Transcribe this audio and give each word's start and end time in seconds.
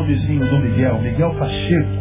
nomezinho 0.00 0.48
do 0.48 0.58
Miguel, 0.60 1.00
Miguel 1.02 1.34
Pacheco. 1.38 2.00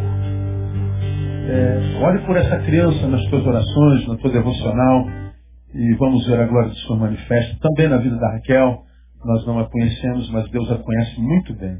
É, 1.52 2.00
ore 2.02 2.26
por 2.26 2.38
essa 2.38 2.60
criança 2.60 3.08
nas 3.08 3.26
tuas 3.26 3.46
orações, 3.46 4.08
na 4.08 4.18
tua 4.18 4.32
devocional, 4.32 5.08
e 5.74 5.94
vamos 5.96 6.26
ver 6.26 6.40
a 6.40 6.48
glória 6.48 6.70
do 6.70 6.76
Senhor 6.76 7.00
manifesta. 7.00 7.58
Também 7.60 7.90
na 7.90 7.98
vida 7.98 8.16
da 8.18 8.32
Raquel, 8.34 8.84
nós 9.26 9.46
não 9.46 9.60
a 9.60 9.70
conhecemos, 9.70 10.32
mas 10.32 10.50
Deus 10.50 10.72
a 10.72 10.78
conhece 10.78 11.20
muito 11.20 11.54
bem. 11.56 11.78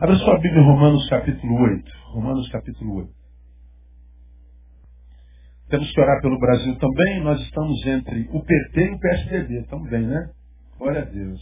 Abra 0.00 0.16
sua 0.16 0.38
Bíblia 0.38 0.62
em 0.62 0.66
Romanos 0.66 1.08
capítulo 1.08 1.54
8. 1.54 1.92
Romanos 2.12 2.48
capítulo 2.48 2.96
8. 3.00 3.10
Temos 5.68 5.90
que 5.90 6.00
orar 6.00 6.20
pelo 6.20 6.38
Brasil 6.38 6.76
também. 6.78 7.22
Nós 7.22 7.40
estamos 7.40 7.86
entre 7.86 8.28
o 8.32 8.42
PT 8.42 8.84
e 8.84 8.90
o 8.90 8.98
PSDB 8.98 9.66
também, 9.68 10.06
né? 10.06 10.30
Glória 10.78 11.02
a 11.02 11.04
Deus. 11.04 11.40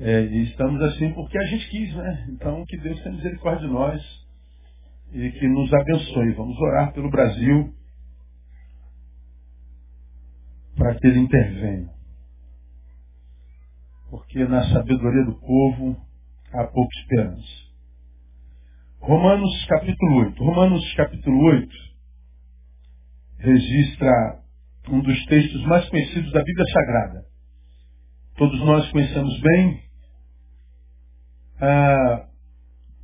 É, 0.00 0.22
e 0.22 0.42
estamos 0.44 0.82
assim 0.82 1.12
porque 1.12 1.38
a 1.38 1.44
gente 1.46 1.68
quis, 1.70 1.94
né? 1.94 2.26
Então 2.30 2.64
que 2.66 2.76
Deus 2.78 3.00
tenha 3.02 3.14
misericórdia 3.14 3.66
de 3.66 3.72
nós 3.72 4.02
e 5.12 5.30
que 5.30 5.48
nos 5.48 5.72
abençoe. 5.72 6.32
Vamos 6.32 6.58
orar 6.58 6.92
pelo 6.92 7.10
Brasil 7.10 7.72
para 10.76 10.94
que 10.96 11.06
ele 11.06 11.20
intervenha. 11.20 11.88
Porque 14.10 14.44
na 14.44 14.64
sabedoria 14.72 15.24
do 15.24 15.38
povo 15.40 15.96
há 16.52 16.64
pouca 16.64 16.98
esperança. 17.00 17.64
Romanos 19.00 19.66
capítulo 19.66 20.26
8. 20.26 20.44
Romanos 20.44 20.94
capítulo 20.94 21.38
8 21.50 21.94
registra 23.38 24.40
um 24.88 25.00
dos 25.00 25.24
textos 25.26 25.62
mais 25.66 25.88
conhecidos 25.88 26.32
da 26.32 26.42
Bíblia 26.42 26.66
Sagrada. 26.72 27.24
Todos 28.36 28.58
nós 28.60 28.90
conhecemos 28.90 29.40
bem. 29.40 29.83
Ah, 31.60 32.26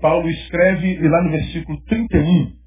Paulo 0.01 0.29
escreve, 0.29 0.95
e 0.95 1.09
lá 1.09 1.23
no 1.25 1.31
versículo 1.31 1.81
31, 1.85 2.61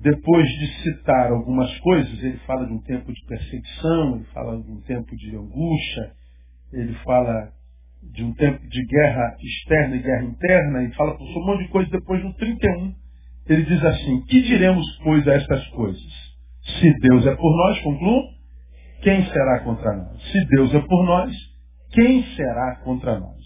depois 0.00 0.46
de 0.46 0.82
citar 0.82 1.32
algumas 1.32 1.76
coisas, 1.80 2.22
ele 2.22 2.38
fala 2.46 2.66
de 2.66 2.72
um 2.72 2.80
tempo 2.82 3.12
de 3.12 3.26
perseguição, 3.26 4.16
ele 4.16 4.24
fala 4.26 4.62
de 4.62 4.70
um 4.70 4.80
tempo 4.82 5.16
de 5.16 5.36
angústia, 5.36 6.12
ele 6.72 6.94
fala 7.04 7.52
de 8.02 8.22
um 8.22 8.32
tempo 8.34 8.64
de 8.68 8.86
guerra 8.86 9.36
externa 9.40 9.96
e 9.96 10.02
guerra 10.02 10.24
interna, 10.24 10.82
e 10.84 10.94
fala 10.94 11.16
um 11.20 11.46
monte 11.46 11.64
de 11.64 11.70
coisa. 11.70 11.90
Depois, 11.90 12.22
no 12.22 12.32
31, 12.34 12.94
ele 13.48 13.64
diz 13.64 13.84
assim: 13.84 14.24
Que 14.26 14.42
diremos, 14.42 14.86
pois, 15.02 15.26
a 15.26 15.34
estas 15.34 15.66
coisas? 15.68 16.28
Se 16.80 16.94
Deus 17.00 17.26
é 17.26 17.34
por 17.34 17.56
nós, 17.56 17.80
concluo, 17.80 18.22
quem 19.02 19.24
será 19.26 19.60
contra 19.60 19.96
nós? 19.96 20.22
Se 20.30 20.44
Deus 20.46 20.74
é 20.74 20.80
por 20.80 21.04
nós, 21.04 21.34
quem 21.92 22.22
será 22.36 22.76
contra 22.84 23.18
nós? 23.18 23.37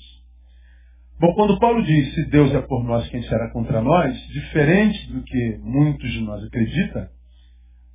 Bom, 1.23 1.35
quando 1.35 1.57
Paulo 1.61 1.85
diz 1.85 2.15
se 2.15 2.31
Deus 2.31 2.53
é 2.53 2.61
por 2.63 2.83
nós, 2.83 3.09
quem 3.09 3.23
será 3.23 3.49
contra 3.53 3.81
nós, 3.81 4.13
diferente 4.27 5.07
do 5.13 5.23
que 5.23 5.57
muitos 5.63 6.11
de 6.11 6.21
nós 6.21 6.43
acreditam, 6.43 7.07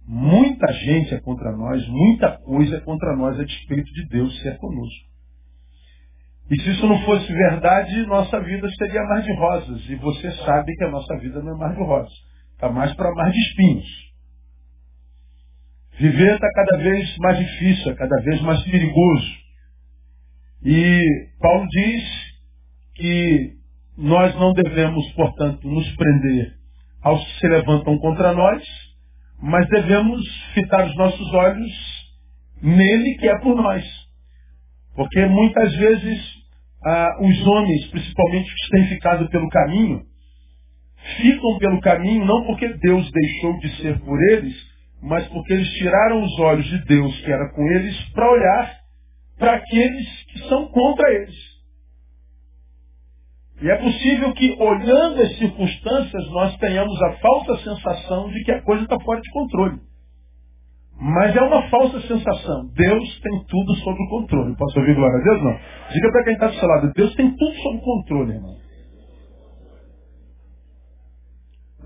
muita 0.08 0.72
gente 0.72 1.14
é 1.14 1.20
contra 1.20 1.52
nós, 1.52 1.86
muita 1.90 2.38
coisa 2.38 2.78
é 2.78 2.80
contra 2.80 3.18
nós 3.18 3.38
a 3.38 3.44
despeito 3.44 3.92
de 3.92 4.08
Deus 4.08 4.34
ser 4.42 4.58
conosco. 4.60 5.10
E 6.50 6.58
se 6.58 6.70
isso 6.70 6.88
não 6.88 7.02
fosse 7.02 7.28
verdade, 7.28 8.06
nossa 8.06 8.40
vida 8.40 8.66
seria 8.78 9.04
mais 9.04 9.26
de 9.26 9.34
rosas. 9.34 9.90
E 9.90 9.96
você 9.96 10.32
sabe 10.46 10.74
que 10.78 10.86
a 10.86 10.90
nossa 10.90 11.18
vida 11.18 11.44
não 11.44 11.54
é 11.54 11.58
mais 11.58 11.76
de 11.76 11.84
rosas. 11.84 12.14
Está 12.54 12.70
mais 12.70 12.94
para 12.96 13.14
mais 13.14 13.34
de 13.34 13.40
espinhos. 13.42 14.14
Viver 16.00 16.34
está 16.34 16.50
cada 16.54 16.78
vez 16.78 17.18
mais 17.18 17.38
difícil, 17.40 17.92
é 17.92 17.96
cada 17.96 18.22
vez 18.22 18.42
mais 18.42 18.64
perigoso. 18.64 19.36
E 20.64 21.02
Paulo 21.42 21.68
diz 21.68 22.27
que 22.98 23.54
nós 23.98 24.36
não 24.36 24.54
devemos, 24.54 25.12
portanto, 25.14 25.68
nos 25.68 25.90
prender 25.96 26.54
aos 27.02 27.24
que 27.24 27.40
se 27.40 27.48
levantam 27.48 27.98
contra 28.00 28.34
nós, 28.34 28.64
mas 29.42 29.68
devemos 29.70 30.22
fitar 30.54 30.86
os 30.86 30.96
nossos 30.96 31.34
olhos 31.34 31.72
nele 32.62 33.16
que 33.20 33.28
é 33.28 33.40
por 33.40 33.56
nós. 33.56 33.84
Porque 34.96 35.26
muitas 35.28 35.76
vezes 35.76 36.20
ah, 36.86 37.18
os 37.22 37.48
homens, 37.48 37.88
principalmente 37.88 38.52
os 38.52 38.66
que 38.66 38.72
têm 38.72 38.88
ficado 38.88 39.30
pelo 39.30 39.48
caminho, 39.50 40.02
ficam 41.18 41.58
pelo 41.60 41.80
caminho 41.82 42.26
não 42.26 42.46
porque 42.46 42.68
Deus 42.74 43.10
deixou 43.12 43.60
de 43.60 43.82
ser 43.82 44.00
por 44.00 44.20
eles, 44.32 44.56
mas 45.02 45.28
porque 45.28 45.54
eles 45.54 45.70
tiraram 45.74 46.24
os 46.24 46.40
olhos 46.40 46.66
de 46.66 46.84
Deus, 46.86 47.20
que 47.22 47.32
era 47.32 47.50
com 47.54 47.64
eles, 47.72 47.98
para 48.10 48.32
olhar 48.32 48.78
para 49.38 49.54
aqueles 49.54 50.24
que 50.26 50.40
são 50.50 50.68
contra 50.70 51.14
eles. 51.14 51.36
E 53.60 53.70
é 53.70 53.76
possível 53.78 54.34
que, 54.34 54.56
olhando 54.60 55.22
as 55.22 55.36
circunstâncias, 55.38 56.30
nós 56.32 56.56
tenhamos 56.58 57.02
a 57.02 57.14
falsa 57.14 57.58
sensação 57.64 58.30
de 58.30 58.44
que 58.44 58.52
a 58.52 58.62
coisa 58.62 58.84
está 58.84 59.00
fora 59.00 59.20
de 59.20 59.32
controle. 59.32 59.80
Mas 61.00 61.36
é 61.36 61.42
uma 61.42 61.68
falsa 61.70 62.00
sensação. 62.02 62.68
Deus 62.74 63.20
tem 63.20 63.44
tudo 63.48 63.76
sob 63.76 63.98
controle. 64.10 64.56
Posso 64.56 64.80
ouvir 64.80 64.96
glória 64.96 65.20
a 65.20 65.24
Deus? 65.24 65.44
Não. 65.44 65.60
Diga 65.92 66.12
para 66.12 66.24
quem 66.24 66.34
está 66.34 66.48
do 66.48 66.56
seu 66.56 66.68
lado. 66.68 66.94
Deus 66.94 67.16
tem 67.16 67.36
tudo 67.36 67.56
sob 67.56 67.82
controle, 67.82 68.34
irmão. 68.34 68.58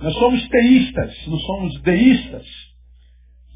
Nós 0.02 0.14
somos 0.16 0.48
teístas, 0.50 1.28
não 1.28 1.38
somos 1.38 1.82
deístas. 1.84 2.46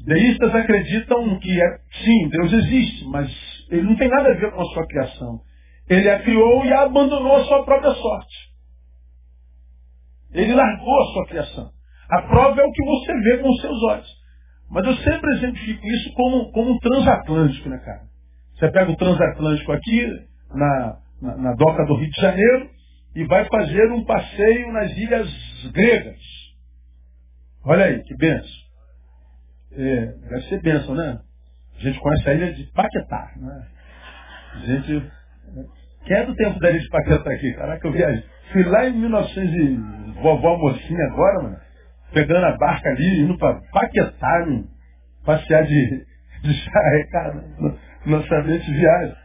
Deístas 0.06 0.54
acreditam 0.54 1.38
que, 1.40 1.50
é, 1.60 1.78
sim, 2.04 2.28
Deus 2.28 2.52
existe, 2.52 3.04
mas 3.06 3.28
ele 3.70 3.82
não 3.82 3.96
tem 3.96 4.08
nada 4.08 4.30
a 4.30 4.34
ver 4.34 4.52
com 4.52 4.60
a 4.60 4.64
sua 4.66 4.86
criação. 4.86 5.40
Ele 5.88 6.10
a 6.10 6.22
criou 6.22 6.64
e 6.64 6.72
a 6.72 6.82
abandonou 6.82 7.36
a 7.36 7.44
sua 7.44 7.64
própria 7.64 7.92
sorte. 7.92 8.36
Ele 10.32 10.54
largou 10.54 11.02
a 11.02 11.12
sua 11.12 11.26
criação. 11.26 11.70
A 12.10 12.22
prova 12.22 12.60
é 12.60 12.64
o 12.64 12.72
que 12.72 12.84
você 12.84 13.12
vê 13.20 13.38
com 13.38 13.48
os 13.48 13.60
seus 13.60 13.82
olhos. 13.84 14.16
Mas 14.70 14.84
eu 14.84 14.96
sempre 14.96 15.32
exemplifico 15.36 15.86
isso 15.86 16.12
como, 16.14 16.50
como 16.52 16.72
um 16.72 16.78
transatlântico, 16.78 17.68
né, 17.68 17.78
cara? 17.78 18.02
Você 18.54 18.70
pega 18.70 18.90
o 18.90 18.96
transatlântico 18.96 19.72
aqui, 19.72 20.26
na, 20.52 20.98
na, 21.22 21.36
na 21.36 21.52
doca 21.54 21.84
do 21.84 21.96
Rio 21.96 22.10
de 22.10 22.20
Janeiro, 22.20 22.70
e 23.14 23.24
vai 23.24 23.44
fazer 23.46 23.92
um 23.92 24.04
passeio 24.04 24.72
nas 24.72 24.90
ilhas 24.96 25.28
gregas. 25.72 26.20
Olha 27.64 27.86
aí, 27.86 28.02
que 28.02 28.16
benção. 28.16 28.66
É, 29.72 30.06
deve 30.06 30.42
ser 30.48 30.62
benção, 30.62 30.94
né? 30.94 31.20
A 31.76 31.80
gente 31.80 31.98
conhece 31.98 32.28
a 32.28 32.34
ilha 32.34 32.54
de 32.54 32.64
Paquetá, 32.72 33.32
né? 33.36 33.66
A 34.54 34.58
gente. 34.58 35.12
Quem 36.04 36.16
é 36.16 36.24
do 36.24 36.34
tempo 36.34 36.58
da 36.60 36.70
ilha 36.70 36.80
de 36.80 36.88
Paquetá 36.88 37.30
aqui? 37.30 37.52
Caraca, 37.54 37.86
eu 37.86 37.92
viajei. 37.92 38.24
Fui 38.52 38.64
lá 38.64 38.88
em 38.88 38.92
1900 38.92 39.54
e 39.54 40.20
vovó 40.22 40.56
mocinha 40.56 41.04
agora, 41.06 41.42
mano 41.42 41.66
pegando 42.12 42.46
a 42.46 42.56
barca 42.56 42.88
ali, 42.88 43.20
indo 43.20 43.36
para 43.36 43.60
Paquetá, 43.72 44.46
passear 45.24 45.64
de, 45.64 46.06
de 46.42 46.54
charre, 46.54 47.06
cara, 47.10 47.44
lançamento 48.06 48.64
de 48.64 48.72
viagem. 48.72 49.16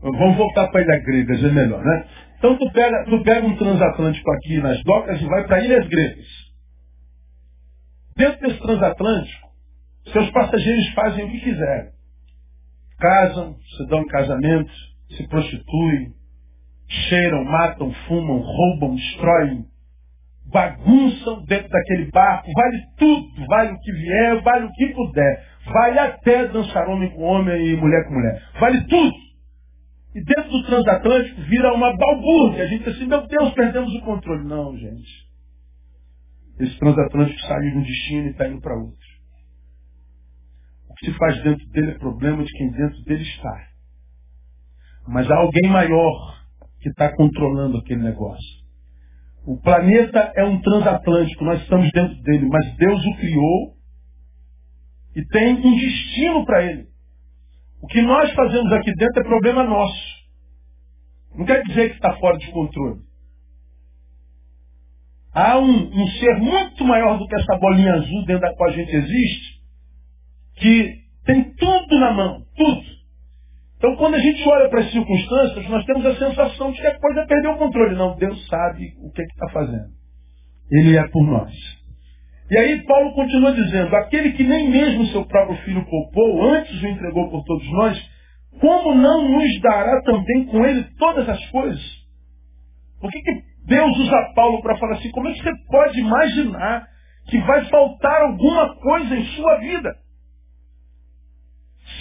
Vamos 0.00 0.36
voltar 0.36 0.68
para 0.68 0.80
a 0.80 0.84
Ilha 0.84 1.02
Grega, 1.04 1.34
já 1.34 1.48
é 1.48 1.52
melhor, 1.52 1.84
né? 1.84 2.06
Então 2.38 2.56
tu 2.56 2.72
pega, 2.72 3.04
tu 3.04 3.22
pega 3.22 3.46
um 3.46 3.56
transatlântico 3.56 4.32
aqui 4.32 4.58
nas 4.60 4.82
docas 4.82 5.20
e 5.20 5.26
vai 5.26 5.46
para 5.46 5.62
Ilhas 5.62 5.86
Gregas. 5.86 6.26
Dentro 8.16 8.40
desse 8.40 8.60
transatlântico, 8.60 9.48
seus 10.12 10.30
passageiros 10.30 10.88
fazem 10.94 11.24
o 11.24 11.30
que 11.30 11.40
quiserem. 11.40 11.92
Casam, 12.98 13.56
se 13.76 13.88
dão 13.88 14.00
em 14.00 14.06
casamento, 14.06 14.72
se 15.16 15.28
prostituem, 15.28 16.14
cheiram, 17.08 17.44
matam, 17.44 17.92
fumam, 18.06 18.38
roubam, 18.38 18.94
destroem, 18.94 19.66
bagunçam 20.46 21.44
dentro 21.44 21.68
daquele 21.68 22.10
barco, 22.10 22.50
vale 22.52 22.82
tudo, 22.98 23.46
vale 23.46 23.72
o 23.72 23.80
que 23.80 23.92
vier, 23.92 24.42
vale 24.42 24.66
o 24.66 24.72
que 24.72 24.86
puder, 24.88 25.46
vale 25.66 25.98
até 25.98 26.48
dançar 26.48 26.88
homem 26.88 27.10
com 27.10 27.22
homem 27.22 27.66
e 27.66 27.76
mulher 27.76 28.06
com 28.06 28.14
mulher, 28.14 28.42
vale 28.60 28.84
tudo. 28.86 29.32
E 30.14 30.22
dentro 30.22 30.50
do 30.50 30.66
transatlântico 30.66 31.40
vira 31.42 31.72
uma 31.72 31.96
balbúrdia, 31.96 32.64
a 32.64 32.66
gente 32.66 32.84
diz 32.84 32.96
assim, 32.96 33.06
meu 33.06 33.26
Deus, 33.26 33.54
perdemos 33.54 33.94
o 33.94 34.00
controle. 34.02 34.44
Não, 34.44 34.76
gente. 34.76 35.10
Esse 36.60 36.78
transatlântico 36.78 37.40
saiu 37.40 37.70
de 37.70 37.78
um 37.78 37.82
destino 37.82 38.26
e 38.26 38.30
está 38.30 38.46
indo 38.46 38.60
para 38.60 38.76
outro. 38.76 39.12
O 40.90 40.94
que 40.96 41.06
se 41.06 41.16
faz 41.16 41.42
dentro 41.42 41.66
dele 41.70 41.92
é 41.92 41.98
problema 41.98 42.44
de 42.44 42.52
quem 42.52 42.70
dentro 42.72 43.02
dele 43.04 43.22
está. 43.22 43.71
Mas 45.06 45.30
há 45.30 45.36
alguém 45.36 45.70
maior 45.70 46.42
que 46.80 46.88
está 46.88 47.14
controlando 47.14 47.78
aquele 47.78 48.02
negócio. 48.02 48.62
O 49.44 49.60
planeta 49.60 50.32
é 50.36 50.44
um 50.44 50.60
transatlântico, 50.60 51.44
nós 51.44 51.60
estamos 51.62 51.90
dentro 51.92 52.22
dele, 52.22 52.46
mas 52.48 52.76
Deus 52.76 53.04
o 53.04 53.16
criou 53.16 53.74
e 55.16 55.24
tem 55.26 55.54
um 55.54 55.76
destino 55.76 56.44
para 56.44 56.64
ele. 56.64 56.86
O 57.82 57.86
que 57.88 58.00
nós 58.02 58.32
fazemos 58.32 58.72
aqui 58.72 58.92
dentro 58.94 59.20
é 59.20 59.24
problema 59.24 59.64
nosso. 59.64 60.22
Não 61.34 61.44
quer 61.44 61.62
dizer 61.62 61.90
que 61.90 61.96
está 61.96 62.14
fora 62.18 62.38
de 62.38 62.50
controle. 62.52 63.00
Há 65.34 65.58
um, 65.58 65.88
um, 65.88 66.06
ser 66.18 66.36
muito 66.36 66.84
maior 66.84 67.18
do 67.18 67.26
que 67.26 67.34
essa 67.34 67.58
bolinha 67.58 67.94
azul 67.94 68.24
dentro 68.26 68.42
da 68.42 68.54
qual 68.54 68.68
a 68.68 68.72
gente 68.72 68.94
existe, 68.94 69.62
que 70.56 71.02
tem 71.24 71.54
tudo 71.54 71.98
na 71.98 72.12
mão, 72.12 72.46
tudo. 72.54 72.91
Então, 73.82 73.96
quando 73.96 74.14
a 74.14 74.18
gente 74.20 74.48
olha 74.48 74.68
para 74.68 74.78
as 74.78 74.92
circunstâncias, 74.92 75.68
nós 75.68 75.84
temos 75.84 76.06
a 76.06 76.14
sensação 76.14 76.70
de 76.70 76.80
que 76.80 76.86
a 76.86 77.00
coisa 77.00 77.26
perdeu 77.26 77.50
o 77.50 77.58
controle. 77.58 77.96
Não, 77.96 78.14
Deus 78.14 78.46
sabe 78.46 78.92
o 79.02 79.10
que 79.10 79.22
está 79.22 79.48
fazendo. 79.48 79.88
Ele 80.70 80.96
é 80.96 81.08
por 81.08 81.26
nós. 81.26 81.52
E 82.48 82.56
aí 82.58 82.80
Paulo 82.86 83.12
continua 83.12 83.50
dizendo, 83.50 83.92
aquele 83.96 84.34
que 84.34 84.44
nem 84.44 84.70
mesmo 84.70 85.06
seu 85.06 85.24
próprio 85.26 85.56
filho 85.64 85.84
poupou, 85.84 86.44
antes 86.52 86.80
o 86.80 86.86
entregou 86.86 87.28
por 87.28 87.42
todos 87.42 87.72
nós, 87.72 88.10
como 88.60 88.94
não 88.94 89.28
nos 89.28 89.60
dará 89.60 90.00
também 90.02 90.44
com 90.44 90.64
ele 90.64 90.84
todas 90.96 91.28
as 91.28 91.44
coisas? 91.50 91.82
Por 93.00 93.10
que, 93.10 93.20
que 93.20 93.42
Deus 93.66 93.98
usa 93.98 94.32
Paulo 94.36 94.62
para 94.62 94.78
falar 94.78 94.92
assim? 94.92 95.10
Como 95.10 95.28
é 95.28 95.32
que 95.32 95.42
você 95.42 95.52
pode 95.68 95.98
imaginar 95.98 96.86
que 97.28 97.38
vai 97.40 97.64
faltar 97.64 98.22
alguma 98.22 98.76
coisa 98.76 99.16
em 99.16 99.24
sua 99.24 99.56
vida? 99.56 99.92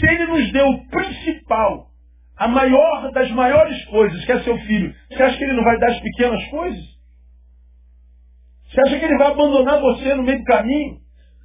Se 0.02 0.08
ele 0.08 0.26
nos 0.26 0.52
deu 0.52 0.68
o 0.68 0.88
principal, 0.88 1.92
a 2.36 2.48
maior 2.48 3.12
das 3.12 3.30
maiores 3.30 3.86
coisas, 3.86 4.26
que 4.26 4.32
é 4.32 4.40
seu 4.40 4.58
filho, 4.62 4.96
você 5.08 5.22
acha 5.22 5.38
que 5.38 5.44
ele 5.44 5.54
não 5.54 5.64
vai 5.64 5.78
dar 5.78 5.92
as 5.92 6.00
pequenas 6.00 6.44
coisas? 6.46 6.84
Você 8.68 8.82
acha 8.82 9.00
que 9.00 9.06
ele 9.06 9.18
vai 9.18 9.28
abandonar 9.28 9.80
você 9.80 10.16
no 10.16 10.24
meio 10.24 10.40
do 10.40 10.46
caminho? 10.46 10.98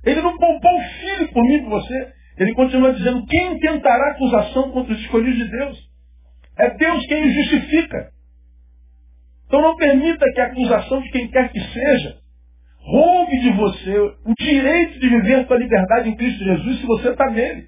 Ele 0.05 0.23
não 0.23 0.39
poupou 0.39 0.75
o 0.75 0.83
filho 0.83 1.29
por 1.33 1.43
mim 1.43 1.65
por 1.65 1.71
você. 1.71 2.13
Ele 2.39 2.55
continua 2.55 2.95
dizendo, 2.95 3.27
quem 3.27 3.59
tentará 3.59 4.13
acusação 4.13 4.71
contra 4.71 4.95
os 4.95 5.01
escolhidos 5.01 5.37
de 5.37 5.51
Deus? 5.51 5.91
É 6.59 6.71
Deus 6.71 7.07
quem 7.07 7.27
os 7.27 7.35
justifica. 7.35 8.11
Então 9.47 9.61
não 9.61 9.77
permita 9.77 10.25
que 10.33 10.41
a 10.41 10.47
acusação 10.47 11.03
de 11.03 11.11
quem 11.11 11.29
quer 11.29 11.51
que 11.51 11.61
seja 11.61 12.17
roube 12.81 13.41
de 13.41 13.51
você 13.51 13.99
o 13.99 14.35
direito 14.39 14.99
de 14.99 15.09
viver 15.09 15.35
a 15.41 15.47
sua 15.47 15.59
liberdade 15.59 16.09
em 16.09 16.17
Cristo 16.17 16.43
Jesus 16.43 16.81
se 16.81 16.87
você 16.87 17.11
está 17.11 17.31
nele. 17.31 17.67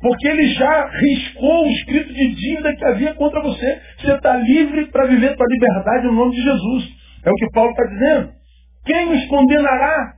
Porque 0.00 0.28
ele 0.28 0.46
já 0.54 0.88
riscou 0.88 1.66
o 1.66 1.70
escrito 1.70 2.12
de 2.12 2.34
dívida 2.34 2.74
que 2.76 2.84
havia 2.84 3.14
contra 3.14 3.42
você. 3.42 3.80
Você 3.98 4.12
está 4.12 4.36
livre 4.36 4.86
para 4.86 5.06
viver 5.06 5.36
sua 5.36 5.46
liberdade 5.48 6.06
no 6.06 6.12
nome 6.12 6.36
de 6.36 6.42
Jesus. 6.42 6.88
É 7.24 7.30
o 7.30 7.34
que 7.34 7.50
Paulo 7.52 7.70
está 7.70 7.84
dizendo. 7.84 8.32
Quem 8.84 9.06
nos 9.06 9.26
condenará? 9.26 10.14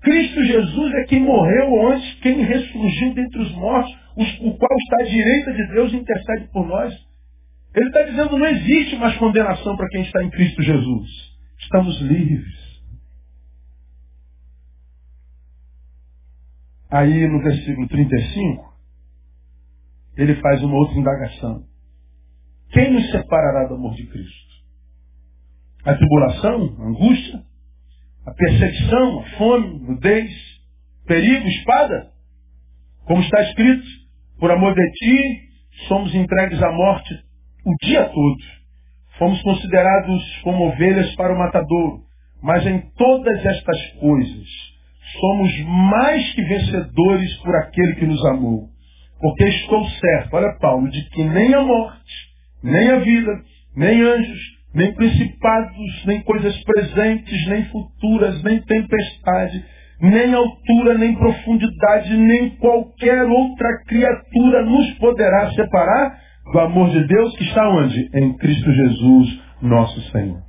Cristo 0.00 0.42
Jesus 0.42 0.94
é 0.94 1.04
quem 1.04 1.20
morreu 1.20 1.88
antes, 1.88 2.14
quem 2.20 2.42
ressurgiu 2.42 3.14
dentre 3.14 3.42
os 3.42 3.52
mortos, 3.52 3.92
o 4.40 4.56
qual 4.56 4.78
está 4.78 4.96
à 5.00 5.06
direita 5.06 5.52
de 5.52 5.66
Deus 5.74 5.92
e 5.92 5.96
intercede 5.96 6.48
por 6.50 6.66
nós. 6.66 6.94
Ele 7.74 7.86
está 7.86 8.02
dizendo 8.02 8.38
não 8.38 8.46
existe 8.46 8.96
mais 8.96 9.16
condenação 9.18 9.76
para 9.76 9.88
quem 9.88 10.02
está 10.02 10.24
em 10.24 10.30
Cristo 10.30 10.62
Jesus. 10.62 11.08
Estamos 11.60 12.00
livres. 12.00 12.60
Aí 16.90 17.28
no 17.28 17.40
versículo 17.42 17.86
35, 17.86 18.69
ele 20.22 20.34
faz 20.36 20.62
uma 20.62 20.76
outra 20.76 20.98
indagação. 20.98 21.64
Quem 22.72 22.92
nos 22.92 23.10
separará 23.10 23.66
do 23.68 23.74
amor 23.74 23.94
de 23.94 24.06
Cristo? 24.06 24.50
A 25.84 25.94
tribulação, 25.94 26.76
a 26.78 26.88
angústia, 26.88 27.42
a 28.26 28.30
perseguição, 28.32 29.20
a 29.20 29.24
fome, 29.38 29.80
nudez, 29.80 30.30
perigo, 31.06 31.46
espada? 31.48 32.12
Como 33.04 33.22
está 33.22 33.42
escrito, 33.42 33.86
por 34.38 34.50
amor 34.50 34.74
de 34.74 34.90
ti, 34.92 35.48
somos 35.88 36.14
entregues 36.14 36.62
à 36.62 36.70
morte 36.70 37.14
o 37.64 37.74
dia 37.82 38.04
todo. 38.04 38.60
Fomos 39.18 39.40
considerados 39.42 40.40
como 40.42 40.68
ovelhas 40.68 41.14
para 41.14 41.34
o 41.34 41.38
matador. 41.38 42.00
Mas 42.42 42.66
em 42.66 42.80
todas 42.96 43.44
estas 43.44 43.92
coisas, 44.00 44.48
somos 45.20 45.64
mais 45.66 46.32
que 46.34 46.42
vencedores 46.42 47.36
por 47.38 47.54
aquele 47.56 47.96
que 47.96 48.06
nos 48.06 48.24
amou. 48.26 48.70
Porque 49.20 49.44
estou 49.44 49.84
certo, 49.84 50.34
olha 50.34 50.56
Paulo, 50.58 50.88
de 50.90 51.02
que 51.10 51.22
nem 51.22 51.54
a 51.54 51.60
morte, 51.60 52.14
nem 52.62 52.90
a 52.90 52.98
vida, 52.98 53.30
nem 53.76 54.00
anjos, 54.00 54.40
nem 54.74 54.94
principados, 54.94 56.06
nem 56.06 56.22
coisas 56.22 56.56
presentes, 56.64 57.46
nem 57.48 57.64
futuras, 57.66 58.42
nem 58.42 58.62
tempestade, 58.62 59.64
nem 60.00 60.32
altura, 60.32 60.96
nem 60.96 61.14
profundidade, 61.14 62.16
nem 62.16 62.50
qualquer 62.56 63.24
outra 63.26 63.84
criatura 63.86 64.64
nos 64.64 64.90
poderá 64.98 65.50
separar 65.52 66.18
do 66.52 66.58
amor 66.58 66.90
de 66.90 67.06
Deus 67.06 67.36
que 67.36 67.44
está 67.44 67.68
onde? 67.68 68.10
Em 68.14 68.36
Cristo 68.38 68.72
Jesus, 68.72 69.40
nosso 69.62 70.00
Senhor. 70.10 70.40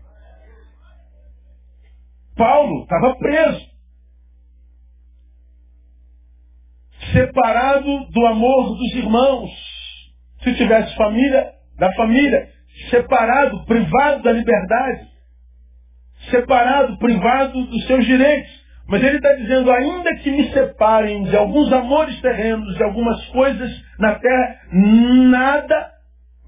Paulo 2.36 2.84
estava 2.84 3.16
preso. 3.16 3.71
Separado 7.12 8.06
do 8.12 8.26
amor 8.28 8.76
dos 8.76 8.96
irmãos. 8.96 9.50
Se 10.44 10.54
tivesse 10.56 10.96
família, 10.96 11.52
da 11.78 11.92
família, 11.94 12.50
separado, 12.90 13.66
privado 13.66 14.24
da 14.24 14.32
liberdade, 14.32 15.08
separado, 16.30 16.98
privado 16.98 17.66
dos 17.66 17.86
seus 17.88 18.06
direitos. 18.06 18.62
Mas 18.88 19.04
ele 19.04 19.18
está 19.18 19.34
dizendo, 19.34 19.72
ainda 19.72 20.16
que 20.16 20.32
me 20.32 20.52
separem 20.52 21.24
de 21.24 21.36
alguns 21.38 21.72
amores 21.72 22.20
terrenos, 22.20 22.76
de 22.76 22.84
algumas 22.84 23.26
coisas 23.28 23.72
na 23.98 24.16
terra, 24.16 24.58
nada 24.72 25.92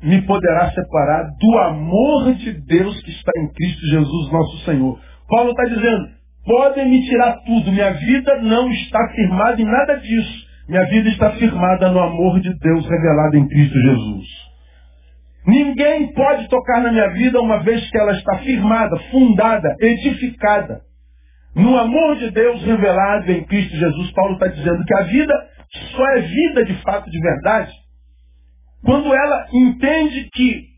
me 0.02 0.22
poderá 0.24 0.70
separar 0.72 1.30
do 1.40 1.58
amor 1.60 2.34
de 2.36 2.52
Deus 2.52 3.02
que 3.02 3.12
está 3.12 3.32
em 3.38 3.48
Cristo 3.54 3.86
Jesus, 3.88 4.32
nosso 4.32 4.58
Senhor. 4.66 5.00
Paulo 5.30 5.52
está 5.52 5.64
dizendo, 5.64 6.10
podem 6.46 6.90
me 6.90 7.06
tirar 7.08 7.38
tudo, 7.46 7.72
minha 7.72 7.92
vida 7.94 8.42
não 8.42 8.70
está 8.70 9.00
firmada 9.16 9.62
em 9.62 9.66
nada 9.66 9.96
disso. 10.00 10.43
Minha 10.68 10.86
vida 10.86 11.10
está 11.10 11.32
firmada 11.32 11.90
no 11.92 12.00
amor 12.00 12.40
de 12.40 12.58
Deus 12.60 12.88
revelado 12.88 13.38
em 13.38 13.48
Cristo 13.48 13.80
Jesus. 13.80 14.26
Ninguém 15.46 16.14
pode 16.14 16.48
tocar 16.48 16.82
na 16.82 16.92
minha 16.92 17.10
vida 17.10 17.42
uma 17.42 17.62
vez 17.64 17.90
que 17.90 17.98
ela 17.98 18.14
está 18.14 18.38
firmada, 18.38 18.98
fundada, 19.12 19.76
edificada 19.82 20.82
no 21.56 21.78
amor 21.78 22.18
de 22.18 22.32
Deus 22.32 22.64
revelado 22.64 23.32
em 23.32 23.44
Cristo 23.44 23.76
Jesus. 23.76 24.12
Paulo 24.12 24.34
está 24.34 24.48
dizendo 24.48 24.84
que 24.86 24.94
a 24.96 25.04
vida 25.04 25.34
só 25.96 26.08
é 26.18 26.22
vida 26.22 26.66
de 26.66 26.74
fato, 26.82 27.10
de 27.10 27.20
verdade, 27.20 27.72
quando 28.84 29.14
ela 29.14 29.48
entende 29.54 30.30
que 30.34 30.74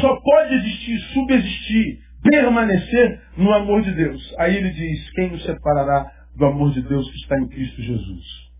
só 0.00 0.16
pode 0.16 0.54
existir, 0.54 0.98
subsistir, 1.12 1.98
permanecer 2.22 3.20
no 3.36 3.52
amor 3.52 3.82
de 3.82 3.92
Deus. 3.92 4.34
Aí 4.38 4.56
ele 4.56 4.70
diz: 4.70 5.10
quem 5.10 5.30
nos 5.30 5.44
separará 5.44 6.10
do 6.36 6.46
amor 6.46 6.72
de 6.72 6.82
Deus 6.82 7.10
que 7.10 7.16
está 7.16 7.38
em 7.38 7.48
Cristo 7.48 7.82
Jesus? 7.82 8.51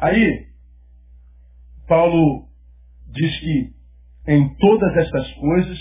Aí, 0.00 0.48
Paulo 1.86 2.48
diz 3.12 3.40
que 3.40 3.74
em 4.28 4.56
todas 4.56 4.96
estas 4.96 5.34
coisas 5.34 5.78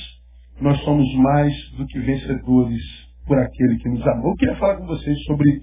nós 0.60 0.78
somos 0.84 1.14
mais 1.16 1.54
do 1.78 1.86
que 1.86 2.00
vencedores 2.00 2.82
por 3.26 3.40
aquele 3.40 3.78
que 3.78 3.88
nos 3.88 4.06
amou. 4.08 4.32
Eu 4.32 4.36
queria 4.36 4.58
falar 4.58 4.76
com 4.76 4.88
vocês 4.88 5.24
sobre 5.24 5.62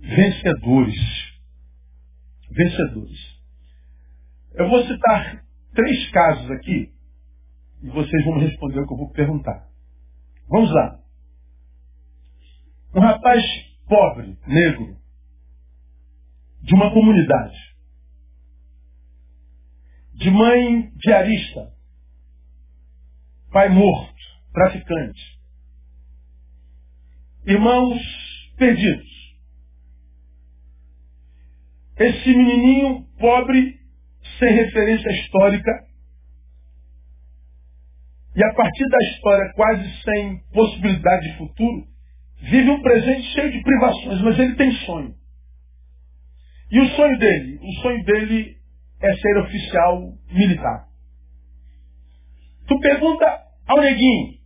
vencedores. 0.00 0.96
Vencedores. 2.50 3.40
Eu 4.54 4.68
vou 4.68 4.82
citar 4.84 5.44
três 5.74 6.10
casos 6.10 6.50
aqui 6.50 6.92
e 7.82 7.88
vocês 7.88 8.24
vão 8.24 8.40
responder 8.40 8.80
o 8.80 8.86
que 8.86 8.94
eu 8.94 8.98
vou 8.98 9.10
perguntar. 9.12 9.68
Vamos 10.48 10.72
lá. 10.72 10.98
Um 12.96 13.00
rapaz 13.00 13.44
pobre, 13.86 14.36
negro, 14.46 14.96
de 16.64 16.74
uma 16.74 16.90
comunidade, 16.94 17.58
de 20.14 20.30
mãe 20.30 20.90
diarista, 20.96 21.74
pai 23.52 23.68
morto, 23.68 24.14
traficante, 24.50 25.38
irmãos 27.46 28.00
perdidos. 28.56 29.12
Esse 31.98 32.34
menininho 32.34 33.04
pobre, 33.18 33.78
sem 34.38 34.54
referência 34.54 35.10
histórica, 35.20 35.70
e 38.34 38.42
a 38.42 38.54
partir 38.54 38.88
da 38.88 38.98
história 39.10 39.52
quase 39.54 40.02
sem 40.02 40.38
possibilidade 40.50 41.30
de 41.30 41.36
futuro, 41.36 41.86
vive 42.40 42.70
um 42.70 42.80
presente 42.80 43.22
cheio 43.34 43.52
de 43.52 43.62
privações, 43.62 44.22
mas 44.22 44.38
ele 44.38 44.54
tem 44.56 44.72
sonho. 44.86 45.23
E 46.74 46.80
o 46.80 46.88
sonho 46.88 47.16
dele? 47.20 47.60
O 47.62 47.72
sonho 47.82 48.04
dele 48.04 48.58
é 49.00 49.14
ser 49.14 49.38
oficial 49.38 50.12
militar. 50.28 50.88
Tu 52.66 52.80
pergunta 52.80 53.44
ao 53.64 53.80
neguinho, 53.80 54.40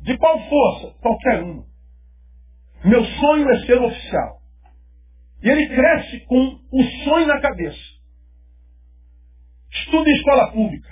de 0.00 0.18
qual 0.18 0.36
força? 0.48 0.98
Qualquer 1.00 1.44
uma. 1.44 1.64
Meu 2.84 3.04
sonho 3.04 3.48
é 3.50 3.66
ser 3.66 3.80
oficial. 3.80 4.40
E 5.44 5.48
ele 5.48 5.68
cresce 5.68 6.20
com 6.26 6.58
o 6.72 6.82
sonho 7.04 7.28
na 7.28 7.40
cabeça. 7.40 7.78
Estuda 9.70 10.10
em 10.10 10.16
escola 10.16 10.50
pública. 10.50 10.90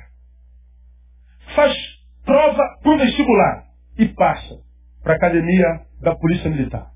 Faz 1.56 1.76
prova 2.24 2.62
para 2.80 2.92
o 2.92 2.98
vestibular 2.98 3.66
e 3.98 4.06
passa 4.10 4.62
para 5.02 5.14
a 5.14 5.16
academia 5.16 5.86
da 6.00 6.14
Polícia 6.14 6.48
Militar 6.48 6.93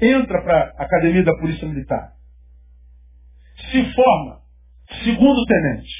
entra 0.00 0.42
para 0.42 0.74
a 0.78 0.84
academia 0.84 1.24
da 1.24 1.36
Polícia 1.38 1.66
Militar, 1.66 2.12
se 3.70 3.92
forma, 3.92 4.38
Segundo 5.04 5.44
tenente. 5.46 5.92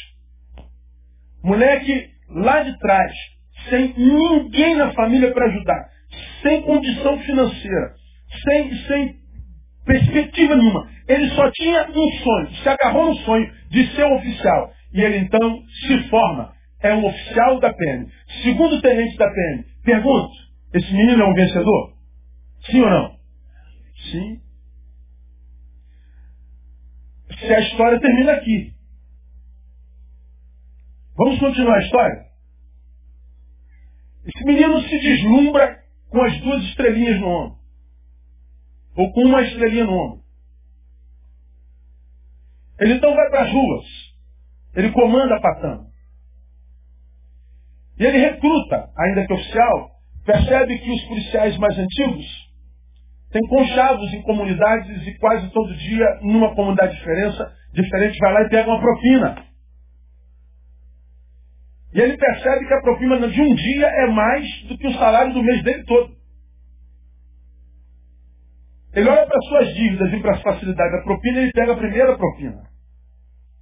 Moleque 1.43 2.11
lá 2.31 2.63
de 2.63 2.79
trás, 2.79 3.13
sem 3.69 3.95
ninguém 3.97 4.75
na 4.77 4.93
família 4.93 5.33
para 5.33 5.47
ajudar, 5.47 5.91
sem 6.43 6.63
condição 6.63 7.19
financeira, 7.21 7.95
sem, 8.45 8.75
sem 8.87 9.17
perspectiva 9.85 10.57
nenhuma. 10.57 10.91
Ele 11.07 11.29
só 11.31 11.51
tinha 11.53 11.87
um 11.89 12.13
sonho, 12.23 12.51
se 12.63 12.69
agarrou 12.69 13.07
no 13.07 13.17
sonho 13.17 13.51
de 13.71 13.87
ser 13.95 14.05
oficial. 14.05 14.73
E 14.93 15.01
ele 15.03 15.19
então 15.19 15.63
se 15.87 16.09
forma. 16.09 16.57
É 16.81 16.95
um 16.95 17.05
oficial 17.05 17.59
da 17.61 17.73
PM. 17.75 18.07
Segundo 18.43 18.81
tenente 18.81 19.17
da 19.17 19.29
PM. 19.29 19.65
Pergunto, 19.85 20.31
esse 20.73 20.93
menino 20.95 21.23
é 21.23 21.27
um 21.27 21.35
vencedor? 21.35 21.93
Sim 22.71 22.83
ou 22.83 22.91
não? 22.91 23.18
Sim. 24.11 24.41
Se 27.39 27.55
a 27.55 27.61
história 27.61 28.01
termina 28.01 28.33
aqui. 28.33 28.75
Vamos 31.17 31.39
continuar 31.39 31.77
a 31.77 31.83
história? 31.83 32.27
Esse 34.25 34.45
menino 34.45 34.81
se 34.83 34.99
deslumbra 34.99 35.85
com 36.11 36.23
as 36.23 36.41
duas 36.41 36.63
estrelinhas 36.65 37.21
no 37.21 37.29
ombro. 37.29 37.59
Ou 38.97 39.13
com 39.13 39.23
uma 39.23 39.43
estrelinha 39.43 39.85
no 39.85 39.93
ombro. 39.93 40.25
Ele 42.81 42.95
então 42.95 43.15
vai 43.15 43.31
para 43.31 43.45
as 43.45 43.53
ruas. 43.53 43.87
Ele 44.75 44.93
comanda 44.93 45.37
a 45.37 45.41
Patã. 45.41 45.87
E 47.99 48.05
ele 48.05 48.19
recruta, 48.19 48.91
ainda 48.97 49.27
que 49.27 49.33
oficial, 49.33 49.91
percebe 50.25 50.79
que 50.79 50.91
os 50.91 51.03
policiais 51.05 51.59
mais 51.59 51.77
antigos 51.77 52.48
têm 53.31 53.43
conchavos 53.49 54.13
em 54.13 54.23
comunidades 54.23 55.07
e 55.07 55.19
quase 55.19 55.51
todo 55.51 55.75
dia, 55.75 56.19
numa 56.23 56.55
comunidade 56.55 56.97
diferença, 56.97 57.53
diferente, 57.73 58.19
vai 58.19 58.33
lá 58.33 58.43
e 58.43 58.49
pega 58.49 58.71
uma 58.71 58.81
propina. 58.81 59.45
E 61.95 62.01
ele 62.01 62.17
percebe 62.17 62.67
que 62.67 62.75
a 62.75 62.83
propina 62.83 63.29
de 63.29 63.41
um 63.41 63.55
dia 63.55 63.87
é 63.87 64.07
mais 64.07 64.47
do 64.69 64.77
que 64.77 64.87
o 64.87 64.93
salário 64.95 65.33
do 65.33 65.43
mês 65.43 65.63
dele 65.63 65.85
todo. 65.85 66.17
Ele 68.95 69.09
olha 69.09 69.27
para 69.27 69.41
suas 69.43 69.75
dívidas 69.75 70.13
e 70.13 70.21
para 70.21 70.33
as 70.33 70.43
facilidades 70.43 70.93
da 70.93 71.05
propina 71.05 71.41
ele 71.41 71.53
pega 71.53 71.73
a 71.73 71.77
primeira 71.77 72.17
propina. 72.17 72.63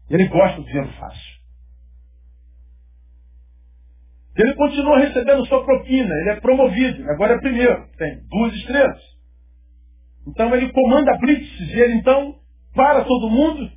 Ele 0.09 0.27
gosta 0.29 0.61
do 0.61 0.67
dinheiro 0.67 0.93
fácil. 0.99 1.37
Ele 4.37 4.55
continua 4.55 4.99
recebendo 4.99 5.47
sua 5.47 5.65
propina, 5.65 6.15
ele 6.15 6.31
é 6.31 6.41
promovido, 6.41 7.11
agora 7.11 7.35
é 7.35 7.39
primeiro, 7.39 7.89
tem 7.97 8.21
duas 8.29 8.53
estrelas. 8.55 9.16
Então 10.27 10.55
ele 10.55 10.73
comanda 10.73 11.17
blitz 11.19 11.61
e 11.61 11.81
ele 11.81 11.95
então 11.95 12.35
para 12.75 13.05
todo 13.05 13.31
mundo 13.31 13.71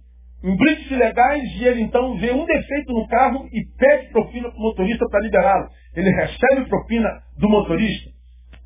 em 0.44 0.56
blitz 0.56 0.90
legais 0.90 1.44
e 1.56 1.66
ele 1.66 1.82
então 1.82 2.18
vê 2.18 2.32
um 2.32 2.46
defeito 2.46 2.94
no 2.94 3.08
carro 3.08 3.48
e 3.52 3.66
pede 3.78 4.10
propina 4.12 4.50
para 4.50 4.58
o 4.58 4.62
motorista 4.62 5.06
para 5.10 5.22
liberá-lo. 5.22 5.70
Ele 5.96 6.10
recebe 6.10 6.68
propina 6.68 7.10
do 7.38 7.50
motorista. 7.50 8.10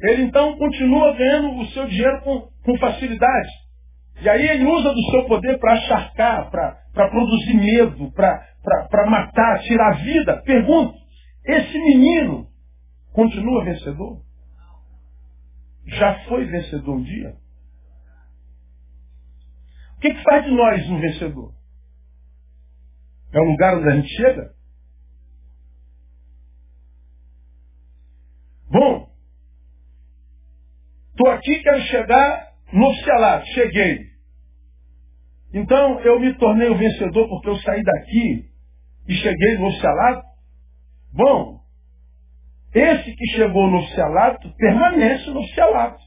Ele 0.02 0.24
então 0.24 0.56
continua 0.58 1.16
ganhando 1.16 1.60
o 1.60 1.66
seu 1.68 1.88
dinheiro 1.88 2.22
com, 2.22 2.48
com 2.64 2.78
facilidade. 2.78 3.50
E 4.22 4.30
aí 4.30 4.48
ele 4.48 4.66
usa 4.66 4.94
do 4.94 5.02
seu 5.12 5.26
poder 5.26 5.58
para 5.60 5.74
acharcar, 5.74 6.50
para 6.52 7.10
produzir 7.10 7.56
medo, 7.56 8.12
para 8.12 9.10
matar, 9.10 9.60
tirar 9.64 9.94
a 9.94 9.96
vida. 9.96 10.42
Pergunto, 10.46 10.94
esse 11.46 11.78
menino 11.78 12.48
continua 13.14 13.66
vencedor? 13.66 14.22
Já 15.86 16.20
foi 16.26 16.46
vencedor 16.46 16.96
um 16.96 17.04
dia? 17.04 17.34
Que, 20.04 20.14
que 20.14 20.24
faz 20.24 20.46
de 20.46 20.52
nós 20.52 20.90
um 20.92 21.02
vencedor? 21.02 21.56
É 23.34 23.40
o 23.40 23.46
lugar 23.46 23.78
onde 23.78 23.90
a 23.90 23.96
gente 23.96 24.10
chega? 24.10 24.54
Bom, 28.70 29.10
estou 31.12 31.32
aqui, 31.32 31.64
quero 31.64 31.82
chegar 31.84 32.54
no 32.74 32.88
oficialato. 32.90 33.48
Cheguei. 33.48 34.08
Então 35.54 36.00
eu 36.02 36.20
me 36.20 36.38
tornei 36.38 36.70
o 36.70 36.78
vencedor 36.78 37.30
porque 37.30 37.50
eu 37.50 37.58
saí 37.58 37.84
daqui 37.84 38.52
e 39.08 39.16
cheguei 39.16 39.58
no 39.58 39.68
oficialato. 39.70 40.28
Bom, 41.14 41.62
esse 42.74 43.16
que 43.16 43.28
chegou 43.36 43.70
no 43.72 43.80
oficialato 43.80 44.54
permanece 44.58 45.30
no 45.32 45.42
oficialato. 45.42 46.04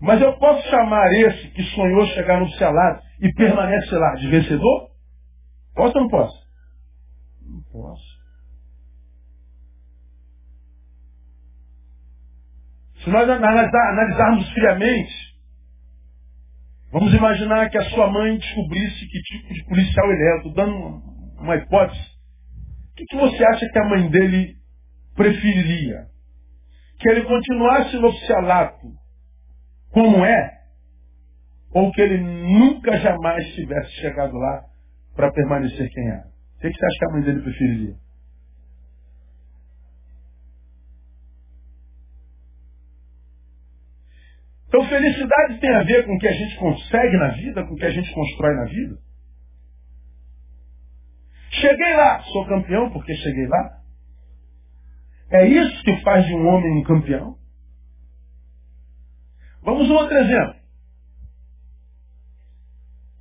Mas 0.00 0.20
eu 0.20 0.36
posso 0.38 0.68
chamar 0.68 1.12
esse 1.12 1.48
que 1.50 1.62
sonhou 1.74 2.06
chegar 2.08 2.38
no 2.38 2.46
oficialato 2.46 3.02
e 3.20 3.32
permanece 3.32 3.94
lá 3.94 4.14
de 4.14 4.28
vencedor? 4.28 4.90
Posso 5.74 5.96
ou 5.96 6.02
não 6.02 6.08
posso? 6.08 6.46
Não 7.42 7.62
posso. 7.72 8.18
Se 13.02 13.10
nós 13.10 13.28
analisarmos 13.28 14.50
friamente, 14.52 15.14
vamos 16.92 17.14
imaginar 17.14 17.70
que 17.70 17.78
a 17.78 17.90
sua 17.90 18.10
mãe 18.10 18.36
descobrisse 18.38 19.06
que 19.06 19.22
tipo 19.22 19.54
de 19.54 19.64
policial 19.64 20.12
ele 20.12 20.22
é. 20.22 20.36
Estou 20.36 20.54
dando 20.54 21.02
uma 21.40 21.56
hipótese 21.56 22.18
que, 22.98 23.04
que 23.04 23.16
você 23.16 23.44
acha 23.44 23.68
que 23.68 23.78
a 23.78 23.88
mãe 23.88 24.10
dele 24.10 24.56
preferiria? 25.14 26.06
Que 26.98 27.10
ele 27.10 27.22
continuasse 27.22 27.96
no 27.96 28.08
oficialato 28.08 28.86
como 29.90 30.24
é? 30.24 30.58
Ou 31.72 31.92
que 31.92 32.00
ele 32.00 32.18
nunca 32.18 32.96
jamais 32.98 33.46
tivesse 33.54 33.90
chegado 34.00 34.36
lá 34.36 34.64
para 35.14 35.32
permanecer 35.32 35.90
quem 35.90 36.10
é? 36.10 36.18
O 36.56 36.60
que, 36.60 36.70
que 36.70 36.78
você 36.78 36.86
acha 36.86 36.98
que 36.98 37.04
a 37.04 37.12
mãe 37.12 37.22
dele 37.22 37.42
preferiria? 37.42 37.94
Então, 44.68 44.86
felicidade 44.86 45.60
tem 45.60 45.74
a 45.74 45.82
ver 45.82 46.04
com 46.06 46.14
o 46.14 46.18
que 46.18 46.28
a 46.28 46.32
gente 46.32 46.56
consegue 46.56 47.16
na 47.16 47.28
vida, 47.28 47.64
com 47.64 47.74
o 47.74 47.76
que 47.76 47.86
a 47.86 47.90
gente 47.90 48.12
constrói 48.12 48.54
na 48.54 48.64
vida. 48.64 48.98
Cheguei 51.52 51.96
lá, 51.96 52.22
sou 52.24 52.46
campeão 52.46 52.90
porque 52.90 53.14
cheguei 53.14 53.46
lá. 53.46 53.78
É 55.30 55.46
isso 55.46 55.82
que 55.82 56.02
faz 56.02 56.26
de 56.26 56.34
um 56.34 56.46
homem 56.46 56.80
um 56.80 56.82
campeão. 56.82 57.37
Vamos 59.68 59.90
a 59.90 59.94
outro 59.94 60.16
exemplo. 60.16 60.60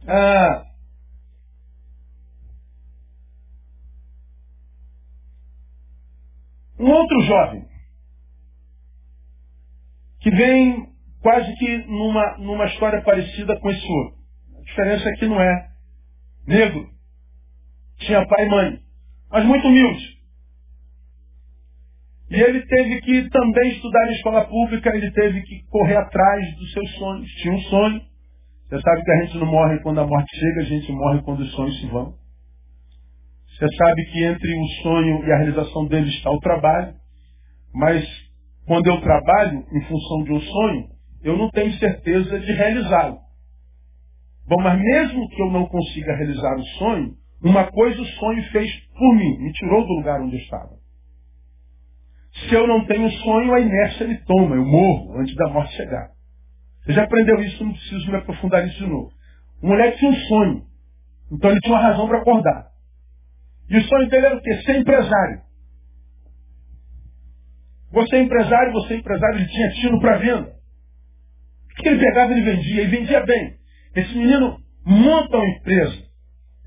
Ah, 0.07 0.65
um 6.79 6.89
outro 6.89 7.21
jovem 7.23 7.67
que 10.21 10.31
vem 10.31 10.95
quase 11.21 11.53
que 11.57 11.77
numa, 11.87 12.37
numa 12.37 12.65
história 12.67 13.03
parecida 13.03 13.59
com 13.59 13.69
esse 13.69 13.85
outro. 13.85 14.17
A 14.57 14.61
diferença 14.61 15.09
é 15.09 15.13
que 15.17 15.27
não 15.27 15.41
é 15.41 15.71
negro, 16.47 16.89
tinha 17.97 18.25
pai 18.25 18.45
e 18.45 18.49
mãe, 18.49 18.83
mas 19.29 19.45
muito 19.45 19.67
humilde. 19.67 20.16
E 22.29 22.35
ele 22.35 22.65
teve 22.65 23.01
que 23.01 23.29
também 23.29 23.71
estudar 23.71 24.07
em 24.07 24.13
escola 24.13 24.45
pública, 24.45 24.95
ele 24.95 25.11
teve 25.11 25.41
que 25.43 25.63
correr 25.69 25.95
atrás 25.95 26.55
dos 26.57 26.71
seus 26.73 26.91
sonhos. 26.97 27.29
Tinha 27.41 27.53
um 27.53 27.61
sonho. 27.61 28.01
Você 28.69 28.81
sabe 28.81 29.03
que 29.03 29.11
a 29.11 29.25
gente 29.25 29.37
não 29.37 29.45
morre 29.47 29.79
quando 29.79 29.99
a 29.99 30.07
morte 30.07 30.35
chega, 30.35 30.61
a 30.61 30.65
gente 30.65 30.91
morre 30.91 31.21
quando 31.21 31.39
os 31.39 31.51
sonhos 31.53 31.79
se 31.79 31.87
vão. 31.87 32.13
Você 33.47 33.67
sabe 33.75 34.05
que 34.11 34.23
entre 34.25 34.53
o 34.53 34.67
sonho 34.83 35.25
e 35.25 35.31
a 35.31 35.37
realização 35.37 35.87
dele 35.87 36.09
está 36.09 36.29
o 36.29 36.39
trabalho. 36.39 36.93
Mas 37.73 38.05
quando 38.67 38.87
eu 38.87 38.99
trabalho 38.99 39.65
em 39.71 39.81
função 39.85 40.23
de 40.23 40.33
um 40.33 40.41
sonho, 40.41 40.89
eu 41.23 41.37
não 41.37 41.49
tenho 41.49 41.71
certeza 41.73 42.39
de 42.39 42.51
realizá-lo. 42.51 43.19
Bom, 44.47 44.61
mas 44.61 44.79
mesmo 44.79 45.27
que 45.29 45.41
eu 45.41 45.49
não 45.49 45.65
consiga 45.65 46.15
realizar 46.15 46.55
o 46.55 46.65
sonho, 46.77 47.13
uma 47.41 47.65
coisa 47.71 48.01
o 48.01 48.05
sonho 48.05 48.43
fez 48.51 48.69
por 48.97 49.15
mim, 49.15 49.37
me 49.39 49.51
tirou 49.53 49.85
do 49.85 49.93
lugar 49.93 50.21
onde 50.21 50.35
eu 50.35 50.41
estava. 50.41 50.76
Se 52.39 52.53
eu 52.53 52.67
não 52.67 52.85
tenho 52.85 53.09
sonho, 53.09 53.53
a 53.53 53.59
inércia 53.59 54.07
me 54.07 54.17
toma, 54.25 54.55
eu 54.55 54.65
morro 54.65 55.19
antes 55.19 55.35
da 55.35 55.47
morte 55.49 55.75
chegar. 55.75 56.09
Você 56.83 56.93
já 56.93 57.03
aprendeu 57.03 57.39
isso, 57.41 57.63
não 57.63 57.73
preciso 57.73 58.11
me 58.11 58.17
aprofundar 58.17 58.63
nisso 58.63 58.77
de 58.77 58.87
novo. 58.87 59.11
O 59.61 59.67
moleque 59.67 59.97
tinha 59.97 60.11
um 60.11 60.15
sonho, 60.15 60.63
então 61.31 61.51
ele 61.51 61.59
tinha 61.61 61.73
uma 61.73 61.81
razão 61.81 62.07
para 62.07 62.19
acordar. 62.19 62.67
E 63.69 63.77
o 63.77 63.81
sonho 63.83 64.09
dele 64.09 64.25
era 64.27 64.37
o 64.37 64.41
quê? 64.41 64.53
Ser 64.65 64.77
empresário. 64.77 65.41
Você 67.91 68.15
é 68.17 68.21
empresário, 68.21 68.73
você 68.73 68.93
é 68.93 68.97
empresário, 68.97 69.39
ele 69.39 69.47
tinha 69.47 69.71
tino 69.71 69.99
para 69.99 70.17
venda. 70.17 70.55
O 71.71 71.81
que 71.81 71.89
ele 71.89 71.99
pegava, 71.99 72.31
ele 72.31 72.41
vendia, 72.41 72.83
e 72.83 72.87
vendia 72.87 73.25
bem. 73.25 73.57
Esse 73.95 74.15
menino 74.15 74.57
monta 74.85 75.37
uma 75.37 75.47
empresa 75.47 76.07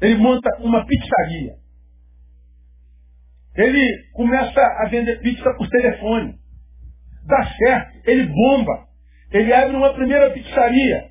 ele 0.00 0.16
monta 0.16 0.48
uma 0.60 0.84
pizzaria. 0.84 1.59
Ele 3.54 4.10
começa 4.12 4.60
a 4.60 4.88
vender 4.88 5.20
pizza 5.20 5.52
por 5.54 5.68
telefone. 5.68 6.34
Dá 7.26 7.44
certo, 7.56 8.08
ele 8.08 8.26
bomba. 8.26 8.88
Ele 9.30 9.52
abre 9.52 9.76
uma 9.76 9.92
primeira 9.94 10.30
pizzaria 10.30 11.10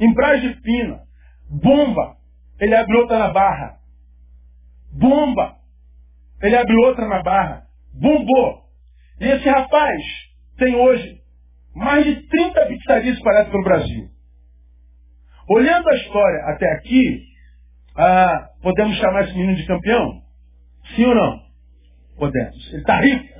em 0.00 0.12
Braz 0.12 0.40
de 0.40 0.60
Pina. 0.60 1.00
Bomba. 1.48 2.16
ele 2.60 2.74
abre 2.74 2.96
outra 2.96 3.18
na 3.18 3.28
barra. 3.28 3.78
Bomba! 4.92 5.56
Ele 6.40 6.56
abre 6.56 6.74
outra 6.86 7.06
na 7.08 7.22
barra. 7.22 7.66
Bombou! 7.92 8.64
E 9.20 9.26
esse 9.26 9.48
rapaz 9.48 10.00
tem 10.56 10.74
hoje 10.74 11.20
mais 11.74 12.04
de 12.04 12.28
30 12.28 12.66
pizzarias 12.66 13.16
espalhadas 13.16 13.50
pelo 13.50 13.64
Brasil. 13.64 14.08
Olhando 15.48 15.88
a 15.88 15.94
história 15.96 16.44
até 16.46 16.72
aqui, 16.72 17.24
ah, 17.96 18.48
podemos 18.62 18.96
chamar 18.98 19.24
esse 19.24 19.34
menino 19.34 19.56
de 19.56 19.66
campeão? 19.66 20.22
Sim 20.94 21.04
ou 21.06 21.14
não? 21.14 21.44
Podemos. 22.16 22.68
Ele 22.72 22.80
está 22.80 23.00
rico. 23.00 23.34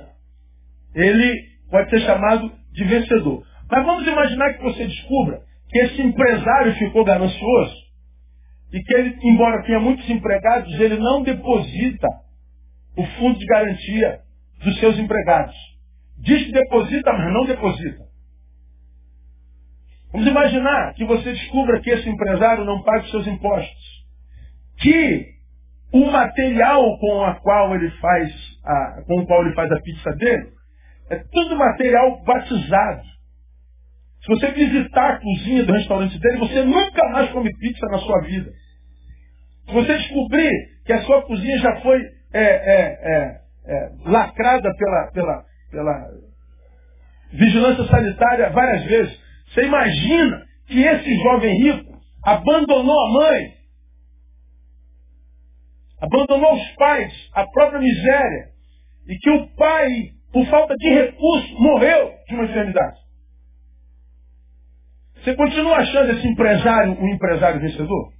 Ele 0.93 1.41
pode 1.69 1.89
ser 1.89 1.99
chamado 2.01 2.51
de 2.71 2.83
vencedor. 2.83 3.43
Mas 3.69 3.85
vamos 3.85 4.07
imaginar 4.07 4.53
que 4.53 4.63
você 4.63 4.85
descubra 4.85 5.41
que 5.69 5.79
esse 5.79 6.01
empresário 6.01 6.73
ficou 6.75 7.03
ganancioso 7.03 7.75
e 8.71 8.81
que 8.81 8.95
ele, 8.95 9.17
embora 9.23 9.63
tenha 9.63 9.79
muitos 9.79 10.09
empregados, 10.09 10.73
ele 10.79 10.97
não 10.97 11.23
deposita 11.23 12.07
o 12.97 13.05
fundo 13.05 13.39
de 13.39 13.45
garantia 13.45 14.19
dos 14.63 14.79
seus 14.79 14.97
empregados. 14.97 15.55
Diz 16.17 16.45
que 16.45 16.51
deposita, 16.51 17.11
mas 17.13 17.33
não 17.33 17.45
deposita. 17.45 18.05
Vamos 20.11 20.27
imaginar 20.27 20.93
que 20.93 21.03
você 21.03 21.33
descubra 21.33 21.81
que 21.81 21.89
esse 21.89 22.07
empresário 22.07 22.63
não 22.63 22.81
paga 22.83 23.03
os 23.03 23.11
seus 23.11 23.27
impostos. 23.27 24.05
Que 24.77 25.35
o 25.91 26.09
material 26.09 26.97
com, 26.99 27.23
a 27.23 27.35
qual 27.35 27.75
ele 27.75 27.89
faz 27.91 28.31
a, 28.65 29.03
com 29.05 29.21
o 29.21 29.25
qual 29.25 29.45
ele 29.45 29.55
faz 29.55 29.71
a 29.71 29.79
pizza 29.81 30.11
dele 30.13 30.55
é 31.09 31.17
tudo 31.31 31.55
material 31.55 32.23
batizado. 32.23 33.03
Se 34.21 34.27
você 34.27 34.51
visitar 34.51 35.11
a 35.11 35.19
cozinha 35.19 35.63
do 35.63 35.73
restaurante 35.73 36.19
dele, 36.19 36.37
você 36.39 36.63
nunca 36.63 37.09
mais 37.09 37.29
come 37.31 37.55
pizza 37.57 37.85
na 37.87 37.99
sua 37.99 38.21
vida. 38.21 38.51
Se 39.67 39.73
você 39.73 39.97
descobrir 39.97 40.51
que 40.85 40.93
a 40.93 41.03
sua 41.03 41.21
cozinha 41.23 41.57
já 41.59 41.81
foi 41.81 42.01
é, 42.33 42.43
é, 42.43 42.99
é, 43.01 43.41
é 43.67 43.89
lacrada 44.05 44.69
pela, 44.75 45.11
pela, 45.11 45.45
pela 45.71 46.09
vigilância 47.33 47.85
sanitária 47.85 48.49
várias 48.49 48.83
vezes, 48.85 49.19
você 49.53 49.65
imagina 49.65 50.43
que 50.67 50.81
esse 50.81 51.15
jovem 51.23 51.55
rico 51.61 51.95
abandonou 52.23 52.99
a 52.99 53.11
mãe, 53.13 53.53
abandonou 56.01 56.55
os 56.55 56.75
pais, 56.75 57.13
a 57.33 57.45
própria 57.45 57.79
miséria, 57.79 58.54
e 59.07 59.17
que 59.17 59.29
o 59.29 59.47
pai, 59.55 59.89
por 60.31 60.45
falta 60.47 60.73
de 60.75 60.89
recursos, 60.89 61.51
morreu 61.59 62.13
de 62.27 62.35
uma 62.35 62.45
enfermidade. 62.45 62.99
Você 65.15 65.35
continua 65.35 65.77
achando 65.77 66.11
esse 66.11 66.27
empresário 66.27 66.99
um 66.99 67.07
empresário 67.07 67.59
vencedor? 67.59 68.13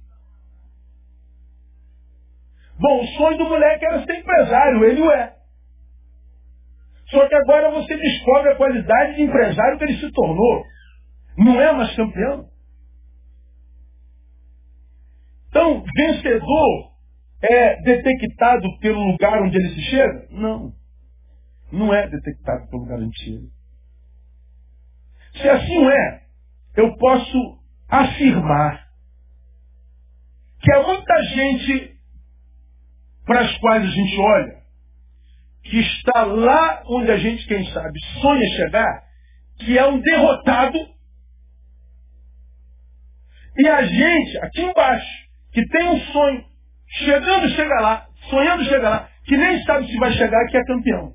Bom, 2.78 3.02
o 3.02 3.06
sonho 3.16 3.38
do 3.38 3.44
moleque 3.44 3.86
era 3.86 4.04
ser 4.04 4.18
empresário, 4.18 4.84
ele 4.84 5.00
o 5.00 5.10
é. 5.10 5.34
Só 7.08 7.26
que 7.28 7.34
agora 7.34 7.70
você 7.70 7.96
descobre 7.96 8.50
a 8.50 8.56
qualidade 8.56 9.16
de 9.16 9.22
empresário 9.22 9.78
que 9.78 9.84
ele 9.84 9.98
se 9.98 10.10
tornou. 10.12 10.64
Não 11.38 11.60
é 11.60 11.72
mais 11.72 11.94
campeão. 11.94 12.48
Então, 15.48 15.84
vencedor 15.96 16.90
é 17.42 17.80
detectado 17.82 18.66
pelo 18.80 19.00
lugar 19.12 19.42
onde 19.42 19.56
ele 19.56 19.74
se 19.74 19.80
chega? 19.82 20.26
Não. 20.30 20.72
Não 21.72 21.92
é 21.92 22.08
detectado 22.08 22.68
onde 22.72 23.18
chega. 23.22 23.48
Se 25.40 25.48
assim 25.48 25.86
é, 25.88 26.22
eu 26.76 26.96
posso 26.96 27.58
afirmar 27.88 28.86
que 30.60 30.72
há 30.72 30.82
muita 30.82 31.22
gente 31.24 31.96
para 33.24 33.40
as 33.40 33.58
quais 33.58 33.82
a 33.82 33.90
gente 33.90 34.18
olha, 34.18 34.62
que 35.64 35.80
está 35.80 36.24
lá 36.24 36.82
onde 36.86 37.10
a 37.10 37.18
gente, 37.18 37.46
quem 37.46 37.64
sabe, 37.72 37.98
sonha 38.20 38.48
chegar, 38.56 39.02
que 39.58 39.76
é 39.76 39.86
um 39.86 40.00
derrotado, 40.00 40.78
e 43.58 43.68
a 43.68 43.82
gente, 43.82 44.38
aqui 44.38 44.62
embaixo, 44.62 45.26
que 45.52 45.66
tem 45.68 45.88
um 45.88 46.00
sonho, 46.12 46.44
chegando 46.88 47.48
chega 47.50 47.80
lá, 47.80 48.06
sonhando 48.30 48.64
chegar 48.64 48.88
lá, 48.88 49.10
que 49.24 49.36
nem 49.36 49.62
sabe 49.64 49.86
se 49.86 49.96
vai 49.98 50.12
chegar, 50.12 50.46
que 50.46 50.56
é 50.56 50.64
campeão. 50.64 51.14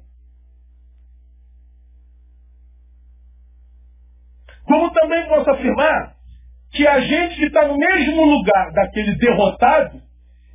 Como 4.71 4.89
também 4.93 5.27
posso 5.27 5.49
afirmar 5.49 6.15
que 6.71 6.87
a 6.87 7.01
gente 7.01 7.35
que 7.35 7.45
está 7.47 7.67
no 7.67 7.77
mesmo 7.77 8.23
lugar 8.23 8.71
daquele 8.71 9.15
derrotado, 9.15 10.01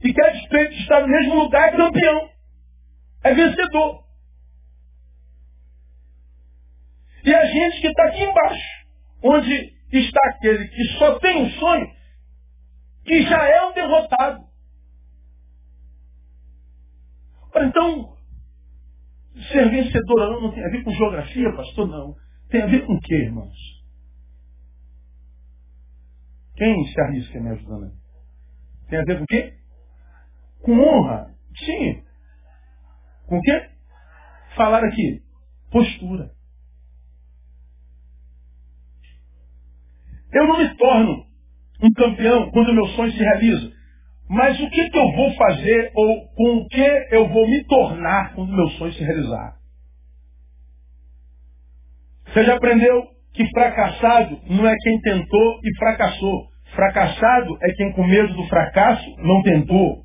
e 0.03 0.11
que 0.11 0.25
a 0.25 0.31
despeito 0.31 0.73
de 0.73 0.81
estar 0.81 1.03
no 1.03 1.09
mesmo 1.09 1.35
lugar 1.35 1.69
é 1.69 1.77
campeão. 1.77 2.31
É 3.23 3.35
vencedor. 3.35 4.05
E 7.25 7.35
a 7.35 7.45
gente 7.45 7.81
que 7.83 7.89
está 7.89 8.07
aqui 8.07 8.23
embaixo, 8.23 8.87
onde 9.23 9.75
está 9.93 10.21
aquele 10.31 10.67
que 10.69 10.85
só 10.99 11.19
tem 11.19 11.43
um 11.43 11.51
sonho, 11.51 11.91
que 13.05 13.23
já 13.23 13.45
é 13.45 13.67
um 13.67 13.75
derrotado. 13.75 14.45
Então, 17.55 18.17
ser 19.53 19.69
vencedor 19.69 20.31
não, 20.31 20.41
não 20.41 20.53
tem 20.53 20.65
a 20.65 20.71
ver 20.71 20.83
com 20.85 20.91
geografia, 20.93 21.55
pastor, 21.55 21.87
não. 21.87 22.15
Tem 22.49 22.63
a 22.63 22.67
ver 22.67 22.87
com 22.87 22.95
o 22.95 23.01
quê, 23.01 23.15
irmãos? 23.15 23.76
Quem 26.57 26.87
se 26.87 27.01
arrisca 27.03 27.41
me 27.41 27.51
ajudando? 27.51 27.93
Tem 28.89 28.99
a 28.99 29.05
ver 29.05 29.19
com 29.19 29.25
o 29.25 29.27
quê? 29.27 29.55
Com 30.63 30.73
honra? 30.81 31.35
Sim. 31.65 32.03
Com 33.27 33.39
o 33.39 33.43
quê? 33.43 33.71
Falar 34.57 34.85
aqui. 34.85 35.23
Postura. 35.71 36.31
Eu 40.33 40.47
não 40.47 40.59
me 40.59 40.77
torno 40.77 41.27
um 41.83 41.93
campeão 41.93 42.51
quando 42.51 42.71
o 42.71 42.75
meu 42.75 42.87
sonho 42.89 43.13
se 43.13 43.19
realiza. 43.19 43.73
Mas 44.29 44.59
o 44.61 44.71
que, 44.71 44.91
que 44.91 44.99
eu 44.99 45.13
vou 45.13 45.35
fazer 45.35 45.93
ou 45.95 46.29
com 46.31 46.57
o 46.59 46.69
que 46.69 47.09
eu 47.13 47.29
vou 47.29 47.49
me 47.49 47.65
tornar 47.65 48.35
quando 48.35 48.51
o 48.51 48.57
meu 48.57 48.69
sonho 48.71 48.93
se 48.93 49.05
realizar? 49.05 49.59
Você 52.27 52.45
já 52.45 52.57
aprendeu 52.57 53.16
que 53.37 53.47
fracassado 53.51 54.41
não 54.49 54.67
é 54.67 54.75
quem 54.83 55.01
tentou 55.03 55.61
e 55.63 55.79
fracassou. 55.79 56.49
Fracassado 56.75 57.59
é 57.63 57.73
quem 57.75 57.93
com 57.93 58.05
medo 58.05 58.35
do 58.35 58.45
fracasso 58.49 59.15
não 59.19 59.43
tentou. 59.43 60.05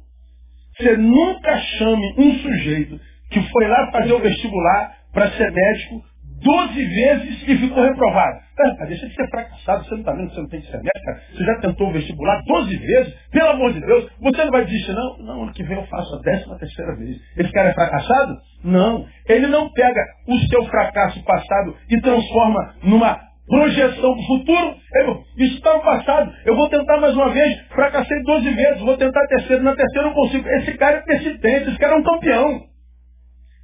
Você 0.77 0.97
nunca 0.97 1.57
chame 1.59 2.13
um 2.17 2.33
sujeito 2.39 2.99
que 3.31 3.41
foi 3.49 3.67
lá 3.67 3.91
fazer 3.91 4.13
o 4.13 4.19
vestibular 4.19 4.97
para 5.13 5.31
ser 5.31 5.51
médico 5.51 6.03
12 6.41 6.73
vezes 6.73 7.43
e 7.47 7.57
ficou 7.57 7.83
reprovado. 7.83 8.39
Cara, 8.57 8.85
deixa 8.87 9.07
de 9.07 9.15
ser 9.15 9.27
fracassado, 9.29 9.83
você 9.83 9.91
não 9.91 9.99
está 9.99 10.11
vendo 10.13 10.29
que 10.29 10.35
você 10.35 10.41
não 10.41 10.49
tem 10.49 10.59
médico, 10.59 11.05
cara. 11.05 11.21
Você 11.33 11.43
já 11.43 11.59
tentou 11.59 11.89
o 11.89 11.93
vestibular 11.93 12.41
12 12.45 12.77
vezes, 12.77 13.13
pelo 13.31 13.49
amor 13.49 13.73
de 13.73 13.81
Deus, 13.81 14.09
você 14.19 14.43
não 14.45 14.51
vai 14.51 14.65
desistir, 14.65 14.93
não? 14.93 15.17
Não, 15.19 15.43
ano 15.43 15.53
que 15.53 15.63
vem 15.63 15.77
eu 15.77 15.85
faço 15.87 16.15
a 16.15 16.21
décima 16.21 16.57
terceira 16.57 16.95
vez. 16.95 17.17
Esse 17.37 17.51
cara 17.51 17.69
é 17.69 17.73
fracassado? 17.73 18.37
Não. 18.63 19.05
Ele 19.27 19.47
não 19.47 19.71
pega 19.71 20.05
o 20.27 20.37
seu 20.49 20.63
fracasso 20.65 21.23
passado 21.23 21.75
e 21.89 22.01
transforma 22.01 22.75
numa 22.83 23.31
projeção 23.47 24.13
para 24.13 24.23
o 24.23 24.27
futuro. 24.27 24.75
Eu, 24.95 25.23
isso 25.37 25.55
está 25.57 25.73
no 25.73 25.81
passado. 25.81 26.33
Eu 26.45 26.55
vou 26.55 26.69
tentar 26.69 26.99
mais 26.99 27.15
uma 27.15 27.29
vez. 27.31 27.59
Fracassei 27.69 28.23
12 28.23 28.49
vezes. 28.51 28.81
Vou 28.81 28.97
tentar 28.97 29.21
a 29.21 29.27
terceira. 29.27 29.61
Na 29.61 29.75
terceira 29.75 30.07
eu 30.07 30.13
consigo. 30.13 30.47
Esse 30.47 30.73
cara 30.77 30.97
é 30.97 31.01
persistente. 31.01 31.69
Esse 31.69 31.77
cara 31.77 31.95
é 31.95 31.97
um 31.97 32.03
campeão. 32.03 32.61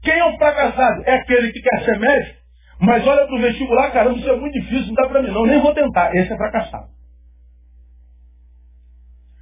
Quem 0.04 0.20
é 0.20 0.26
um 0.26 0.38
fracassado? 0.38 1.04
É 1.06 1.16
aquele 1.16 1.52
que 1.52 1.62
quer 1.62 1.84
ser 1.84 2.00
médico. 2.00 2.37
Mas 2.80 3.06
olha 3.08 3.26
para 3.26 3.36
o 3.36 3.42
vestibular, 3.42 3.92
caramba, 3.92 4.20
isso 4.20 4.30
é 4.30 4.36
muito 4.36 4.54
difícil, 4.54 4.88
não 4.88 4.94
dá 4.94 5.08
para 5.10 5.22
mim 5.24 5.32
não, 5.32 5.46
nem 5.46 5.60
vou 5.62 5.74
tentar. 5.74 6.16
Esse 6.16 6.32
é 6.32 6.38
fracassado. 6.38 6.90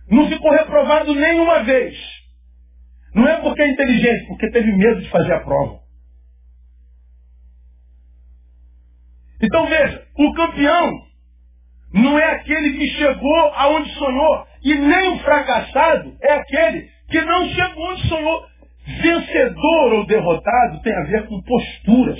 Não 0.09 0.29
ficou 0.29 0.51
reprovado 0.51 1.13
nenhuma 1.13 1.63
vez. 1.63 1.97
Não 3.13 3.27
é 3.27 3.41
porque 3.41 3.61
é 3.61 3.71
inteligente, 3.71 4.27
porque 4.27 4.51
teve 4.51 4.71
medo 4.71 5.01
de 5.01 5.09
fazer 5.09 5.33
a 5.33 5.39
prova. 5.39 5.79
Então 9.41 9.65
veja, 9.67 10.07
o 10.17 10.33
campeão 10.33 10.91
não 11.93 12.19
é 12.19 12.31
aquele 12.31 12.77
que 12.77 12.87
chegou 12.89 13.39
aonde 13.53 13.89
sonhou, 13.93 14.47
e 14.63 14.75
nem 14.75 15.09
o 15.09 15.19
fracassado 15.19 16.15
é 16.21 16.33
aquele 16.33 16.89
que 17.09 17.21
não 17.21 17.47
chegou 17.49 17.91
onde 17.91 18.07
sonhou. 18.07 18.45
Vencedor 19.01 19.93
ou 19.93 20.05
derrotado 20.05 20.81
tem 20.81 20.93
a 20.93 21.05
ver 21.05 21.27
com 21.27 21.41
posturas. 21.41 22.19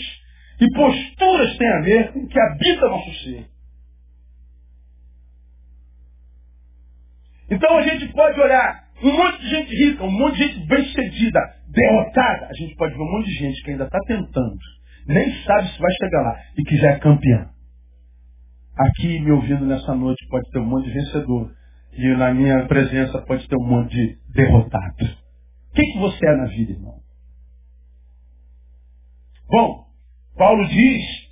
E 0.59 0.71
posturas 0.71 1.57
têm 1.57 1.67
a 1.67 1.81
ver 1.81 2.11
com 2.13 2.19
o 2.19 2.27
que 2.27 2.39
habita 2.39 2.87
nosso 2.87 3.13
ser. 3.23 3.47
Então 7.49 7.77
a 7.77 7.81
gente 7.83 8.11
pode 8.13 8.39
olhar 8.39 8.85
um 9.03 9.11
monte 9.11 9.41
de 9.41 9.49
gente 9.49 9.75
rica, 9.75 10.03
um 10.03 10.11
monte 10.11 10.37
de 10.37 10.47
gente 10.47 10.67
bem-sucedida, 10.67 11.39
derrotada. 11.67 12.47
A 12.47 12.53
gente 12.53 12.75
pode 12.75 12.93
ver 12.93 13.01
um 13.01 13.11
monte 13.11 13.27
de 13.27 13.33
gente 13.33 13.61
que 13.63 13.71
ainda 13.71 13.83
está 13.83 13.99
tentando 14.07 14.57
nem 15.07 15.43
sabe 15.43 15.69
se 15.69 15.79
vai 15.79 15.91
chegar 15.93 16.21
lá 16.21 16.41
e 16.57 16.63
que 16.63 16.77
já 16.77 16.91
é 16.91 16.99
campeão. 16.99 17.49
Aqui 18.75 19.19
me 19.19 19.31
ouvindo 19.31 19.65
nessa 19.65 19.95
noite 19.95 20.27
pode 20.29 20.49
ter 20.51 20.59
um 20.59 20.65
monte 20.65 20.85
de 20.85 20.93
vencedor 20.93 21.55
E 21.93 22.17
na 22.17 22.33
minha 22.33 22.67
presença 22.67 23.21
pode 23.21 23.47
ter 23.47 23.55
um 23.55 23.65
monte 23.65 23.91
de 23.91 24.17
derrotado. 24.33 25.05
O 25.71 25.75
que, 25.75 25.81
que 25.81 25.99
você 25.99 26.27
é 26.27 26.35
na 26.35 26.45
vida, 26.47 26.73
irmão? 26.73 26.99
Bom, 29.47 29.84
Paulo 30.37 30.67
diz 30.67 31.25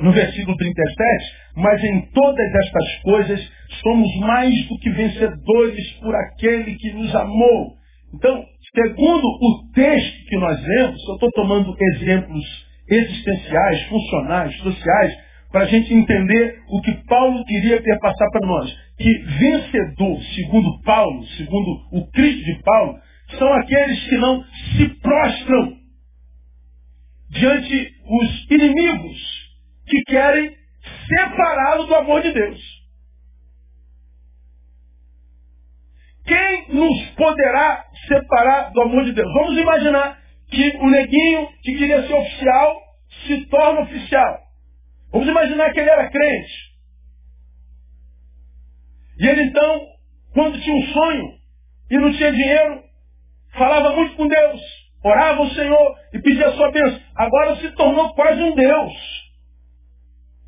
no 0.00 0.12
versículo 0.12 0.56
37, 0.56 1.34
mas 1.56 1.84
em 1.84 2.00
todas 2.12 2.54
estas 2.54 3.02
coisas 3.02 3.52
somos 3.82 4.16
mais 4.20 4.54
do 4.66 4.78
que 4.78 4.90
vencedores 4.90 5.92
por 6.00 6.14
aquele 6.14 6.74
que 6.74 6.92
nos 6.92 7.14
amou. 7.14 7.74
Então, 8.12 8.44
segundo 8.74 9.26
o 9.26 9.72
texto 9.72 10.24
que 10.26 10.36
nós 10.36 10.60
lemos, 10.60 11.08
eu 11.08 11.14
estou 11.14 11.30
tomando 11.32 11.74
exemplos 11.94 12.44
existenciais, 12.88 13.82
funcionais, 13.84 14.56
sociais, 14.58 15.16
para 15.50 15.62
a 15.62 15.66
gente 15.66 15.94
entender 15.94 16.58
o 16.68 16.82
que 16.82 16.92
Paulo 17.06 17.44
queria 17.44 17.80
ter 17.80 17.98
passar 18.00 18.28
para 18.30 18.46
nós. 18.46 18.76
Que 18.98 19.18
vencedor, 19.38 20.20
segundo 20.34 20.80
Paulo, 20.82 21.24
segundo 21.36 21.70
o 21.92 22.10
Cristo 22.10 22.44
de 22.44 22.62
Paulo, 22.62 22.98
são 23.38 23.52
aqueles 23.54 24.08
que 24.08 24.16
não 24.16 24.44
se 24.76 24.88
prostram 25.00 25.83
diante 27.34 27.94
os 28.06 28.50
inimigos 28.50 29.18
que 29.86 30.02
querem 30.04 30.56
separá-lo 31.08 31.84
do 31.84 31.94
amor 31.94 32.22
de 32.22 32.32
Deus. 32.32 32.60
Quem 36.26 36.74
nos 36.74 37.10
poderá 37.10 37.84
separar 38.08 38.70
do 38.72 38.82
amor 38.82 39.04
de 39.04 39.12
Deus? 39.12 39.30
Vamos 39.34 39.58
imaginar 39.58 40.22
que 40.48 40.76
o 40.78 40.88
neguinho 40.88 41.48
que 41.62 41.76
queria 41.76 42.06
ser 42.06 42.14
oficial 42.14 42.80
se 43.26 43.46
torna 43.46 43.80
oficial. 43.80 44.38
Vamos 45.12 45.28
imaginar 45.28 45.72
que 45.72 45.80
ele 45.80 45.90
era 45.90 46.08
crente. 46.08 46.74
E 49.18 49.26
ele 49.26 49.42
então, 49.44 49.86
quando 50.32 50.60
tinha 50.60 50.76
um 50.76 50.86
sonho 50.92 51.38
e 51.90 51.98
não 51.98 52.12
tinha 52.12 52.32
dinheiro, 52.32 52.82
falava 53.52 53.94
muito 53.94 54.16
com 54.16 54.26
Deus, 54.26 54.83
orava 55.04 55.40
ao 55.40 55.50
Senhor 55.50 55.96
e 56.12 56.18
pedia 56.20 56.48
a 56.48 56.52
sua 56.52 56.72
bênção. 56.72 57.00
Agora 57.14 57.56
se 57.56 57.70
tornou 57.72 58.14
quase 58.14 58.42
um 58.42 58.54
Deus 58.54 58.92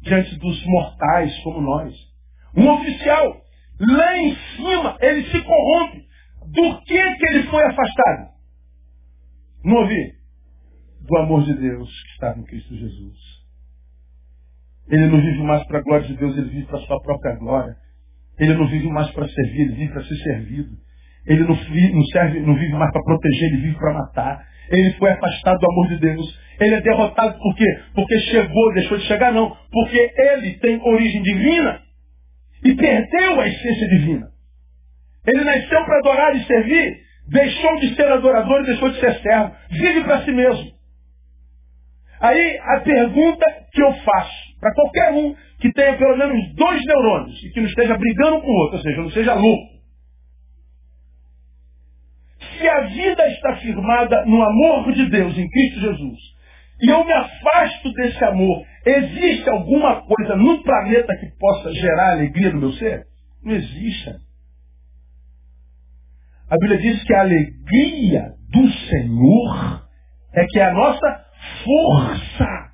diante 0.01 0.37
dos 0.39 0.67
mortais 0.67 1.37
como 1.43 1.61
nós. 1.61 1.95
Um 2.57 2.69
oficial. 2.71 3.43
Lá 3.79 4.17
em 4.17 4.35
cima, 4.57 4.97
ele 5.01 5.25
se 5.31 5.43
corrompe. 5.43 6.07
Do 6.47 6.81
que, 6.83 7.15
que 7.17 7.27
ele 7.29 7.43
foi 7.49 7.63
afastado? 7.65 8.31
Não 9.65 9.77
ouvi? 9.77 10.15
Do 11.01 11.17
amor 11.19 11.45
de 11.45 11.55
Deus 11.55 11.89
que 12.03 12.11
estava 12.13 12.39
em 12.39 12.45
Cristo 12.45 12.75
Jesus. 12.75 13.19
Ele 14.89 15.07
não 15.07 15.21
vive 15.21 15.43
mais 15.43 15.67
para 15.67 15.81
a 15.81 15.83
glória 15.83 16.07
de 16.07 16.17
Deus, 16.17 16.37
ele 16.37 16.49
vive 16.49 16.67
para 16.67 16.79
a 16.79 16.87
sua 16.87 17.03
própria 17.03 17.37
glória. 17.37 17.77
Ele 18.39 18.55
não 18.55 18.69
vive 18.69 18.89
mais 18.89 19.11
para 19.11 19.29
servir, 19.29 19.63
ele 19.63 19.75
vive 19.75 19.93
para 19.93 20.05
ser 20.05 20.17
servido. 20.17 20.77
Ele 21.27 21.43
não, 21.43 21.57
não, 21.57 22.05
serve, 22.07 22.41
não 22.41 22.55
vive 22.55 22.73
mais 22.73 22.93
para 22.93 23.03
proteger, 23.03 23.49
ele 23.49 23.63
vive 23.63 23.79
para 23.79 23.95
matar. 23.95 24.45
Ele 24.71 24.93
foi 24.95 25.11
afastado 25.11 25.59
do 25.59 25.71
amor 25.71 25.89
de 25.89 25.99
Deus. 25.99 26.41
Ele 26.61 26.75
é 26.75 26.81
derrotado 26.81 27.39
por 27.39 27.55
quê? 27.55 27.81
Porque 27.95 28.19
chegou, 28.21 28.75
deixou 28.75 28.99
de 28.99 29.05
chegar, 29.05 29.33
não. 29.33 29.57
Porque 29.71 30.13
ele 30.17 30.55
tem 30.59 30.81
origem 30.83 31.23
divina 31.23 31.81
e 32.65 32.75
perdeu 32.75 33.41
a 33.41 33.49
essência 33.49 33.89
divina. 33.89 34.29
Ele 35.27 35.45
nasceu 35.45 35.85
para 35.85 35.99
adorar 35.99 36.37
e 36.37 36.45
servir, 36.45 36.97
deixou 37.29 37.77
de 37.81 37.95
ser 37.95 38.07
adorador 38.07 38.63
e 38.63 38.67
deixou 38.67 38.89
de 38.91 39.01
ser 39.01 39.15
servo. 39.21 39.53
Vive 39.71 40.05
para 40.05 40.25
si 40.25 40.33
mesmo. 40.33 40.77
Aí 42.21 42.59
a 42.59 42.81
pergunta 42.81 43.45
que 43.73 43.83
eu 43.83 43.93
faço 43.93 44.47
para 44.61 44.73
qualquer 44.75 45.13
um 45.13 45.35
que 45.61 45.73
tenha 45.73 45.97
pelo 45.97 46.17
menos 46.17 46.55
dois 46.55 46.81
neurônios 46.87 47.43
e 47.45 47.51
que 47.51 47.61
não 47.61 47.69
esteja 47.69 47.97
brigando 47.97 48.41
com 48.41 48.49
o 48.49 48.55
outro, 48.63 48.77
ou 48.79 48.83
seja, 48.83 49.03
não 49.03 49.11
seja 49.11 49.35
louco. 49.35 49.76
Se 52.59 52.69
a 52.69 52.81
vida 52.83 53.29
está 53.29 53.57
firmada 53.57 54.25
no 54.27 54.43
amor 54.43 54.93
de 54.93 55.11
Deus 55.11 55.37
em 55.37 55.49
Cristo 55.49 55.81
Jesus, 55.81 56.19
e 56.83 56.91
eu 56.91 57.05
me 57.05 57.13
afasto 57.13 57.93
desse 57.93 58.23
amor, 58.25 58.65
existe 58.85 59.49
alguma 59.49 60.03
coisa 60.03 60.37
no 60.37 60.63
planeta 60.63 61.17
que 61.17 61.39
possa 61.39 61.73
gerar 61.73 62.13
alegria 62.13 62.53
no 62.53 62.61
meu 62.61 62.73
ser? 62.73 63.07
Não 63.43 63.55
existe. 63.55 64.11
A 66.49 66.57
Bíblia 66.59 66.79
diz 66.79 67.03
que 67.03 67.15
a 67.15 67.21
alegria 67.21 68.33
do 68.51 68.71
Senhor 68.71 69.87
é 70.35 70.45
que 70.47 70.61
é 70.61 70.65
a 70.65 70.75
nossa 70.75 71.25
força. 71.65 72.67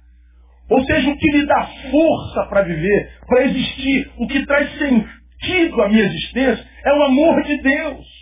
Ou 0.68 0.84
seja, 0.84 1.10
o 1.10 1.16
que 1.16 1.32
me 1.32 1.46
dá 1.46 1.68
força 1.90 2.46
para 2.48 2.62
viver, 2.62 3.18
para 3.26 3.44
existir, 3.44 4.10
o 4.18 4.26
que 4.26 4.44
traz 4.46 4.70
sentido 4.78 5.82
à 5.82 5.88
minha 5.88 6.04
existência, 6.04 6.66
é 6.84 6.92
o 6.92 7.02
amor 7.02 7.42
de 7.44 7.62
Deus. 7.62 8.21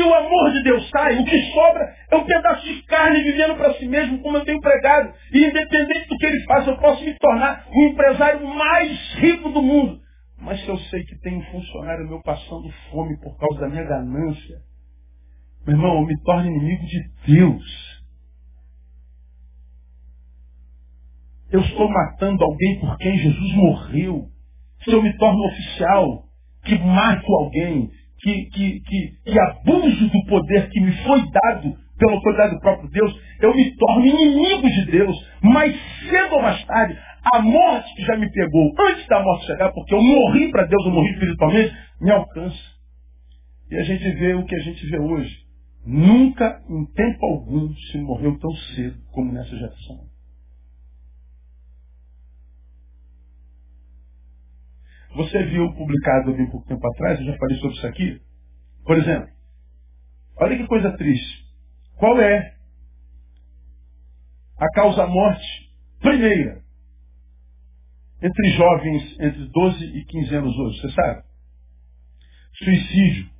Se 0.00 0.06
o 0.06 0.14
amor 0.14 0.50
de 0.52 0.62
Deus 0.62 0.88
sai, 0.88 1.18
o 1.18 1.24
que 1.24 1.38
sobra 1.52 1.94
é 2.10 2.16
um 2.16 2.24
pedaço 2.24 2.64
de 2.64 2.82
carne 2.84 3.22
vivendo 3.22 3.56
para 3.56 3.74
si 3.74 3.86
mesmo, 3.86 4.22
como 4.22 4.38
eu 4.38 4.44
tenho 4.46 4.60
pregado. 4.60 5.12
E 5.30 5.44
independente 5.44 6.08
do 6.08 6.16
que 6.16 6.24
ele 6.26 6.44
faça, 6.44 6.70
eu 6.70 6.78
posso 6.78 7.04
me 7.04 7.14
tornar 7.18 7.66
o 7.70 7.82
empresário 7.84 8.46
mais 8.46 9.14
rico 9.16 9.50
do 9.50 9.60
mundo. 9.60 10.00
Mas 10.38 10.58
se 10.62 10.68
eu 10.68 10.78
sei 10.78 11.04
que 11.04 11.18
tem 11.20 11.36
um 11.36 11.44
funcionário 11.44 12.08
meu 12.08 12.22
passando 12.22 12.70
fome 12.90 13.20
por 13.20 13.36
causa 13.38 13.60
da 13.60 13.68
minha 13.68 13.84
ganância, 13.84 14.56
meu 15.66 15.76
irmão, 15.76 15.96
eu 15.96 16.06
me 16.06 16.18
torno 16.22 16.46
inimigo 16.46 16.86
de 16.86 17.34
Deus. 17.34 17.90
eu 21.52 21.60
estou 21.60 21.88
matando 21.88 22.44
alguém 22.44 22.78
por 22.78 22.96
quem 22.98 23.18
Jesus 23.18 23.54
morreu. 23.54 24.28
Se 24.84 24.92
eu 24.92 25.02
me 25.02 25.12
torno 25.18 25.44
oficial, 25.46 26.24
que 26.64 26.78
mato 26.78 27.34
alguém, 27.34 27.90
que, 28.22 28.44
que, 28.50 28.80
que, 28.80 29.32
que 29.32 29.40
abuso 29.40 30.08
do 30.08 30.24
poder 30.26 30.68
que 30.68 30.80
me 30.80 30.92
foi 31.04 31.20
dado 31.30 31.74
pela 31.98 32.12
autoridade 32.12 32.54
do 32.54 32.60
próprio 32.60 32.90
Deus, 32.90 33.14
eu 33.40 33.54
me 33.54 33.76
torno 33.76 34.06
inimigo 34.06 34.68
de 34.68 34.86
Deus. 34.90 35.16
Mas 35.42 35.76
cedo 36.08 36.36
ou 36.36 36.42
mais 36.42 36.64
tarde, 36.64 36.98
a 37.34 37.40
morte 37.42 37.94
que 37.94 38.02
já 38.02 38.16
me 38.16 38.30
pegou 38.30 38.74
antes 38.88 39.06
da 39.06 39.22
morte 39.22 39.46
chegar, 39.46 39.70
porque 39.72 39.94
eu 39.94 40.02
morri 40.02 40.50
para 40.50 40.66
Deus, 40.66 40.84
eu 40.86 40.92
morri 40.92 41.10
espiritualmente, 41.10 41.74
me 42.00 42.10
alcança. 42.10 42.80
E 43.70 43.76
a 43.76 43.82
gente 43.82 44.10
vê 44.12 44.34
o 44.34 44.44
que 44.44 44.54
a 44.54 44.60
gente 44.60 44.86
vê 44.86 44.98
hoje. 44.98 45.50
Nunca, 45.86 46.60
em 46.68 46.84
tempo 46.92 47.26
algum, 47.26 47.72
se 47.74 47.98
morreu 47.98 48.38
tão 48.38 48.52
cedo 48.74 48.96
como 49.12 49.32
nessa 49.32 49.56
geração. 49.56 50.09
Você 55.14 55.44
viu 55.46 55.72
publicado 55.74 56.30
há 56.30 56.50
pouco 56.50 56.66
tempo 56.68 56.86
atrás, 56.86 57.18
eu 57.18 57.26
já 57.26 57.36
falei 57.36 57.58
sobre 57.58 57.76
isso 57.76 57.86
aqui. 57.86 58.22
Por 58.84 58.96
exemplo, 58.96 59.28
olha 60.36 60.56
que 60.56 60.66
coisa 60.66 60.96
triste. 60.96 61.44
Qual 61.96 62.18
é 62.20 62.56
a 64.56 64.66
causa-morte 64.74 65.70
primeira 66.00 66.62
entre 68.22 68.50
jovens 68.50 69.20
entre 69.20 69.48
12 69.48 69.84
e 69.84 70.04
15 70.04 70.34
anos 70.34 70.56
hoje? 70.56 70.80
Você 70.80 70.92
sabe? 70.92 71.24
Suicídio. 72.54 73.30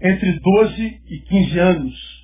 Entre 0.00 0.40
12 0.40 0.82
e 0.82 1.20
15 1.20 1.58
anos, 1.58 2.22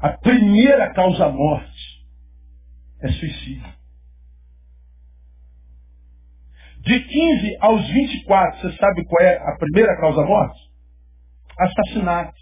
a 0.00 0.08
primeira 0.18 0.92
causa-morte 0.94 2.06
é 3.00 3.08
suicídio. 3.12 3.79
De 6.80 6.98
15 6.98 7.56
aos 7.60 7.86
24, 7.88 8.60
você 8.60 8.76
sabe 8.76 9.04
qual 9.04 9.22
é 9.22 9.36
a 9.36 9.56
primeira 9.58 9.96
causa-morte? 10.00 10.58
Assassinato. 11.58 12.40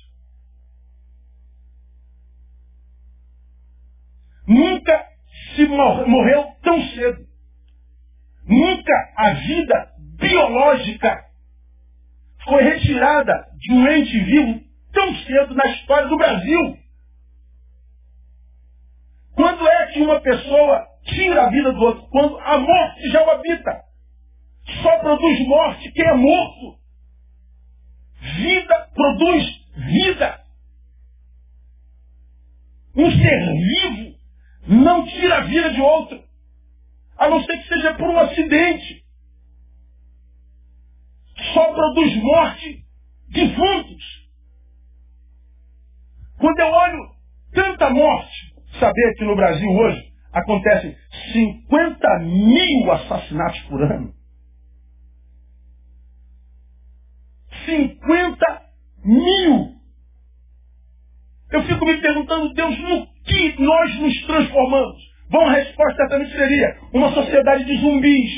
Nunca 4.46 5.07
se 5.55 5.66
morreu 5.66 6.44
tão 6.62 6.81
cedo. 6.90 7.27
Nunca 8.46 9.12
a 9.16 9.35
vida 9.35 9.92
biológica 10.16 11.24
foi 12.44 12.62
retirada 12.62 13.35
de 13.59 13.72
um 13.72 13.87
ente 13.88 14.18
vivo 14.20 14.61
tão 14.92 15.14
cedo 15.16 15.55
na 15.55 15.66
história 15.66 16.09
do 16.09 16.16
Brasil. 16.16 16.79
Quando 19.35 19.66
é 19.68 19.87
que 19.92 20.01
uma 20.01 20.20
pessoa 20.20 20.87
tira 21.05 21.46
a 21.46 21.51
vida 21.51 21.72
do 21.72 21.81
outro? 21.81 22.09
Quando 22.09 22.38
a 22.38 22.59
morte 22.59 23.11
já 23.11 23.27
o 23.27 23.31
habita. 23.31 23.88
Só 24.83 24.99
produz 24.99 25.47
morte 25.47 25.93
quem 25.93 26.07
é 26.07 26.14
morto. 26.14 26.79
Vida 28.21 28.88
produz 28.95 29.45
vida. 29.77 30.41
Um 32.97 33.11
ser 33.11 33.53
vivo 33.55 34.19
não 34.67 35.07
tira 35.07 35.38
a 35.38 35.41
vida 35.43 35.73
de 35.73 35.81
outro. 35.81 36.23
A 37.17 37.29
não 37.29 37.43
ser 37.43 37.59
que 37.59 37.69
seja 37.69 37.95
por 37.95 38.09
um 38.09 38.19
acidente. 38.19 39.05
Só 41.55 41.73
produz 41.73 42.17
morte 42.17 42.85
defuntos. 43.29 44.29
Quando 46.38 46.61
eu 46.61 46.69
olho 46.69 47.11
tanta 47.53 47.91
morte, 47.91 48.55
saber 48.79 49.14
que 49.17 49.25
no 49.25 49.35
Brasil 49.35 49.69
hoje 49.71 50.12
acontecem 50.33 50.97
50 51.33 52.19
mil 52.21 52.93
assassinatos 52.93 53.61
por 53.62 53.83
ano. 53.83 54.17
50 57.68 58.62
mil. 59.04 59.78
Eu 61.50 61.62
fico 61.64 61.85
me 61.85 62.00
perguntando, 62.00 62.52
Deus, 62.54 62.78
no 62.78 63.07
que 63.24 63.62
nós 63.62 63.98
nos 64.00 64.26
transformamos? 64.26 65.09
Bom, 65.31 65.46
a 65.46 65.52
resposta 65.52 65.96
certamente 65.96 66.33
seria 66.33 66.78
uma 66.92 67.12
sociedade 67.12 67.64
de 67.64 67.76
zumbis. 67.78 68.33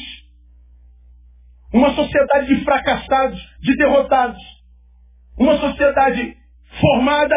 Uma 1.72 1.94
sociedade 1.94 2.46
de 2.48 2.64
fracassados, 2.64 3.40
de 3.60 3.76
derrotados. 3.76 4.42
Uma 5.38 5.56
sociedade 5.58 6.36
formada, 6.80 7.36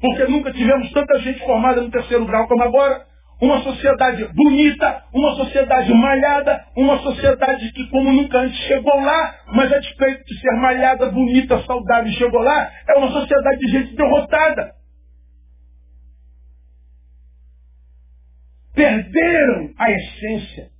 porque 0.00 0.24
nunca 0.26 0.52
tivemos 0.52 0.90
tanta 0.92 1.18
gente 1.20 1.40
formada 1.40 1.80
no 1.80 1.90
terceiro 1.90 2.24
grau 2.26 2.46
como 2.46 2.62
agora. 2.62 3.05
Uma 3.40 3.62
sociedade 3.62 4.24
bonita, 4.32 5.04
uma 5.12 5.34
sociedade 5.34 5.92
malhada, 5.92 6.64
uma 6.74 6.98
sociedade 6.98 7.70
que 7.72 7.90
como 7.90 8.10
nunca 8.10 8.38
antes 8.38 8.58
chegou 8.60 8.98
lá, 8.98 9.34
mas 9.52 9.70
a 9.70 9.78
despeito 9.78 10.24
de 10.24 10.40
ser 10.40 10.52
malhada, 10.56 11.10
bonita, 11.10 11.62
saudável 11.64 12.10
e 12.10 12.14
chegou 12.14 12.40
lá, 12.40 12.70
é 12.88 12.98
uma 12.98 13.10
sociedade 13.10 13.58
de 13.58 13.72
gente 13.72 13.94
derrotada. 13.94 14.72
Perderam 18.74 19.70
a 19.78 19.90
essência. 19.90 20.70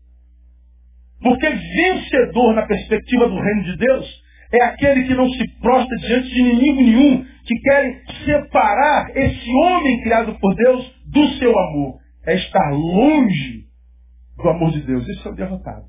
Porque 1.23 1.49
vencedor 1.49 2.55
na 2.55 2.66
perspectiva 2.66 3.29
do 3.29 3.38
reino 3.38 3.64
de 3.64 3.77
Deus 3.77 4.27
é 4.53 4.64
aquele 4.64 5.07
que 5.07 5.14
não 5.14 5.29
se 5.29 5.61
prostra 5.61 5.97
diante 5.99 6.29
de 6.29 6.40
inimigo 6.40 6.83
nenhum, 6.83 7.25
que 7.45 7.55
querem 7.61 8.01
separar 8.25 9.11
esse 9.14 9.51
homem 9.51 10.03
criado 10.03 10.38
por 10.38 10.55
Deus 10.55 10.90
do 11.07 11.29
seu 11.38 11.59
amor. 11.59 12.06
É 12.27 12.35
estar 12.35 12.71
longe 12.71 13.67
do 14.37 14.49
amor 14.49 14.73
de 14.73 14.83
Deus. 14.83 15.09
Esse 15.09 15.27
é 15.27 15.31
o 15.31 15.35
derrotado. 15.35 15.87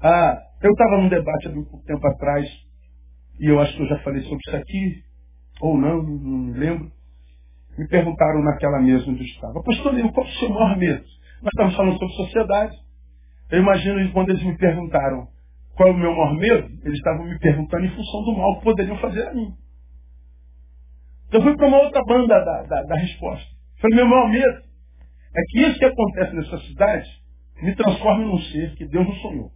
Ah, 0.00 0.36
eu 0.60 0.72
estava 0.72 0.98
num 0.98 1.08
debate 1.08 1.48
há 1.48 1.52
pouco 1.52 1.84
tempo 1.84 2.04
atrás, 2.08 2.46
e 3.38 3.46
eu 3.46 3.60
acho 3.60 3.76
que 3.76 3.82
eu 3.82 3.88
já 3.88 3.98
falei 4.00 4.20
sobre 4.22 4.38
isso 4.46 4.56
aqui, 4.56 5.04
ou 5.60 5.78
não, 5.78 6.02
não 6.02 6.38
me 6.38 6.58
lembro. 6.58 6.90
Me 7.78 7.88
perguntaram 7.88 8.42
naquela 8.42 8.80
mesa 8.80 9.08
onde 9.08 9.20
eu 9.20 9.26
estava, 9.26 9.62
pastor 9.62 9.92
qual 10.12 10.26
é 10.26 10.30
o 10.30 10.32
seu 10.34 10.50
maior 10.50 10.76
medo? 10.76 11.04
Nós 11.40 11.50
estamos 11.54 11.76
falando 11.76 11.98
sobre 11.98 12.14
sociedade. 12.14 12.76
Eu 13.50 13.60
imagino 13.60 14.06
que 14.06 14.12
quando 14.12 14.30
eles 14.30 14.42
me 14.42 14.56
perguntaram 14.56 15.28
qual 15.74 15.88
é 15.88 15.92
o 15.92 15.96
meu 15.96 16.12
maior 16.12 16.34
medo, 16.34 16.68
eles 16.84 16.98
estavam 16.98 17.24
me 17.24 17.38
perguntando 17.38 17.86
em 17.86 17.90
função 17.94 18.24
do 18.24 18.36
mal 18.36 18.58
que 18.58 18.64
poderiam 18.64 18.98
fazer 18.98 19.26
a 19.26 19.34
mim. 19.34 19.54
Então 21.28 21.40
eu 21.40 21.42
fui 21.42 21.56
para 21.56 21.68
uma 21.68 21.82
outra 21.82 22.02
banda 22.04 22.44
da, 22.44 22.62
da, 22.62 22.82
da 22.82 22.96
resposta. 22.96 23.51
Falei, 23.82 23.96
meu 23.96 24.06
maior 24.06 24.28
medo 24.30 24.62
é 25.34 25.42
que 25.48 25.60
isso 25.60 25.78
que 25.78 25.84
acontece 25.84 26.36
nessa 26.36 26.58
cidade 26.68 27.22
me 27.60 27.74
transforme 27.74 28.24
num 28.24 28.38
ser 28.38 28.76
que 28.76 28.86
Deus 28.86 29.06
não 29.06 29.14
sonhou. 29.16 29.52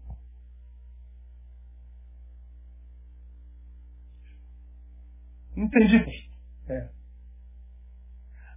Entendi. 5.57 6.05
É. 6.69 6.89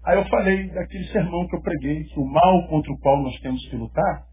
Aí 0.06 0.18
eu 0.18 0.28
falei 0.28 0.70
daquele 0.70 1.08
sermão 1.10 1.48
que 1.48 1.56
eu 1.56 1.62
preguei, 1.62 2.04
que 2.06 2.20
o 2.20 2.26
mal 2.26 2.68
contra 2.68 2.92
o 2.92 3.00
qual 3.00 3.22
nós 3.22 3.40
temos 3.40 3.64
que 3.70 3.76
lutar 3.76 4.28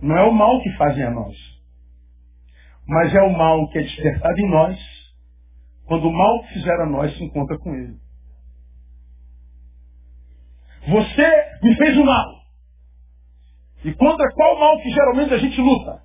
não 0.00 0.16
é 0.16 0.24
o 0.24 0.32
mal 0.32 0.60
que 0.62 0.76
fazem 0.76 1.04
a 1.04 1.10
nós, 1.10 1.36
mas 2.86 3.14
é 3.14 3.22
o 3.22 3.32
mal 3.36 3.68
que 3.68 3.78
é 3.78 3.82
despertado 3.82 4.40
em 4.40 4.50
nós 4.50 4.78
quando 5.84 6.08
o 6.08 6.12
mal 6.12 6.42
que 6.42 6.54
fizeram 6.54 6.84
a 6.84 6.86
nós 6.86 7.16
se 7.16 7.22
encontra 7.22 7.58
com 7.58 7.74
ele. 7.74 8.00
Você 10.88 11.32
me 11.62 11.76
fez 11.76 11.96
o 11.96 12.04
mal. 12.04 12.42
E 13.84 13.92
contra 13.94 14.30
qual 14.32 14.58
mal 14.58 14.80
que 14.80 14.90
geralmente 14.90 15.34
a 15.34 15.38
gente 15.38 15.60
luta? 15.60 16.02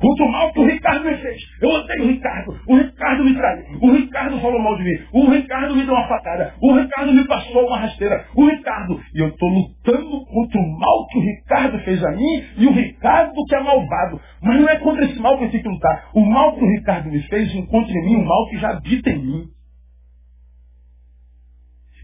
Contra 0.00 0.24
o 0.24 0.30
mal 0.30 0.52
que 0.52 0.60
o 0.60 0.66
Ricardo 0.66 1.04
me 1.04 1.16
fez. 1.16 1.42
Eu 1.60 1.70
odeio 1.70 2.04
o 2.04 2.06
Ricardo. 2.06 2.56
O 2.68 2.76
Ricardo 2.76 3.24
me 3.24 3.34
traiu. 3.34 3.64
O 3.82 3.90
Ricardo 3.90 4.40
falou 4.40 4.60
mal 4.60 4.76
de 4.76 4.84
mim. 4.84 4.96
O 5.12 5.28
Ricardo 5.28 5.74
me 5.74 5.84
deu 5.84 5.92
uma 5.92 6.06
facada. 6.06 6.54
O 6.62 6.72
Ricardo 6.72 7.12
me 7.12 7.26
passou 7.26 7.66
uma 7.66 7.78
rasteira. 7.78 8.24
O 8.36 8.46
Ricardo. 8.46 9.00
E 9.12 9.20
eu 9.20 9.28
estou 9.28 9.48
lutando 9.48 10.24
contra 10.26 10.60
o 10.60 10.78
mal 10.78 11.06
que 11.08 11.18
o 11.18 11.22
Ricardo 11.22 11.78
fez 11.80 12.04
a 12.04 12.12
mim 12.12 12.44
e 12.58 12.66
o 12.66 12.72
Ricardo 12.72 13.44
que 13.44 13.54
é 13.56 13.60
malvado. 13.60 14.20
Mas 14.40 14.60
não 14.60 14.68
é 14.68 14.76
contra 14.76 15.04
esse 15.04 15.20
mal 15.20 15.36
que 15.36 15.44
eu 15.44 15.50
tenho 15.50 15.62
que 15.64 15.68
lutar. 15.68 16.10
O 16.14 16.20
mal 16.24 16.54
que 16.54 16.64
o 16.64 16.68
Ricardo 16.68 17.10
me 17.10 17.20
fez 17.22 17.52
encontra 17.56 17.92
em 17.92 18.04
mim 18.04 18.16
um 18.18 18.24
mal 18.24 18.48
que 18.48 18.58
já 18.58 18.70
habita 18.70 19.10
em 19.10 19.18
mim. 19.18 19.57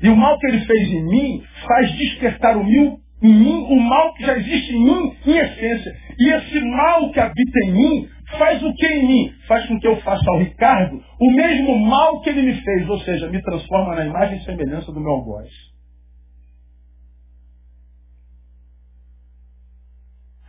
E 0.05 0.09
o 0.11 0.17
mal 0.17 0.39
que 0.39 0.47
ele 0.47 0.61
fez 0.67 0.89
em 0.91 1.03
mim 1.03 1.43
faz 1.67 1.91
despertar 1.97 2.59
o 2.59 2.65
mil 2.65 3.01
em 3.23 3.33
mim, 3.33 3.67
o 3.71 3.81
mal 3.81 4.13
que 4.13 4.23
já 4.23 4.37
existe 4.37 4.75
em 4.75 4.85
mim, 4.85 5.17
em 5.27 5.39
essência. 5.39 5.97
E 6.19 6.29
esse 6.29 6.61
mal 6.61 7.11
que 7.11 7.19
habita 7.19 7.59
em 7.65 7.73
mim 7.73 8.09
faz 8.39 8.63
o 8.63 8.75
que 8.75 8.87
em 8.87 9.07
mim? 9.07 9.33
Faz 9.49 9.67
com 9.67 9.81
que 9.81 9.87
eu 9.87 9.97
faça 10.03 10.23
ao 10.31 10.41
Ricardo 10.41 11.03
o 11.19 11.31
mesmo 11.33 11.79
mal 11.79 12.21
que 12.21 12.29
ele 12.29 12.43
me 12.43 12.53
fez, 12.53 12.87
ou 12.87 12.99
seja, 12.99 13.31
me 13.31 13.41
transforma 13.41 13.95
na 13.95 14.05
imagem 14.05 14.37
e 14.37 14.45
semelhança 14.45 14.93
do 14.93 15.01
meu 15.01 15.13
algoz. 15.13 15.49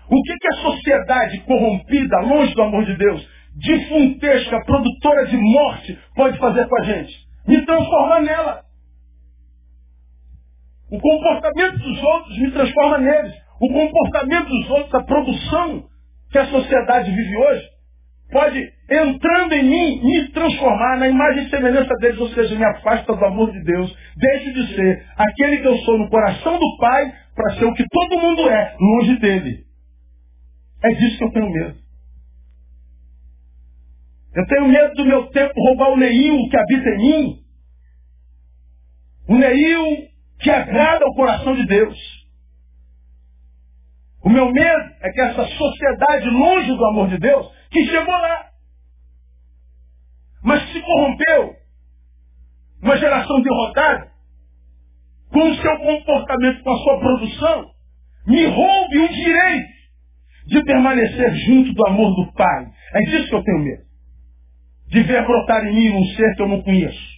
O 0.10 0.22
que, 0.22 0.38
que 0.38 0.48
a 0.50 0.62
sociedade 0.62 1.40
corrompida, 1.46 2.20
longe 2.20 2.54
do 2.54 2.62
amor 2.62 2.86
de 2.86 2.98
Deus, 2.98 3.26
difuntesca, 3.56 4.66
produtora 4.66 5.28
de 5.28 5.38
morte, 5.38 5.98
pode 6.14 6.38
fazer 6.40 6.68
com 6.68 6.82
a 6.82 6.84
gente? 6.84 7.26
Me 7.48 7.66
transformar 7.66 8.22
nela. 8.22 8.65
O 10.92 11.00
comportamento 11.00 11.78
dos 11.80 12.04
outros 12.04 12.38
me 12.38 12.52
transforma 12.52 12.98
neles. 13.00 13.34
O 13.60 13.68
comportamento 13.68 14.50
dos 14.50 14.70
outros, 14.70 14.94
a 14.94 15.04
produção 15.04 15.86
que 16.32 16.38
a 16.38 16.46
sociedade 16.48 17.12
vive 17.12 17.38
hoje, 17.38 17.70
pode, 18.32 18.60
entrando 18.92 19.54
em 19.54 19.64
mim, 19.64 20.04
me 20.04 20.28
transformar 20.30 20.98
na 20.98 21.08
imagem 21.08 21.46
e 21.46 21.50
semelhança 21.50 21.94
deles, 22.00 22.20
ou 22.20 22.30
seja, 22.30 22.56
me 22.56 22.66
afasta 22.66 23.16
do 23.16 23.26
amor 23.26 23.52
de 23.52 23.64
Deus. 23.64 23.96
Deixe 24.18 24.54
de 24.54 24.76
ser 24.76 25.06
aquele 25.16 25.58
que 25.58 25.68
eu 25.68 25.78
sou 25.80 25.98
no 25.98 26.10
coração 26.10 26.60
do 26.60 26.78
Pai 26.80 27.14
para 27.36 27.56
ser 27.56 27.66
o 27.66 27.74
que 27.74 27.86
todo 27.90 28.22
mundo 28.22 28.50
é, 28.50 28.76
longe 28.80 29.20
dele. 29.20 29.66
É 30.84 30.90
disso 30.90 31.18
que 31.18 31.24
eu 31.24 31.32
tenho 31.32 31.50
medo. 31.50 31.76
Eu 34.36 34.46
tenho 34.48 34.68
medo 34.68 34.94
do 34.96 35.06
meu 35.06 35.28
tempo 35.28 35.54
roubar 35.56 35.92
o 35.92 35.98
Neil 35.98 36.50
que 36.50 36.58
habita 36.58 36.90
em 36.90 36.98
mim. 36.98 37.40
O 39.30 39.36
Neil 39.36 40.15
que 40.40 40.50
agrada 40.50 41.06
ao 41.06 41.16
coração 41.16 41.56
de 41.56 41.66
Deus. 41.66 41.98
O 44.24 44.30
meu 44.30 44.52
medo 44.52 44.92
é 45.02 45.12
que 45.12 45.22
essa 45.22 45.46
sociedade 45.46 46.30
longe 46.30 46.76
do 46.76 46.86
amor 46.86 47.10
de 47.10 47.18
Deus, 47.20 47.48
que 47.72 47.86
chegou 47.86 48.14
lá, 48.14 48.50
mas 50.44 50.72
se 50.72 50.82
corrompeu, 50.82 51.56
uma 52.82 52.98
geração 52.98 53.42
derrotada, 53.42 54.12
com 55.32 55.50
o 55.50 55.56
seu 55.56 55.78
comportamento, 55.78 56.64
com 56.64 56.72
a 56.72 56.78
sua 56.78 57.00
produção, 57.00 57.72
me 58.28 58.46
roube 58.46 58.98
o 59.00 59.10
direito 59.10 59.76
de 60.48 60.64
permanecer 60.64 61.36
junto 61.48 61.74
do 61.74 61.88
amor 61.88 62.16
do 62.16 62.32
Pai. 62.34 62.68
É 62.94 63.00
disso 63.10 63.28
que 63.28 63.36
eu 63.36 63.44
tenho 63.44 63.64
medo. 63.64 63.84
De 64.88 65.04
ver 65.04 65.26
brotar 65.26 65.66
em 65.66 65.74
mim 65.74 65.90
um 65.90 66.06
ser 66.16 66.36
que 66.36 66.42
eu 66.42 66.48
não 66.48 66.62
conheço. 66.62 67.16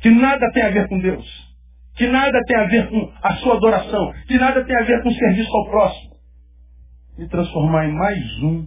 Que 0.00 0.10
nada 0.10 0.50
tem 0.52 0.62
a 0.62 0.70
ver 0.70 0.88
com 0.88 0.98
Deus 0.98 1.53
que 1.96 2.06
nada 2.08 2.40
tem 2.46 2.56
a 2.56 2.66
ver 2.66 2.90
com 2.90 3.12
a 3.22 3.36
sua 3.36 3.56
adoração, 3.56 4.12
que 4.26 4.36
nada 4.36 4.64
tem 4.64 4.76
a 4.76 4.84
ver 4.84 5.02
com 5.02 5.08
o 5.08 5.14
serviço 5.14 5.56
ao 5.56 5.70
próximo. 5.70 6.14
Me 7.16 7.28
transformar 7.28 7.86
em 7.86 7.92
mais 7.92 8.42
um 8.42 8.66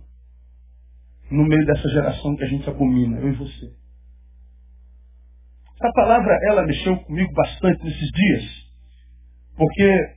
no 1.30 1.44
meio 1.44 1.66
dessa 1.66 1.90
geração 1.90 2.36
que 2.38 2.44
a 2.44 2.48
gente 2.48 2.70
abomina, 2.70 3.20
eu 3.20 3.30
e 3.30 3.36
você. 3.36 3.74
Essa 5.76 5.92
palavra, 5.94 6.40
ela 6.50 6.66
mexeu 6.66 6.98
comigo 7.00 7.32
bastante 7.34 7.84
nesses 7.84 8.10
dias, 8.12 8.44
porque 9.58 10.16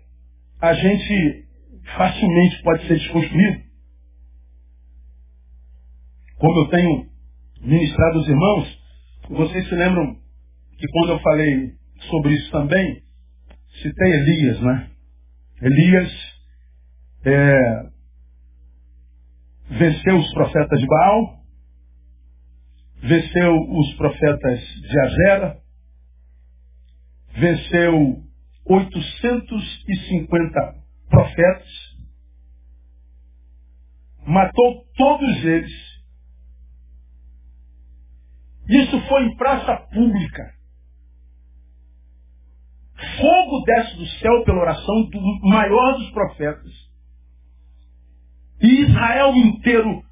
a 0.60 0.72
gente 0.72 1.48
facilmente 1.96 2.62
pode 2.62 2.86
ser 2.86 2.94
desconstruído. 2.94 3.62
Como 6.38 6.60
eu 6.60 6.68
tenho 6.68 7.10
ministrado 7.60 8.20
os 8.20 8.28
irmãos, 8.28 8.80
vocês 9.28 9.68
se 9.68 9.74
lembram 9.74 10.14
que 10.78 10.86
quando 10.92 11.12
eu 11.12 11.18
falei 11.18 11.79
sobre 12.08 12.34
isso 12.34 12.50
também, 12.50 13.02
citei 13.82 14.12
Elias, 14.12 14.60
né? 14.60 14.90
Elias 15.62 16.12
é, 17.24 17.90
venceu 19.70 20.18
os 20.18 20.30
profetas 20.32 20.80
de 20.80 20.86
Baal, 20.86 21.40
venceu 23.02 23.52
os 23.52 23.94
profetas 23.96 24.60
de 24.60 25.00
Azera, 25.00 25.58
venceu 27.32 28.22
850 28.66 30.74
profetas, 31.08 31.68
matou 34.26 34.84
todos 34.96 35.44
eles. 35.44 35.90
Isso 38.68 39.00
foi 39.08 39.24
em 39.24 39.36
praça 39.36 39.76
pública 39.92 40.59
fogo 43.00 43.64
desce 43.64 43.96
do 43.96 44.06
céu 44.06 44.44
pela 44.44 44.60
oração 44.60 45.02
do 45.10 45.48
maior 45.48 45.98
dos 45.98 46.10
profetas. 46.10 46.72
E 48.62 48.82
Israel 48.82 49.34
inteiro 49.36 50.02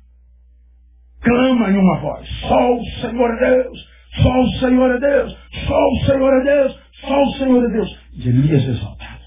clama 1.21 1.71
em 1.71 1.77
uma 1.77 2.01
voz: 2.01 2.29
Só 2.41 2.75
o 2.75 2.85
Senhor 3.01 3.31
é 3.31 3.51
Deus, 3.51 3.89
só 4.23 4.41
o 4.41 4.51
Senhor 4.61 4.91
é 4.91 5.01
Deus, 5.01 5.39
só 5.67 5.79
o 5.79 6.07
Senhor 6.07 6.41
é 6.41 6.45
Deus, 6.45 6.81
só 7.01 7.23
o 7.23 7.33
Senhor 7.35 7.65
é 7.65 7.73
Deus. 7.73 7.99
E 8.13 8.29
Elias 8.29 8.65
exaltado. 8.65 9.25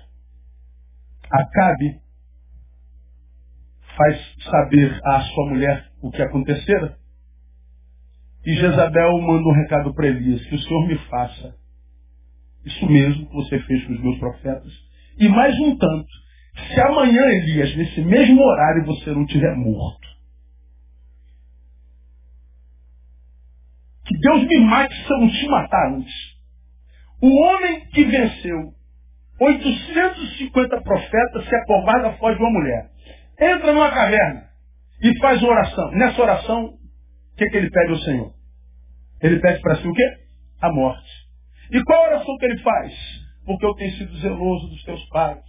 Acabe 1.31 2.01
faz 3.95 4.35
saber 4.49 4.99
à 5.05 5.21
sua 5.21 5.49
mulher 5.49 5.91
o 6.01 6.09
que 6.09 6.21
acontecera. 6.21 6.97
E 8.43 8.53
Jezabel 8.55 9.21
manda 9.21 9.47
um 9.47 9.53
recado 9.53 9.93
para 9.93 10.07
Elias, 10.07 10.43
que 10.45 10.55
o 10.55 10.59
Senhor 10.59 10.87
me 10.87 10.97
faça 11.09 11.60
isso 12.65 12.85
mesmo 12.85 13.27
que 13.27 13.33
você 13.33 13.59
fez 13.61 13.85
com 13.85 13.93
os 13.93 14.01
meus 14.01 14.19
profetas. 14.19 14.71
E 15.17 15.27
mais 15.27 15.57
um 15.59 15.77
tanto, 15.77 16.07
se 16.73 16.81
amanhã, 16.81 17.21
Elias, 17.21 17.75
nesse 17.75 18.01
mesmo 18.01 18.41
horário, 18.41 18.85
você 18.85 19.11
não 19.11 19.25
tiver 19.25 19.55
morto, 19.55 20.07
que 24.05 24.17
Deus 24.17 24.43
me 24.43 24.59
mate 24.61 24.95
se 24.95 25.13
eu 25.13 25.17
não 25.19 25.29
te 25.29 25.47
matar 25.47 25.93
antes. 25.93 26.13
O 27.21 27.29
homem 27.29 27.85
que 27.89 28.03
venceu 28.03 28.73
850 29.39 30.81
profetas 30.81 31.45
se 31.45 31.55
acovarda 31.55 32.13
foge 32.13 32.37
de 32.37 32.43
uma 32.43 32.51
mulher. 32.51 32.91
Entra 33.39 33.73
numa 33.73 33.89
caverna 33.89 34.49
e 35.01 35.17
faz 35.19 35.41
uma 35.41 35.51
oração. 35.51 35.91
Nessa 35.91 36.21
oração, 36.21 36.65
o 36.65 37.35
que, 37.35 37.45
que 37.45 37.57
ele 37.57 37.69
pede 37.71 37.91
ao 37.91 37.97
Senhor? 37.99 38.33
Ele 39.21 39.39
pede 39.39 39.61
para 39.61 39.77
si 39.77 39.87
o 39.87 39.93
quê? 39.93 40.03
A 40.61 40.71
morte. 40.71 41.20
E 41.71 41.83
qual 41.83 42.03
oração 42.03 42.37
que 42.37 42.45
ele 42.45 42.59
faz? 42.59 42.93
Porque 43.45 43.65
eu 43.65 43.73
tenho 43.75 43.93
sido 43.93 44.17
zeloso 44.17 44.67
dos 44.67 44.83
teus 44.83 45.03
pais. 45.09 45.39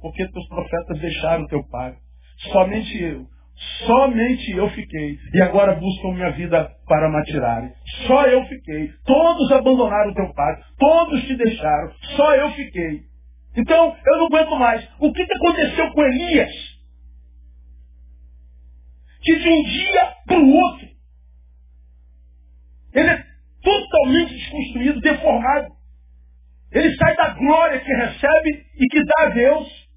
Porque 0.00 0.28
teus 0.28 0.48
profetas 0.48 1.00
deixaram 1.00 1.46
teu 1.46 1.64
pai. 1.68 1.96
Somente 2.52 3.02
eu. 3.02 3.26
Somente 3.86 4.50
eu 4.52 4.68
fiquei. 4.70 5.18
E 5.34 5.42
agora 5.42 5.74
buscam 5.74 6.12
minha 6.12 6.30
vida 6.30 6.70
para 6.86 7.10
me 7.10 7.16
atirarem. 7.16 7.72
Só 8.06 8.26
eu 8.26 8.44
fiquei. 8.46 8.92
Todos 9.04 9.50
abandonaram 9.50 10.14
teu 10.14 10.32
pai. 10.34 10.62
Todos 10.78 11.22
te 11.24 11.36
deixaram. 11.36 11.92
Só 12.16 12.34
eu 12.36 12.50
fiquei. 12.52 13.08
Então, 13.56 13.96
eu 14.06 14.18
não 14.18 14.26
aguento 14.26 14.56
mais. 14.56 14.88
O 15.00 15.12
que, 15.12 15.26
que 15.26 15.34
aconteceu 15.34 15.90
com 15.92 16.02
Elias? 16.04 16.52
Que 19.22 19.36
de 19.36 19.48
um 19.48 19.62
dia 19.64 20.12
para 20.26 20.38
o 20.38 20.48
outro, 20.48 20.88
ele 22.94 23.10
é 23.10 23.24
totalmente 23.68 24.34
desconstruído, 24.34 25.00
deformado. 25.00 25.68
Ele 26.72 26.96
sai 26.96 27.16
da 27.16 27.28
glória 27.30 27.80
que 27.80 27.92
recebe 27.92 28.66
e 28.78 28.86
que 28.88 29.04
dá 29.04 29.26
a 29.26 29.28
Deus 29.30 29.88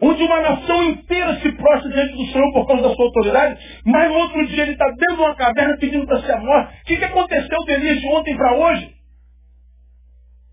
onde 0.00 0.22
uma 0.22 0.40
nação 0.42 0.84
inteira 0.84 1.40
se 1.40 1.52
prostra 1.52 1.90
diante 1.90 2.12
do 2.12 2.26
Senhor 2.26 2.52
por 2.52 2.66
causa 2.66 2.82
da 2.82 2.94
sua 2.94 3.06
autoridade, 3.06 3.80
mas 3.84 4.08
no 4.08 4.18
outro 4.18 4.46
dia 4.46 4.62
ele 4.64 4.72
está 4.72 4.86
dentro 4.90 5.16
de 5.16 5.22
uma 5.22 5.34
caverna 5.34 5.78
pedindo 5.78 6.06
para 6.06 6.20
ser 6.20 6.36
morto. 6.36 6.70
O 6.70 6.84
que, 6.84 6.96
que 6.96 7.04
aconteceu 7.04 7.58
de 7.64 7.72
Elias 7.72 8.00
de 8.00 8.06
ontem 8.08 8.36
para 8.36 8.54
hoje? 8.54 8.94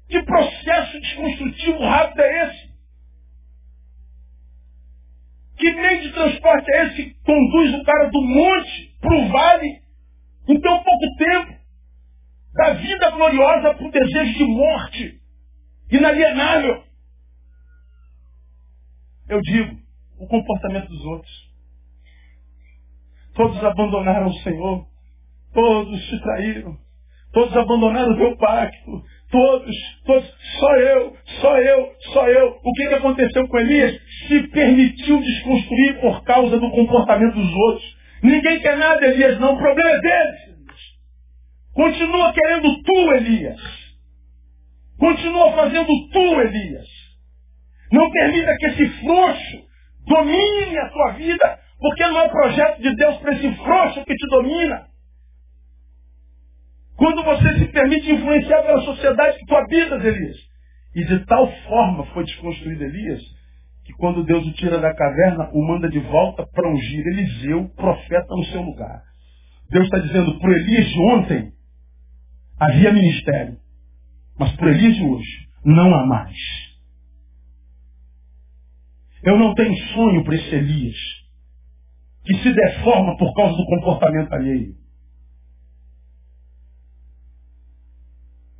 Que 0.08 0.22
processo 0.22 1.00
desconstrutivo 1.00 1.80
rápido 1.84 2.22
é 2.22 2.48
esse? 2.48 2.74
Que 5.58 5.72
meio 5.74 6.02
de 6.02 6.14
transporte 6.14 6.72
é 6.72 6.86
esse 6.86 6.96
que 6.96 7.24
conduz 7.24 7.74
o 7.74 7.84
cara 7.84 8.10
do 8.10 8.22
monte 8.22 8.98
para 9.02 9.16
o 9.16 9.28
vale 9.28 9.82
em 10.48 10.60
tão 10.60 10.84
pouco 10.84 11.16
tempo? 11.18 11.63
Da 12.54 12.74
vida 12.74 13.10
gloriosa 13.12 13.74
para 13.74 13.88
o 13.88 13.92
desejo 13.92 14.38
de 14.38 14.46
morte 14.46 15.22
inalienável. 15.92 16.84
Eu 19.30 19.42
digo, 19.42 19.78
o 20.20 20.28
comportamento 20.28 20.88
dos 20.88 21.06
outros. 21.06 21.54
Todos 23.34 23.64
abandonaram 23.64 24.28
o 24.28 24.34
Senhor. 24.42 24.86
Todos 25.54 26.06
te 26.06 26.22
traíram. 26.22 26.78
Todos 27.32 27.56
abandonaram 27.58 28.14
o 28.14 28.18
teu 28.18 28.38
pacto. 28.38 29.04
Todos, 29.32 29.76
todos, 30.06 30.36
só 30.60 30.76
eu, 30.76 31.18
só 31.42 31.58
eu, 31.58 31.92
só 32.14 32.28
eu. 32.28 32.60
O 32.64 32.74
que, 32.74 32.88
que 32.88 32.94
aconteceu 32.94 33.48
com 33.48 33.58
Elias? 33.58 34.00
Se 34.28 34.48
permitiu 34.50 35.20
desconstruir 35.20 36.00
por 36.00 36.24
causa 36.24 36.60
do 36.60 36.70
comportamento 36.70 37.34
dos 37.34 37.56
outros. 37.56 37.98
Ninguém 38.22 38.60
quer 38.60 38.78
nada, 38.78 39.04
Elias, 39.08 39.40
não. 39.40 39.56
O 39.56 39.58
problema 39.58 39.90
é 39.90 40.00
deles. 40.00 40.53
Continua 41.74 42.34
querendo 42.34 42.84
tu, 42.84 43.14
Elias. 43.14 43.62
Continua 44.98 45.54
fazendo 45.54 45.88
tu, 46.12 46.42
Elias. 46.42 46.88
Não 47.92 48.10
permita 48.12 48.56
que 48.58 48.66
esse 48.68 48.90
frouxo 49.02 49.64
domine 50.08 50.78
a 50.78 50.90
tua 50.90 51.12
vida, 51.14 51.60
porque 51.80 52.04
não 52.04 52.22
é 52.22 52.30
projeto 52.30 52.82
de 52.82 52.96
Deus 52.96 53.18
para 53.18 53.34
esse 53.34 53.56
frouxo 53.56 54.06
que 54.06 54.16
te 54.16 54.28
domina. 54.30 54.88
Quando 56.96 57.24
você 57.24 57.60
se 57.60 57.68
permite 57.68 58.12
influenciar 58.12 58.62
pela 58.64 58.82
sociedade 58.82 59.38
que 59.40 59.46
tu 59.46 59.56
habitas, 59.56 60.06
Elias. 60.06 60.38
E 60.96 61.04
de 61.06 61.26
tal 61.26 61.52
forma 61.64 62.06
foi 62.14 62.24
desconstruído 62.24 62.84
Elias, 62.84 63.22
que 63.84 63.94
quando 63.94 64.24
Deus 64.24 64.46
o 64.46 64.54
tira 64.54 64.78
da 64.78 64.94
caverna, 64.94 65.50
o 65.54 65.68
manda 65.68 65.90
de 65.90 66.00
volta 66.00 66.46
para 66.46 66.70
ungir 66.70 67.06
Eliseu, 67.08 67.70
profeta 67.76 68.28
no 68.30 68.46
seu 68.46 68.62
lugar. 68.62 69.02
Deus 69.70 69.86
está 69.86 69.98
dizendo, 69.98 70.40
por 70.40 70.52
Elias 70.52 70.86
de 70.88 71.00
ontem, 71.00 71.52
havia 72.64 72.94
ministério. 72.94 73.60
Mas 74.38 74.56
por 74.56 74.74
de 74.74 75.04
hoje, 75.04 75.50
não 75.64 75.94
há 75.94 76.06
mais. 76.06 76.38
Eu 79.24 79.38
não 79.38 79.54
tenho 79.54 79.76
sonho 79.94 80.24
para 80.24 80.36
esse 80.36 80.56
Elias, 80.56 80.98
que 82.26 82.36
se 82.40 82.54
deforma 82.54 83.16
por 83.18 83.34
causa 83.34 83.56
do 83.56 83.66
comportamento 83.66 84.34
alheio. 84.34 84.76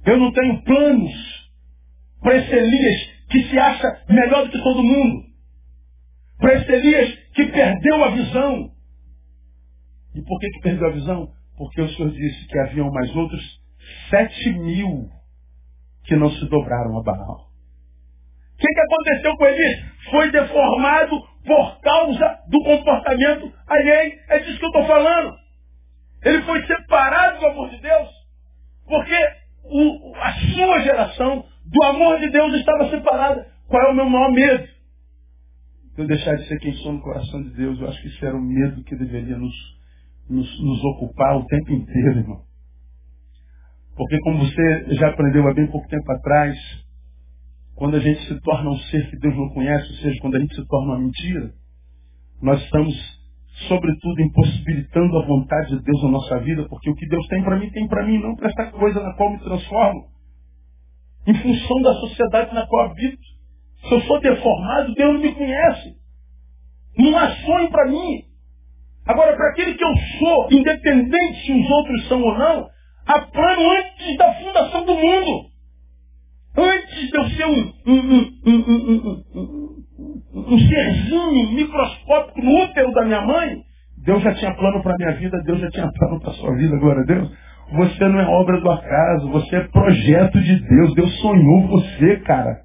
Eu 0.06 0.18
não 0.18 0.32
tenho 0.32 0.62
planos 0.64 1.52
para 2.22 2.38
esse 2.38 2.54
Elias 2.54 3.26
que 3.30 3.44
se 3.50 3.58
acha 3.58 4.06
melhor 4.10 4.46
do 4.46 4.52
que 4.52 4.64
todo 4.64 4.84
mundo. 4.84 5.26
Para 6.38 6.56
esse 6.56 6.72
Elias 6.72 7.16
que 7.34 7.46
perdeu 7.46 8.04
a 8.04 8.10
visão. 8.10 8.72
E 10.14 10.22
por 10.22 10.40
que, 10.40 10.50
que 10.50 10.62
perdeu 10.62 10.88
a 10.88 10.92
visão? 10.92 11.34
Porque 11.58 11.82
o 11.82 11.90
Senhor 11.90 12.12
disse 12.12 12.48
que 12.48 12.60
haviam 12.60 12.92
mais 12.92 13.14
outros 13.16 13.63
sete 14.10 14.50
mil 14.54 15.10
que 16.06 16.16
não 16.16 16.30
se 16.32 16.46
dobraram 16.50 16.98
a 16.98 17.04
Baal. 17.04 17.48
O 18.54 18.58
que, 18.58 18.68
que 18.68 18.80
aconteceu 18.80 19.36
com 19.36 19.46
Elias? 19.46 19.86
Foi 20.10 20.32
deformado 20.32 21.20
por 21.46 21.82
causa 21.82 22.40
do 22.48 22.64
comportamento 22.64 23.52
alheio. 23.68 24.20
É 24.30 24.40
disso 24.40 24.60
que 24.60 24.66
eu 24.66 24.70
estou 24.70 24.86
falando. 24.86 25.34
Ele 26.24 26.42
foi 26.44 26.66
separado 26.66 27.40
do 27.40 27.48
amor 27.48 27.70
de 27.70 27.82
Deus, 27.82 28.10
porque 28.86 29.30
o, 29.66 30.16
a 30.16 30.34
sua 30.34 30.80
geração 30.80 31.46
do 31.66 31.84
amor 31.84 32.20
de 32.20 32.30
Deus 32.30 32.54
estava 32.54 32.90
separada. 32.90 33.48
Qual 33.68 33.82
é 33.88 33.92
o 33.92 33.96
meu 33.96 34.10
maior 34.10 34.32
medo? 34.32 34.68
Eu 35.98 36.08
deixar 36.08 36.36
de 36.36 36.48
ser 36.48 36.58
quem 36.60 36.74
sou 36.74 36.94
no 36.94 37.02
coração 37.02 37.44
de 37.44 37.50
Deus. 37.52 37.80
Eu 37.80 37.88
acho 37.90 38.02
que 38.02 38.08
isso 38.08 38.26
era 38.26 38.36
um 38.36 38.42
medo 38.42 38.84
que 38.84 38.96
deveria 38.96 39.38
nos, 39.38 39.54
nos, 40.30 40.64
nos 40.64 40.84
ocupar 40.96 41.38
o 41.38 41.46
tempo 41.46 41.72
inteiro, 41.72 42.20
irmão. 42.20 42.53
Porque 43.96 44.20
como 44.22 44.40
você 44.40 44.96
já 44.96 45.10
aprendeu 45.10 45.48
há 45.48 45.54
bem 45.54 45.68
pouco 45.68 45.88
tempo 45.88 46.12
atrás, 46.12 46.58
quando 47.76 47.96
a 47.96 48.00
gente 48.00 48.22
se 48.28 48.40
torna 48.42 48.72
um 48.72 48.78
ser 48.78 49.10
que 49.10 49.20
Deus 49.20 49.36
não 49.36 49.50
conhece, 49.50 49.88
ou 49.92 49.98
seja, 49.98 50.22
quando 50.22 50.36
a 50.36 50.40
gente 50.40 50.56
se 50.56 50.68
torna 50.68 50.94
uma 50.94 51.00
mentira, 51.00 51.54
nós 52.42 52.62
estamos, 52.64 52.94
sobretudo, 53.68 54.22
impossibilitando 54.22 55.18
a 55.18 55.26
vontade 55.26 55.78
de 55.78 55.84
Deus 55.84 56.04
na 56.04 56.10
nossa 56.10 56.40
vida, 56.40 56.68
porque 56.70 56.90
o 56.90 56.96
que 56.96 57.08
Deus 57.08 57.26
tem 57.28 57.44
para 57.44 57.60
mim, 57.60 57.70
tem 57.70 57.88
para 57.88 58.06
mim, 58.06 58.20
não 58.20 58.36
para 58.36 58.50
esta 58.50 58.72
coisa 58.72 59.02
na 59.02 59.14
qual 59.14 59.32
me 59.32 59.40
transformo. 59.40 60.08
Em 61.28 61.34
função 61.36 61.82
da 61.82 61.94
sociedade 61.94 62.54
na 62.54 62.68
qual 62.68 62.92
habito. 62.92 63.34
Se 63.88 63.94
eu 63.94 64.02
sou 64.02 64.20
deformado, 64.20 64.94
Deus 64.94 65.14
não 65.14 65.22
me 65.22 65.34
conhece. 65.34 65.96
Não 66.98 67.18
há 67.18 67.30
sonho 67.30 67.70
para 67.70 67.90
mim. 67.90 68.24
Agora, 69.06 69.36
para 69.36 69.50
aquele 69.50 69.74
que 69.74 69.84
eu 69.84 69.96
sou, 70.20 70.48
independente 70.52 71.46
se 71.46 71.52
os 71.52 71.70
outros 71.70 72.08
são 72.08 72.22
ou 72.22 72.38
não, 72.38 72.73
há 73.06 73.22
plano 73.22 73.72
antes 73.72 74.18
da 74.18 74.34
fundação 74.34 74.86
do 74.86 74.96
mundo. 74.96 75.54
Antes 76.56 77.10
de 77.10 77.18
eu 77.18 77.30
ser 77.30 77.46
um, 77.46 77.74
um, 77.88 78.32
um, 78.46 79.24
um, 80.36 80.60
serzinho 80.60 81.52
microscópico 81.54 82.42
no 82.44 82.64
útero 82.64 82.92
da 82.92 83.06
minha 83.06 83.22
mãe, 83.22 83.64
Deus 84.06 84.22
já 84.22 84.34
tinha 84.36 84.54
plano 84.56 84.84
para 84.84 84.94
a 84.94 84.98
minha 84.98 85.14
vida, 85.14 85.42
Deus 85.46 85.60
já 85.60 85.70
tinha 85.72 85.92
plano 85.92 86.20
para 86.20 86.30
a 86.30 86.34
sua 86.34 86.56
vida, 86.56 86.78
glória 86.78 87.02
a 87.02 87.06
Deus. 87.06 87.32
Você 87.72 88.08
não 88.08 88.20
é 88.20 88.26
obra 88.28 88.60
do 88.62 88.70
acaso, 88.70 89.32
você 89.32 89.56
é 89.56 89.68
projeto 89.68 90.40
de 90.42 90.60
Deus. 90.60 90.94
Deus 90.94 91.20
sonhou 91.22 91.68
você, 91.68 92.18
cara. 92.18 92.62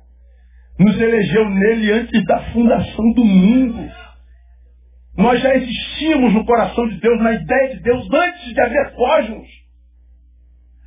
Nos 0.78 1.00
elegeu 1.00 1.48
nele 1.48 1.92
antes 1.92 2.24
da 2.24 2.40
fundação 2.52 3.12
do 3.14 3.24
mundo. 3.24 3.90
Nós 5.16 5.40
já 5.40 5.54
existíamos 5.54 6.34
no 6.34 6.44
coração 6.44 6.86
de 6.88 7.00
Deus, 7.00 7.20
na 7.20 7.32
ideia 7.32 7.74
de 7.74 7.82
Deus, 7.82 8.06
antes 8.12 8.54
de 8.54 8.60
haver 8.60 8.92
cosmos. 8.92 9.57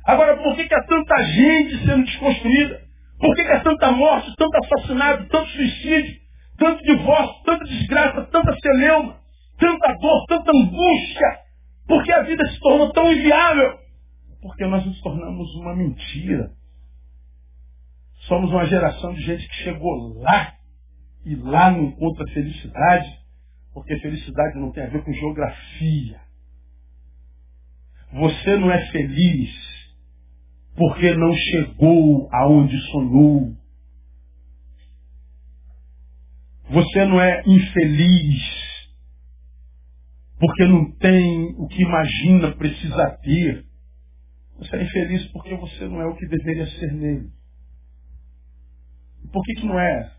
Agora, 0.04 0.36
por 0.36 0.56
que, 0.56 0.64
que 0.64 0.74
há 0.74 0.82
tanta 0.84 1.22
gente 1.24 1.86
sendo 1.86 2.04
desconstruída? 2.04 2.82
Por 3.18 3.36
que, 3.36 3.44
que 3.44 3.52
é 3.52 3.60
tanta 3.60 3.92
morte, 3.92 4.34
tanto 4.36 4.56
assassinato, 4.56 5.28
tanto 5.28 5.48
suicídio, 5.50 6.20
tanto 6.58 6.82
divórcio, 6.82 7.44
tanta 7.44 7.64
desgraça, 7.64 8.22
tanta 8.22 8.56
celeuma, 8.60 9.16
tanta 9.58 9.92
dor, 9.94 10.26
tanta 10.26 10.50
angústia? 10.50 11.38
Por 11.86 12.02
que 12.02 12.12
a 12.12 12.22
vida 12.22 12.44
se 12.48 12.58
tornou 12.58 12.92
tão 12.92 13.12
inviável? 13.12 13.78
Porque 14.40 14.66
nós 14.66 14.84
nos 14.84 15.00
tornamos 15.00 15.54
uma 15.54 15.76
mentira. 15.76 16.50
Somos 18.26 18.50
uma 18.50 18.66
geração 18.66 19.14
de 19.14 19.22
gente 19.22 19.48
que 19.48 19.54
chegou 19.56 20.20
lá 20.20 20.54
e 21.24 21.36
lá 21.36 21.70
não 21.70 21.84
encontra 21.84 22.26
felicidade, 22.32 23.08
porque 23.72 23.98
felicidade 24.00 24.58
não 24.58 24.72
tem 24.72 24.84
a 24.84 24.88
ver 24.88 25.04
com 25.04 25.12
geografia. 25.12 26.20
Você 28.12 28.56
não 28.56 28.70
é 28.70 28.84
feliz 28.90 29.71
porque 30.76 31.14
não 31.14 31.32
chegou 31.32 32.28
aonde 32.32 32.76
sonhou. 32.90 33.56
Você 36.70 37.04
não 37.04 37.20
é 37.20 37.42
infeliz 37.46 38.62
porque 40.38 40.64
não 40.66 40.90
tem 40.96 41.54
o 41.56 41.68
que 41.68 41.82
imagina 41.82 42.56
precisa 42.56 43.16
ter. 43.22 43.64
Você 44.58 44.74
é 44.74 44.82
infeliz 44.82 45.26
porque 45.30 45.54
você 45.54 45.86
não 45.86 46.00
é 46.00 46.06
o 46.06 46.16
que 46.16 46.26
deveria 46.26 46.66
ser 46.66 46.92
nele. 46.92 47.30
E 49.22 49.28
por 49.28 49.40
que, 49.44 49.54
que 49.54 49.66
não 49.66 49.78
é 49.78 50.12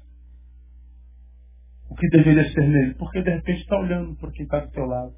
o 1.89 1.95
que 1.95 2.07
deveria 2.09 2.49
ser 2.51 2.67
nele? 2.67 2.93
Porque 2.93 3.21
de 3.21 3.31
repente 3.31 3.61
está 3.63 3.77
olhando 3.77 4.15
para 4.15 4.31
quem 4.31 4.45
está 4.45 4.59
do 4.59 4.71
teu 4.71 4.85
lado. 4.85 5.13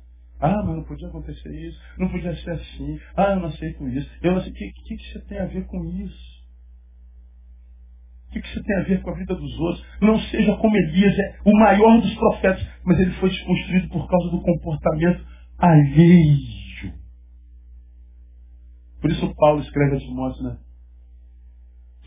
Ah, 0.45 0.63
mas 0.63 0.75
não 0.75 0.83
podia 0.83 1.07
acontecer 1.07 1.49
isso, 1.67 1.79
não 1.97 2.09
podia 2.09 2.35
ser 2.35 2.51
assim. 2.51 2.99
Ah, 3.15 3.31
eu 3.31 3.39
não 3.39 3.47
aceito 3.47 3.87
isso. 3.89 4.09
Eu 4.21 4.33
não 4.33 4.41
sei. 4.41 4.51
O 4.51 4.53
que, 4.53 4.71
que, 4.71 4.97
que 4.97 5.13
você 5.13 5.21
tem 5.25 5.39
a 5.39 5.45
ver 5.45 5.65
com 5.65 5.83
isso? 5.85 6.35
O 8.27 8.31
que, 8.33 8.41
que 8.41 8.47
você 8.49 8.63
tem 8.63 8.77
a 8.77 8.83
ver 8.83 9.01
com 9.01 9.11
a 9.11 9.15
vida 9.15 9.33
dos 9.33 9.59
outros? 9.59 9.85
Não 10.01 10.19
seja 10.19 10.55
como 10.57 10.77
Elias, 10.77 11.17
é 11.17 11.39
o 11.45 11.57
maior 11.57 12.01
dos 12.01 12.13
profetas, 12.15 12.67
mas 12.83 12.99
ele 12.99 13.11
foi 13.13 13.29
desconstruído 13.29 13.89
por 13.89 14.07
causa 14.07 14.29
do 14.29 14.41
comportamento 14.41 15.25
alheio. 15.57 16.93
Por 19.01 19.11
isso 19.11 19.35
Paulo 19.35 19.61
escreve 19.61 19.95
a 19.95 19.99
Timóteo, 19.99 20.43
né? 20.43 20.57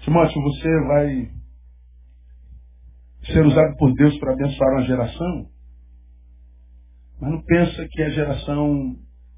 Timóteo, 0.03 0.43
você 0.43 0.81
vai 0.87 1.31
ser 3.25 3.47
usado 3.47 3.77
por 3.77 3.93
Deus 3.95 4.19
para 4.19 4.33
abençoar 4.33 4.73
uma 4.73 4.87
geração, 4.87 5.47
mas 7.21 7.31
não 7.31 7.43
pensa 7.43 7.87
que 7.91 8.03
a 8.03 8.11
geração 8.11 8.97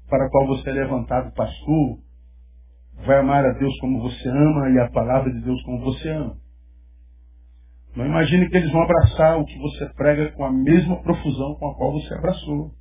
para 0.09 0.25
a 0.25 0.29
qual 0.29 0.47
você 0.47 0.69
é 0.69 0.73
levantado 0.73 1.33
pastor 1.33 1.99
vai 3.05 3.19
amar 3.19 3.45
a 3.45 3.53
Deus 3.53 3.77
como 3.79 4.01
você 4.01 4.29
ama 4.29 4.69
e 4.69 4.79
a 4.79 4.89
palavra 4.91 5.31
de 5.31 5.41
Deus 5.41 5.61
como 5.63 5.79
você 5.79 6.09
ama. 6.09 6.37
Não 7.95 8.05
imagine 8.05 8.49
que 8.49 8.57
eles 8.57 8.71
vão 8.71 8.83
abraçar 8.83 9.39
o 9.39 9.45
que 9.45 9.57
você 9.57 9.89
prega 9.95 10.31
com 10.31 10.45
a 10.45 10.51
mesma 10.51 11.01
profusão 11.01 11.55
com 11.55 11.69
a 11.69 11.75
qual 11.75 11.91
você 11.91 12.13
abraçou. 12.13 12.71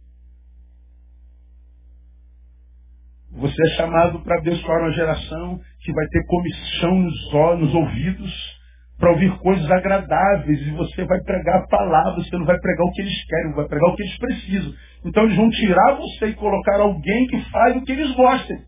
Você 3.33 3.63
é 3.63 3.77
chamado 3.77 4.21
para 4.23 4.39
abençoar 4.39 4.81
uma 4.81 4.93
geração 4.93 5.61
que 5.81 5.93
vai 5.93 6.07
ter 6.09 6.27
comissão 6.27 6.95
nos, 6.99 7.35
olhos, 7.35 7.61
nos 7.61 7.75
ouvidos 7.75 8.60
para 9.01 9.13
ouvir 9.13 9.35
coisas 9.39 9.69
agradáveis 9.71 10.61
e 10.61 10.71
você 10.73 11.05
vai 11.07 11.19
pregar 11.23 11.57
a 11.57 11.67
palavra, 11.67 12.23
você 12.23 12.37
não 12.37 12.45
vai 12.45 12.59
pregar 12.61 12.87
o 12.87 12.93
que 12.93 13.01
eles 13.01 13.25
querem, 13.25 13.55
vai 13.55 13.67
pregar 13.67 13.89
o 13.89 13.97
que 13.97 14.03
eles 14.03 14.19
precisam. 14.19 14.75
Então 15.07 15.25
eles 15.25 15.37
vão 15.37 15.49
tirar 15.49 15.97
você 15.97 16.27
e 16.27 16.35
colocar 16.35 16.79
alguém 16.79 17.27
que 17.29 17.41
faz 17.51 17.77
o 17.77 17.83
que 17.83 17.93
eles 17.93 18.15
gostem. 18.15 18.59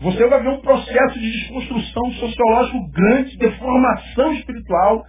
Você 0.00 0.24
vai 0.28 0.40
ver 0.40 0.50
um 0.50 0.60
processo 0.60 1.18
de 1.18 1.32
desconstrução 1.32 2.12
sociológico 2.12 2.90
grande, 2.92 3.36
de 3.36 3.50
formação 3.58 4.32
espiritual. 4.34 5.04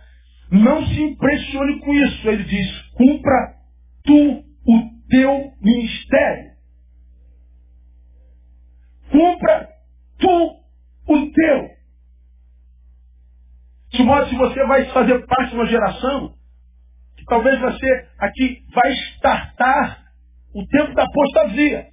Não 0.51 0.83
se 0.87 1.03
impressione 1.03 1.79
com 1.79 1.93
isso. 1.93 2.27
Ele 2.27 2.43
diz, 2.43 2.81
cumpra 2.93 3.53
tu 4.03 4.43
o 4.67 4.89
teu 5.07 5.51
ministério. 5.61 6.49
Cumpra 9.11 9.69
tu 10.17 10.55
o 11.07 11.31
teu. 11.31 11.78
De 13.99 14.05
modo 14.05 14.29
se 14.29 14.35
você 14.35 14.65
vai 14.65 14.85
fazer 14.93 15.25
parte 15.25 15.49
de 15.49 15.55
uma 15.55 15.65
geração 15.65 16.33
que 17.17 17.25
talvez 17.25 17.59
você 17.59 18.07
aqui 18.17 18.63
vai 18.73 18.93
startar 18.93 20.05
o 20.55 20.65
tempo 20.67 20.95
da 20.95 21.03
apostasia. 21.03 21.85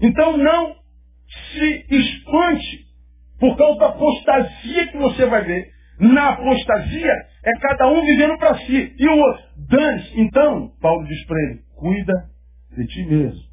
Então 0.00 0.38
não 0.38 0.76
se 1.28 1.86
espante 1.90 2.86
por 3.38 3.54
causa 3.54 3.78
da 3.80 3.88
apostasia 3.88 4.86
que 4.86 4.96
você 4.96 5.26
vai 5.26 5.44
ver. 5.44 5.70
Na 6.00 6.30
apostasia 6.30 7.12
é 7.44 7.50
cada 7.60 7.88
um 7.88 8.00
vivendo 8.00 8.38
para 8.38 8.56
si. 8.60 8.94
E 8.98 9.06
o 9.06 9.18
outro, 9.18 9.44
dane 9.68 10.10
Então, 10.22 10.74
Paulo 10.80 11.06
diz 11.06 11.26
para 11.26 11.38
ele, 11.42 11.62
cuida 11.76 12.30
de 12.74 12.86
ti 12.86 13.04
mesmo. 13.04 13.44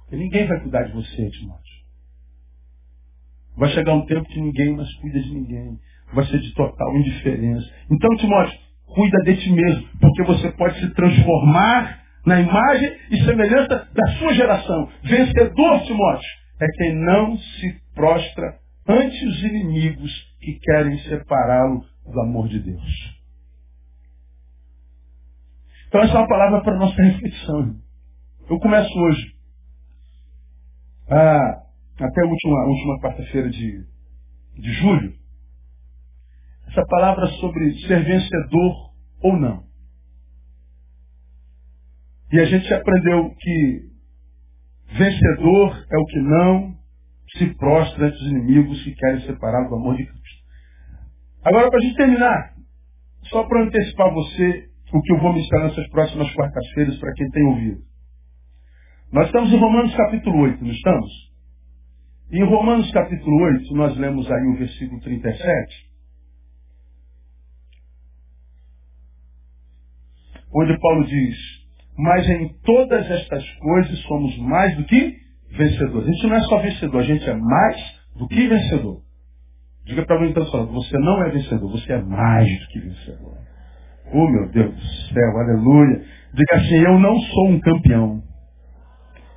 Porque 0.00 0.16
ninguém 0.16 0.48
vai 0.48 0.58
cuidar 0.58 0.82
de 0.82 0.94
você, 0.94 1.30
Timóteo. 1.30 1.59
Vai 3.56 3.70
chegar 3.70 3.94
um 3.94 4.06
tempo 4.06 4.24
que 4.28 4.40
ninguém 4.40 4.76
mais 4.76 4.92
cuida 4.94 5.20
de 5.20 5.32
ninguém. 5.32 5.78
Vai 6.14 6.24
ser 6.26 6.38
de 6.40 6.54
total 6.54 6.96
indiferença. 6.96 7.66
Então, 7.90 8.16
Timóteo, 8.16 8.58
cuida 8.86 9.18
de 9.24 9.36
ti 9.36 9.52
mesmo, 9.52 9.88
porque 10.00 10.22
você 10.24 10.50
pode 10.52 10.78
se 10.80 10.94
transformar 10.94 12.00
na 12.26 12.40
imagem 12.40 12.96
e 13.10 13.24
semelhança 13.24 13.88
da 13.92 14.12
sua 14.18 14.34
geração. 14.34 14.88
Vencedor, 15.02 15.82
Timóteo, 15.84 16.28
é 16.60 16.66
quem 16.76 16.96
não 16.96 17.36
se 17.36 17.80
prostra 17.94 18.58
ante 18.88 19.26
os 19.26 19.42
inimigos 19.44 20.10
que 20.40 20.58
querem 20.60 20.98
separá-lo 21.00 21.84
do 22.04 22.20
amor 22.20 22.48
de 22.48 22.58
Deus. 22.58 23.20
Então 25.88 26.02
essa 26.02 26.14
é 26.14 26.18
uma 26.18 26.28
palavra 26.28 26.62
para 26.62 26.78
nossa 26.78 27.02
reflexão. 27.02 27.76
Eu 28.48 28.58
começo 28.58 28.98
hoje. 28.98 29.34
Ah, 31.08 31.62
até 32.00 32.22
a 32.22 32.26
última, 32.26 32.66
última 32.66 33.00
quarta-feira 33.00 33.50
de, 33.50 33.84
de 34.54 34.72
julho, 34.72 35.14
essa 36.68 36.84
palavra 36.86 37.26
sobre 37.26 37.74
ser 37.86 38.04
vencedor 38.04 38.92
ou 39.22 39.36
não. 39.38 39.64
E 42.32 42.38
a 42.38 42.44
gente 42.44 42.72
aprendeu 42.72 43.34
que 43.38 43.90
vencedor 44.92 45.86
é 45.90 45.98
o 45.98 46.06
que 46.06 46.20
não 46.20 46.78
se 47.36 47.54
prostra 47.54 48.06
ante 48.06 48.16
os 48.16 48.30
inimigos 48.30 48.82
que 48.82 48.94
querem 48.94 49.20
separar 49.22 49.68
do 49.68 49.74
amor 49.74 49.96
de 49.96 50.06
Cristo. 50.06 50.40
Agora, 51.44 51.68
para 51.68 51.78
a 51.78 51.82
gente 51.82 51.96
terminar, 51.96 52.54
só 53.24 53.44
para 53.44 53.64
antecipar 53.64 54.12
você 54.12 54.70
o 54.92 55.02
que 55.02 55.12
eu 55.12 55.20
vou 55.20 55.32
ministrar 55.32 55.64
nessas 55.64 55.88
próximas 55.90 56.32
quartas-feiras 56.34 56.98
para 56.98 57.12
quem 57.14 57.30
tem 57.30 57.44
ouvido. 57.46 57.82
Nós 59.12 59.26
estamos 59.26 59.52
em 59.52 59.58
Romanos 59.58 59.94
capítulo 59.94 60.42
8, 60.42 60.64
não 60.64 60.72
estamos? 60.72 61.29
Em 62.32 62.44
Romanos 62.44 62.88
capítulo 62.92 63.42
8, 63.42 63.74
nós 63.74 63.96
lemos 63.96 64.30
aí 64.30 64.46
o 64.46 64.56
versículo 64.56 65.00
37, 65.00 65.90
onde 70.54 70.78
Paulo 70.78 71.06
diz, 71.06 71.36
mas 71.98 72.28
em 72.28 72.54
todas 72.64 73.10
estas 73.10 73.44
coisas 73.54 73.98
somos 74.02 74.38
mais 74.38 74.76
do 74.76 74.84
que 74.84 75.16
vencedores. 75.50 76.08
A 76.08 76.12
gente 76.12 76.26
não 76.28 76.36
é 76.36 76.40
só 76.42 76.58
vencedor, 76.60 77.00
a 77.00 77.02
gente 77.02 77.28
é 77.28 77.34
mais 77.34 77.76
do 78.16 78.28
que 78.28 78.48
vencedor. 78.48 79.02
Diga 79.84 80.06
para 80.06 80.20
mim 80.20 80.30
então 80.30 80.44
só, 80.46 80.64
você 80.66 80.96
não 80.98 81.24
é 81.24 81.30
vencedor, 81.30 81.68
você 81.68 81.94
é 81.94 82.00
mais 82.00 82.46
do 82.60 82.66
que 82.68 82.78
vencedor. 82.78 83.38
Oh 84.12 84.28
meu 84.28 84.48
Deus 84.50 84.72
do 84.72 85.12
céu, 85.12 85.36
aleluia. 85.36 86.04
Diga 86.32 86.56
assim, 86.56 86.76
eu 86.76 86.96
não 86.96 87.18
sou 87.18 87.48
um 87.48 87.58
campeão. 87.58 88.22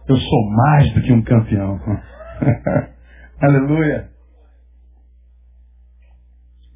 Eu 0.07 0.17
sou 0.17 0.51
mais 0.51 0.93
do 0.93 1.01
que 1.01 1.11
um 1.11 1.23
campeão. 1.23 1.79
Aleluia. 3.41 4.09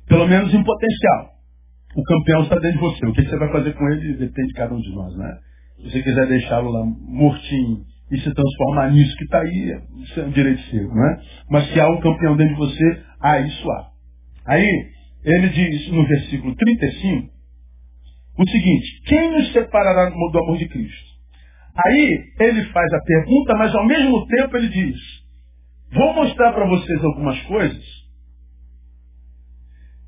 Pelo 0.08 0.28
menos 0.28 0.54
em 0.54 0.64
potencial. 0.64 1.38
O 1.96 2.04
campeão 2.04 2.44
está 2.44 2.56
dentro 2.56 2.74
de 2.74 2.80
você. 2.80 3.06
O 3.06 3.14
que 3.14 3.24
você 3.24 3.38
vai 3.38 3.52
fazer 3.52 3.74
com 3.74 3.88
ele 3.90 4.18
depende 4.18 4.48
de 4.50 4.54
cada 4.54 4.74
um 4.74 4.80
de 4.80 4.94
nós, 4.94 5.16
né? 5.18 5.38
Se 5.78 5.92
você 5.92 6.04
quiser 6.04 6.28
deixá-lo 6.28 6.70
lá 6.70 6.84
mortinho 6.86 7.84
e 8.12 8.20
se 8.20 8.34
transformar 8.34 8.92
nisso 8.92 9.16
que 9.18 9.24
está 9.26 9.42
aí, 9.42 9.82
isso 10.04 10.20
é 10.20 10.24
um 10.24 10.32
direito 10.32 10.62
seu, 10.70 10.88
não 10.88 11.10
é? 11.10 11.22
Mas 11.50 11.72
se 11.72 11.80
há 11.80 11.88
um 11.88 12.00
campeão 12.00 12.36
dentro 12.38 12.54
de 12.54 12.60
você, 12.60 13.04
há 13.20 13.40
isso 13.40 13.72
há. 13.72 13.92
Aí, 14.46 14.90
ele 15.24 15.50
diz 15.50 15.92
no 15.92 16.08
versículo 16.08 16.56
35 16.56 17.38
o 18.38 18.50
seguinte: 18.50 19.02
quem 19.06 19.32
nos 19.32 19.52
separará 19.52 20.10
do 20.10 20.40
amor 20.40 20.58
de 20.58 20.68
Cristo? 20.68 21.08
Aí 21.76 22.34
ele 22.40 22.64
faz 22.66 22.92
a 22.94 23.02
pergunta, 23.02 23.56
mas 23.56 23.76
ao 23.76 23.86
mesmo 23.86 24.26
tempo 24.28 24.58
ele 24.58 24.70
diz: 24.70 24.96
Vou 25.92 26.14
mostrar 26.14 26.54
para 26.54 26.68
vocês 26.68 27.04
algumas 27.04 27.42
coisas 27.44 27.98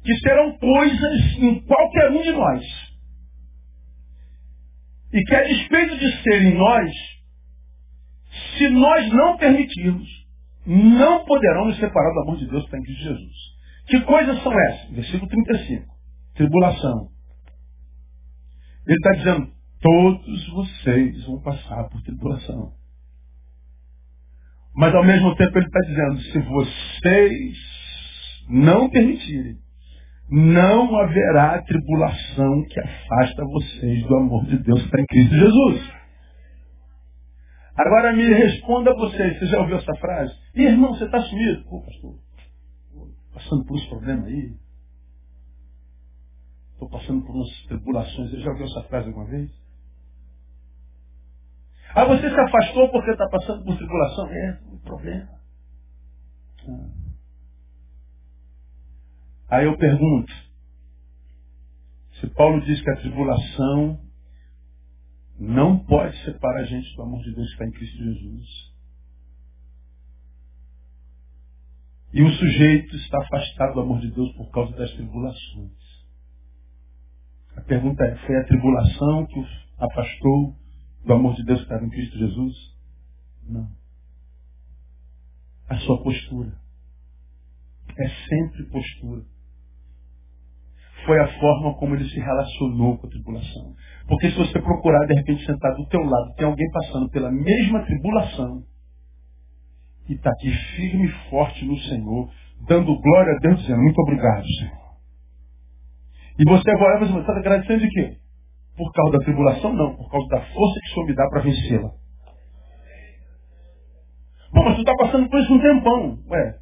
que 0.04 0.16
serão 0.20 0.58
coisas 0.58 1.38
em 1.38 1.62
qualquer 1.62 2.12
um 2.12 2.22
de 2.22 2.32
nós. 2.32 2.64
E 5.12 5.24
que 5.24 5.36
a 5.36 5.44
despeito 5.44 5.98
de 5.98 6.24
serem 6.24 6.56
nós, 6.56 6.92
se 8.58 8.70
nós 8.70 9.10
não 9.12 9.38
permitirmos, 9.38 10.08
não 10.66 11.26
poderão 11.26 11.66
nos 11.66 11.78
separar 11.78 12.14
do 12.14 12.22
amor 12.22 12.38
de 12.38 12.48
Deus 12.48 12.68
que 12.68 12.76
está 12.76 12.78
em 12.78 12.96
Jesus. 12.96 13.36
Que 13.88 14.02
coisas 14.02 14.42
são 14.44 14.54
essas? 14.54 14.90
Versículo 14.92 15.28
35. 15.28 15.86
Tribulação. 16.36 17.10
Ele 18.88 18.98
está 18.98 19.12
dizendo, 19.12 19.52
todos 19.82 20.50
vocês 20.50 21.26
vão 21.26 21.42
passar 21.42 21.90
por 21.90 22.02
tribulação. 22.04 22.79
Mas 24.76 24.94
ao 24.96 25.04
mesmo 25.04 25.36
tempo 25.36 25.58
ele 25.58 25.66
está 25.66 25.80
dizendo, 25.82 26.20
se 26.20 26.40
vocês 26.40 27.58
não 28.50 28.90
permitirem, 28.90 29.58
não 30.32 30.96
haverá 30.98 31.62
tribulação 31.64 32.64
que 32.66 32.80
afasta 32.80 33.44
vocês 33.46 34.04
do 34.08 34.16
amor 34.16 34.46
de 34.46 34.58
Deus 34.60 34.80
que 34.80 34.86
está 34.86 35.02
em 35.02 35.06
Cristo 35.06 35.36
Jesus. 35.36 36.00
Agora 37.76 38.14
me 38.14 38.26
responda 38.26 38.94
você, 38.94 39.34
você 39.40 39.46
já 39.48 39.60
ouviu 39.60 39.78
essa 39.78 39.96
frase? 39.96 40.34
Irmão, 40.54 40.94
você 40.94 41.06
está 41.06 41.20
sumido. 41.22 41.64
Pô, 41.64 41.82
pastor, 41.82 42.16
passando 43.34 43.66
por 43.66 43.78
esse 43.78 43.88
problema 43.88 44.26
aí. 44.28 44.54
Estou 46.74 46.90
passando 46.90 47.26
por 47.26 47.36
umas 47.36 47.50
tribulações. 47.68 48.32
Você 48.32 48.40
já 48.40 48.52
ouviu 48.52 48.66
essa 48.66 48.84
frase 48.84 49.08
alguma 49.08 49.26
vez? 49.26 49.50
Ah, 51.96 52.06
você 52.06 52.30
se 52.30 52.40
afastou 52.40 52.90
porque 52.92 53.12
está 53.12 53.28
passando 53.30 53.64
por 53.64 53.78
tribulação? 53.78 54.28
É, 54.28 54.60
um 54.72 54.78
problema. 54.80 55.30
Ah. 56.68 57.00
Aí 59.50 59.66
eu 59.66 59.78
pergunto, 59.78 60.32
se 62.20 62.28
Paulo 62.28 62.62
diz 62.62 62.82
que 62.82 62.90
a 62.92 62.98
tribulação 62.98 64.00
não 65.40 65.80
pode 65.86 66.16
separar 66.26 66.62
a 66.62 66.66
gente 66.66 66.96
do 66.96 67.02
amor 67.02 67.24
de 67.24 67.34
Deus 67.34 67.48
que 67.48 67.54
está 67.54 67.66
em 67.66 67.72
Cristo 67.72 67.98
Jesus. 67.98 68.70
E 72.12 72.24
o 72.24 72.30
sujeito 72.30 72.96
está 72.96 73.22
afastado 73.22 73.76
do 73.76 73.82
amor 73.82 74.02
de 74.02 74.12
Deus 74.12 74.32
por 74.36 74.52
causa 74.52 74.76
das 74.76 74.92
tribulações. 74.94 75.72
A 77.56 77.62
pergunta 77.62 78.04
é, 78.04 78.16
foi 78.26 78.36
a 78.38 78.46
tribulação 78.46 79.26
que 79.28 79.40
o 79.40 79.46
afastou 79.78 80.56
do 81.06 81.14
amor 81.14 81.36
de 81.36 81.44
Deus 81.44 81.60
que 81.60 81.66
estava 81.66 81.86
em 81.86 81.90
Cristo 81.90 82.18
Jesus? 82.18 82.56
Não. 83.48 83.70
A 85.70 85.78
sua 85.80 86.02
postura. 86.04 86.58
É 87.98 88.10
sempre 88.28 88.64
postura 88.72 89.26
foi 91.06 91.20
a 91.20 91.40
forma 91.40 91.74
como 91.76 91.96
ele 91.96 92.08
se 92.10 92.20
relacionou 92.20 92.98
com 92.98 93.08
a 93.08 93.10
tribulação. 93.10 93.74
Porque 94.08 94.30
se 94.30 94.38
você 94.38 94.62
procurar, 94.62 95.06
de 95.08 95.14
repente, 95.14 95.46
sentar 95.46 95.74
do 95.76 95.88
teu 95.88 96.02
lado, 96.02 96.34
tem 96.36 96.46
alguém 96.46 96.70
passando 96.72 97.10
pela 97.10 97.32
mesma 97.32 97.84
tribulação 97.84 98.64
e 100.08 100.14
está 100.14 100.30
aqui 100.32 100.52
firme 100.76 101.08
e 101.08 101.30
forte 101.30 101.64
no 101.66 101.78
Senhor, 101.78 102.32
dando 102.68 103.00
glória 103.00 103.34
a 103.34 103.40
Deus, 103.40 103.62
dizendo, 103.62 103.82
muito 103.82 104.00
obrigado, 104.02 104.46
Senhor. 104.60 104.80
E 106.40 106.44
você 106.46 106.72
agora 106.72 107.00
você 107.00 107.20
está 107.20 107.38
agradecendo 107.38 107.80
de 107.82 107.90
quê? 107.90 108.18
Por 108.80 108.94
causa 108.94 109.18
da 109.18 109.26
tribulação? 109.26 109.74
Não, 109.74 109.94
por 109.94 110.10
causa 110.10 110.28
da 110.30 110.42
força 110.54 110.80
que 110.80 110.90
o 110.90 110.94
Senhor 110.94 111.08
me 111.08 111.14
dá 111.16 111.28
para 111.30 111.42
vencê-la. 111.42 111.92
Mas 114.54 114.64
você 114.64 114.80
está 114.80 114.96
passando 114.96 115.30
por 115.30 115.38
isso 115.38 115.54
um 115.54 115.60
tempão. 115.60 116.20
Ué, 116.30 116.60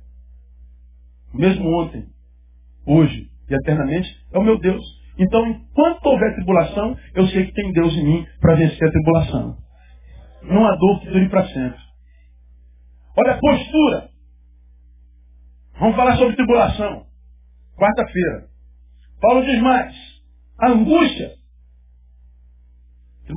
mesmo 1.32 1.70
ontem, 1.80 2.08
hoje, 2.88 3.30
e 3.48 3.54
eternamente 3.54 4.10
é 4.34 4.40
o 4.40 4.44
meu 4.44 4.58
Deus. 4.58 4.84
Então, 5.20 5.46
enquanto 5.46 6.08
houver 6.08 6.34
tribulação, 6.34 6.98
eu 7.14 7.28
sei 7.28 7.46
que 7.46 7.54
tem 7.54 7.72
Deus 7.72 7.94
em 7.94 8.04
mim 8.04 8.26
para 8.42 8.56
vencer 8.56 8.88
a 8.88 8.92
tribulação. 8.92 9.58
Não 10.42 10.66
há 10.66 10.76
dor 10.76 11.00
que 11.02 11.12
dure 11.12 11.30
para 11.30 11.48
sempre. 11.50 11.80
Olha 13.16 13.34
a 13.34 13.40
postura. 13.40 14.10
Vamos 15.80 15.96
falar 15.96 16.18
sobre 16.18 16.36
tribulação. 16.36 17.06
Quarta-feira. 17.78 18.48
Paulo 19.22 19.46
diz 19.46 19.62
mais. 19.62 19.96
A 20.60 20.72
angústia. 20.72 21.37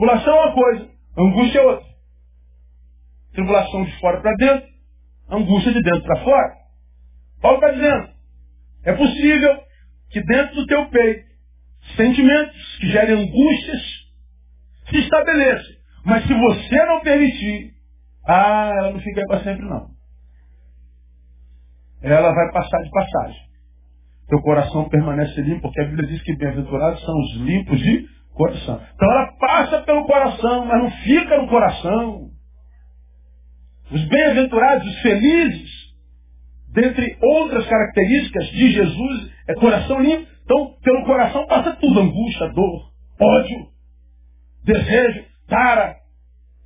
Tribulação 0.00 0.34
é 0.34 0.40
uma 0.46 0.54
coisa, 0.54 0.90
angústia 1.18 1.58
é 1.58 1.62
outra. 1.62 1.86
Tribulação 3.34 3.84
de 3.84 4.00
fora 4.00 4.22
para 4.22 4.34
dentro, 4.36 4.68
angústia 5.28 5.72
de 5.74 5.82
dentro 5.82 6.02
para 6.04 6.24
fora. 6.24 6.54
Paulo 7.42 7.58
está 7.58 7.70
dizendo, 7.70 8.08
é 8.84 8.94
possível 8.94 9.62
que 10.08 10.22
dentro 10.22 10.54
do 10.54 10.66
teu 10.66 10.88
peito, 10.88 11.28
sentimentos 11.96 12.78
que 12.78 12.86
gerem 12.86 13.24
angústias 13.24 13.82
se 14.88 15.00
estabeleçam. 15.00 15.74
Mas 16.06 16.26
se 16.26 16.32
você 16.32 16.86
não 16.86 17.00
permitir, 17.02 17.74
ah, 18.26 18.72
ela 18.78 18.92
não 18.92 19.00
fica 19.00 19.20
aí 19.20 19.26
para 19.26 19.44
sempre 19.44 19.66
não. 19.66 19.90
Ela 22.00 22.32
vai 22.32 22.50
passar 22.52 22.82
de 22.82 22.90
passagem. 22.90 23.50
Teu 24.28 24.40
coração 24.40 24.88
permanece 24.88 25.42
limpo, 25.42 25.60
porque 25.60 25.82
a 25.82 25.84
Bíblia 25.84 26.08
diz 26.08 26.22
que 26.22 26.34
bem-aventurados 26.36 27.04
são 27.04 27.14
os 27.20 27.36
limpos 27.42 27.78
de 27.78 28.19
coração. 28.34 28.80
Então 28.94 29.10
ela 29.10 29.32
passa 29.38 29.82
pelo 29.82 30.04
coração, 30.06 30.64
mas 30.66 30.82
não 30.82 30.90
fica 30.90 31.40
no 31.40 31.48
coração. 31.48 32.30
Os 33.90 34.04
bem-aventurados, 34.08 34.86
os 34.86 35.00
felizes, 35.00 35.70
dentre 36.68 37.18
outras 37.20 37.66
características 37.66 38.46
de 38.50 38.72
Jesus, 38.72 39.32
é 39.48 39.54
coração 39.54 40.00
limpo. 40.00 40.30
Então, 40.44 40.74
pelo 40.82 41.04
coração 41.04 41.46
passa 41.46 41.74
tudo: 41.76 42.00
angústia, 42.00 42.48
dor, 42.48 42.92
ódio, 43.20 43.68
desejo, 44.64 45.24
tara, 45.48 45.96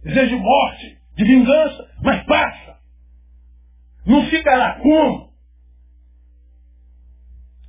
desejo 0.02 0.36
de 0.36 0.42
morte, 0.42 0.98
de 1.16 1.24
vingança, 1.24 1.90
mas 2.02 2.22
passa. 2.24 2.74
Não 4.06 4.26
fica 4.26 4.54
lá 4.54 4.78
como? 4.80 5.32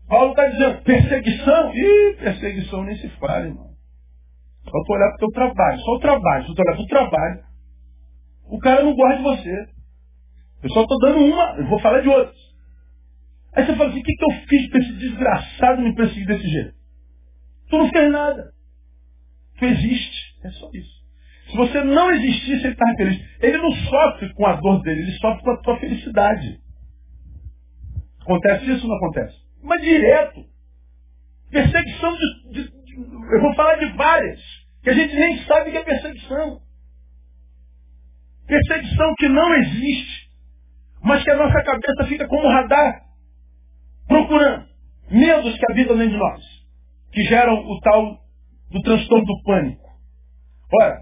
Paulo 0.07 0.31
está 0.31 0.47
dizendo, 0.47 0.81
perseguição? 0.83 1.73
Ih, 1.73 2.17
perseguição 2.19 2.83
nem 2.83 2.95
se 2.97 3.09
fala, 3.17 3.47
irmão. 3.47 3.74
Só 4.69 4.93
olhar 4.93 5.07
para 5.09 5.15
o 5.15 5.19
teu 5.19 5.29
trabalho, 5.29 5.79
só 5.79 5.91
o 5.91 5.99
trabalho. 5.99 6.45
Se 6.45 6.55
tu 6.55 6.61
olhar 6.61 6.75
para 6.75 6.83
o 6.83 6.87
trabalho, 6.87 7.43
o 8.49 8.59
cara 8.59 8.83
não 8.83 8.95
gosta 8.95 9.17
de 9.17 9.23
você. 9.23 9.69
Eu 10.63 10.69
só 10.71 10.81
estou 10.81 10.97
dando 10.99 11.19
uma, 11.19 11.55
eu 11.57 11.67
vou 11.67 11.79
falar 11.79 12.01
de 12.01 12.09
outros. 12.09 12.45
Aí 13.53 13.65
você 13.65 13.75
fala 13.75 13.89
assim, 13.89 13.99
o 13.99 14.03
que, 14.03 14.13
que 14.13 14.25
eu 14.25 14.47
fiz 14.47 14.69
para 14.69 14.79
esse 14.81 14.93
desgraçado 14.93 15.81
me 15.81 15.95
perseguir 15.95 16.27
desse 16.27 16.47
jeito? 16.47 16.73
Tu 17.69 17.77
não 17.77 17.89
fez 17.89 18.11
nada. 18.11 18.51
Tu 19.57 19.65
existe. 19.65 20.35
É 20.43 20.49
só 20.51 20.69
isso. 20.73 20.95
Se 21.49 21.55
você 21.55 21.83
não 21.83 22.11
existisse, 22.11 22.65
ele 22.65 22.73
estava 22.73 22.95
feliz. 22.97 23.39
Ele 23.39 23.57
não 23.57 23.71
sofre 23.71 24.33
com 24.33 24.45
a 24.45 24.55
dor 24.55 24.81
dele, 24.81 25.01
ele 25.01 25.11
sofre 25.19 25.43
com 25.43 25.51
a 25.51 25.61
tua 25.61 25.79
felicidade. 25.79 26.59
Acontece 28.21 28.71
isso 28.71 28.83
ou 28.83 28.89
não 28.89 28.97
acontece? 28.97 29.37
Mas 29.63 29.81
direto. 29.81 30.45
Perseguição 31.49 32.15
de, 32.17 32.51
de, 32.51 32.63
de, 32.63 32.95
Eu 33.33 33.41
vou 33.41 33.53
falar 33.55 33.75
de 33.75 33.85
várias. 33.95 34.41
Que 34.85 34.91
a 34.91 34.93
gente 34.93 35.13
nem 35.13 35.43
sabe 35.43 35.71
que 35.71 35.77
é 35.77 35.83
perseguição. 35.83 36.61
Perseguição 38.47 39.13
que 39.17 39.27
não 39.27 39.53
existe 39.55 40.25
mas 41.05 41.23
que 41.23 41.29
a 41.29 41.37
nossa 41.37 41.63
cabeça 41.63 42.07
fica 42.07 42.27
como 42.27 42.47
radar, 42.47 43.03
procurando 44.07 44.65
medos 45.11 45.55
que 45.55 45.71
habitam 45.71 45.95
dentro 45.95 46.13
de 46.13 46.17
nós, 46.17 46.43
que 47.11 47.21
geram 47.25 47.53
o 47.53 47.79
tal 47.81 48.17
do 48.71 48.81
transtorno 48.81 49.23
do 49.23 49.43
pânico. 49.43 49.87
Ora, 50.81 50.97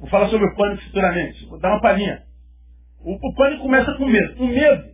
vou 0.00 0.08
falar 0.08 0.28
sobre 0.30 0.46
o 0.48 0.56
pânico 0.56 0.82
futuramente, 0.82 1.46
vou 1.46 1.60
dar 1.60 1.70
uma 1.70 1.80
palhinha. 1.80 2.24
O, 2.98 3.14
o 3.14 3.34
pânico 3.36 3.62
começa 3.62 3.94
com 3.94 4.06
medo. 4.06 4.42
O 4.42 4.48
medo 4.48 4.90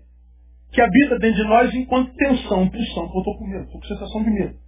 que 0.71 0.83
habita 0.83 1.19
dentro 1.19 1.43
de 1.43 1.49
nós 1.49 1.75
enquanto 1.75 2.15
tensão, 2.15 2.69
pulsão. 2.69 3.05
Eu 3.05 3.19
estou 3.19 3.39
com 3.39 3.47
medo, 3.47 3.65
estou 3.65 3.81
com 3.81 3.87
sensação 3.87 4.23
de 4.23 4.31
medo. 4.31 4.59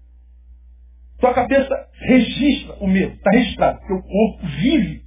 Tua 1.18 1.34
cabeça 1.34 1.88
registra 1.92 2.76
o 2.80 2.86
medo, 2.86 3.14
está 3.14 3.30
registrado, 3.30 3.78
porque 3.80 3.92
o 3.92 4.02
corpo 4.02 4.46
vive 4.60 5.02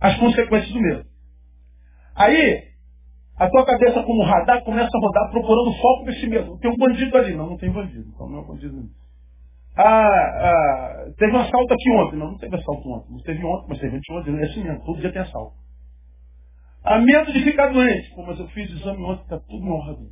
as 0.00 0.18
consequências 0.18 0.72
do 0.72 0.80
medo. 0.80 1.04
Aí, 2.14 2.76
a 3.36 3.50
tua 3.50 3.66
cabeça 3.66 4.02
como 4.02 4.22
radar 4.22 4.64
começa 4.64 4.90
a 4.96 5.00
rodar 5.00 5.30
procurando 5.30 5.72
foco 5.74 6.06
nesse 6.06 6.26
medo. 6.26 6.58
Tem 6.58 6.70
um 6.70 6.76
bandido 6.76 7.16
ali. 7.18 7.34
Não, 7.34 7.50
não 7.50 7.58
tem 7.58 7.70
bandido. 7.70 8.08
Então 8.08 8.28
não 8.28 8.40
é 8.40 8.46
bandido. 8.46 8.88
Ah, 9.76 9.84
ah, 9.84 11.12
teve 11.18 11.36
um 11.36 11.40
assalto 11.40 11.74
aqui 11.74 11.90
ontem. 11.92 12.16
Não, 12.16 12.30
não 12.30 12.38
teve 12.38 12.56
assalto 12.56 12.88
ontem. 12.88 13.12
Não 13.12 13.20
teve 13.20 13.44
ontem, 13.44 13.66
mas 13.68 13.78
teve 13.78 14.00
ontem. 14.10 14.38
É 14.38 14.44
assim 14.44 14.64
mesmo. 14.64 14.84
Todo 14.86 15.00
dia 15.00 15.12
tem 15.12 15.20
assalto. 15.20 15.54
Há 16.82 16.98
medo 16.98 17.30
de 17.30 17.44
ficar 17.44 17.66
doente. 17.66 18.14
Pô, 18.14 18.22
mas 18.22 18.38
eu 18.40 18.48
fiz 18.48 18.70
exame 18.70 19.02
ontem, 19.02 19.22
está 19.22 19.38
tudo 19.38 19.66
em 19.66 19.70
ordem. 19.70 20.08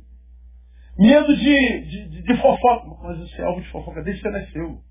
Medo 0.97 1.35
de, 1.35 1.81
de, 1.81 2.23
de, 2.23 2.41
fofoca. 2.41 3.03
Mas 3.03 3.19
esse 3.21 3.41
é 3.41 3.45
alvo 3.45 3.61
de 3.61 3.69
fofoca 3.69 4.01
desde 4.01 4.21
que 4.21 4.29
você 4.29 4.39
nasceu. 4.39 4.81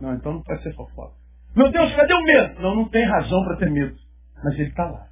Não, 0.00 0.14
então 0.14 0.34
não 0.34 0.42
pode 0.42 0.62
ser 0.62 0.74
fofoca. 0.74 1.14
Meu 1.54 1.70
Deus, 1.70 1.94
cadê 1.94 2.14
o 2.14 2.22
medo? 2.22 2.60
Não, 2.60 2.74
não 2.76 2.88
tem 2.88 3.04
razão 3.04 3.44
para 3.44 3.56
ter 3.56 3.70
medo. 3.70 3.96
Mas 4.44 4.54
ele 4.54 4.68
está 4.68 4.84
lá. 4.84 5.08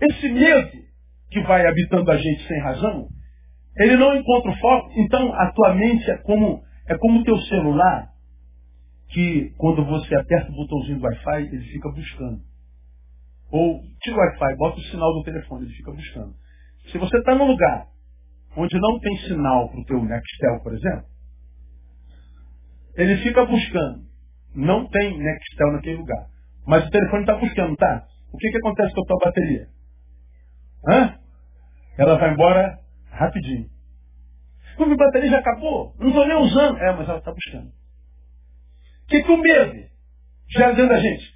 Esse 0.00 0.28
medo 0.28 0.70
que 1.30 1.40
vai 1.42 1.66
habitando 1.66 2.10
a 2.10 2.16
gente 2.16 2.46
sem 2.46 2.60
razão, 2.60 3.08
ele 3.76 3.96
não 3.96 4.16
encontra 4.16 4.50
o 4.50 4.56
foco. 4.58 4.92
Então 4.96 5.32
a 5.34 5.52
tua 5.52 5.74
mente 5.74 6.10
é 6.10 6.18
como 6.18 6.62
é 6.88 6.96
como 6.96 7.20
o 7.20 7.24
teu 7.24 7.36
celular, 7.42 8.10
que 9.10 9.52
quando 9.58 9.84
você 9.84 10.14
aperta 10.14 10.50
o 10.50 10.54
botãozinho 10.54 10.98
do 10.98 11.04
Wi-Fi, 11.04 11.42
ele 11.42 11.64
fica 11.64 11.90
buscando. 11.90 12.40
Ou 13.50 13.82
tira 14.00 14.16
o 14.16 14.18
Wi-Fi, 14.18 14.56
bota 14.56 14.78
o 14.78 14.84
sinal 14.84 15.12
do 15.12 15.22
telefone, 15.22 15.66
ele 15.66 15.74
fica 15.74 15.92
buscando. 15.92 16.34
Se 16.90 16.98
você 16.98 17.18
está 17.18 17.34
num 17.34 17.46
lugar 17.46 17.86
onde 18.56 18.78
não 18.78 18.98
tem 19.00 19.16
sinal 19.18 19.68
para 19.70 19.80
o 19.80 19.84
teu 19.84 20.02
Nextel, 20.02 20.60
por 20.62 20.74
exemplo, 20.74 21.06
ele 22.96 23.16
fica 23.18 23.44
buscando. 23.44 24.06
Não 24.54 24.88
tem 24.88 25.18
Nextel 25.18 25.72
naquele 25.72 25.96
lugar. 25.96 26.26
Mas 26.66 26.86
o 26.86 26.90
telefone 26.90 27.22
está 27.22 27.36
buscando, 27.36 27.76
tá? 27.76 28.06
O 28.32 28.36
que, 28.36 28.50
que 28.50 28.58
acontece 28.58 28.94
com 28.94 29.02
a 29.02 29.06
tua 29.06 29.18
bateria? 29.24 29.68
Hã? 30.88 31.18
Ela 31.96 32.18
vai 32.18 32.32
embora 32.32 32.78
rapidinho. 33.10 33.68
Como 34.76 34.92
a 34.92 34.96
bateria 34.96 35.30
já 35.30 35.38
acabou? 35.38 35.94
Não 35.98 36.08
estou 36.08 36.26
nem 36.26 36.36
usando. 36.36 36.78
É, 36.78 36.92
mas 36.92 37.08
ela 37.08 37.18
está 37.18 37.32
buscando. 37.32 37.68
O 37.68 39.06
que, 39.08 39.22
que 39.22 39.32
o 39.32 39.38
medo 39.38 39.88
gera 40.50 40.74
dentro 40.74 40.88
da 40.88 41.00
gente? 41.00 41.34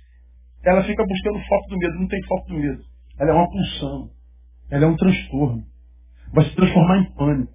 Ela 0.64 0.84
fica 0.84 1.05
buscando 1.05 1.44
foco 1.46 1.68
do 1.70 1.78
medo. 1.78 1.94
Não 1.98 2.09
tem 2.09 2.22
foco 2.26 2.48
do 2.48 2.55
medo. 2.55 2.82
Ela 3.18 3.30
é 3.30 3.34
uma 3.34 3.50
pulsão. 3.50 4.11
Ela 4.73 4.87
é 4.87 4.89
um 4.89 4.97
transtorno. 4.97 5.62
Vai 6.33 6.47
se 6.47 6.57
transformar 6.57 6.99
em 7.01 7.12
pânico. 7.12 7.53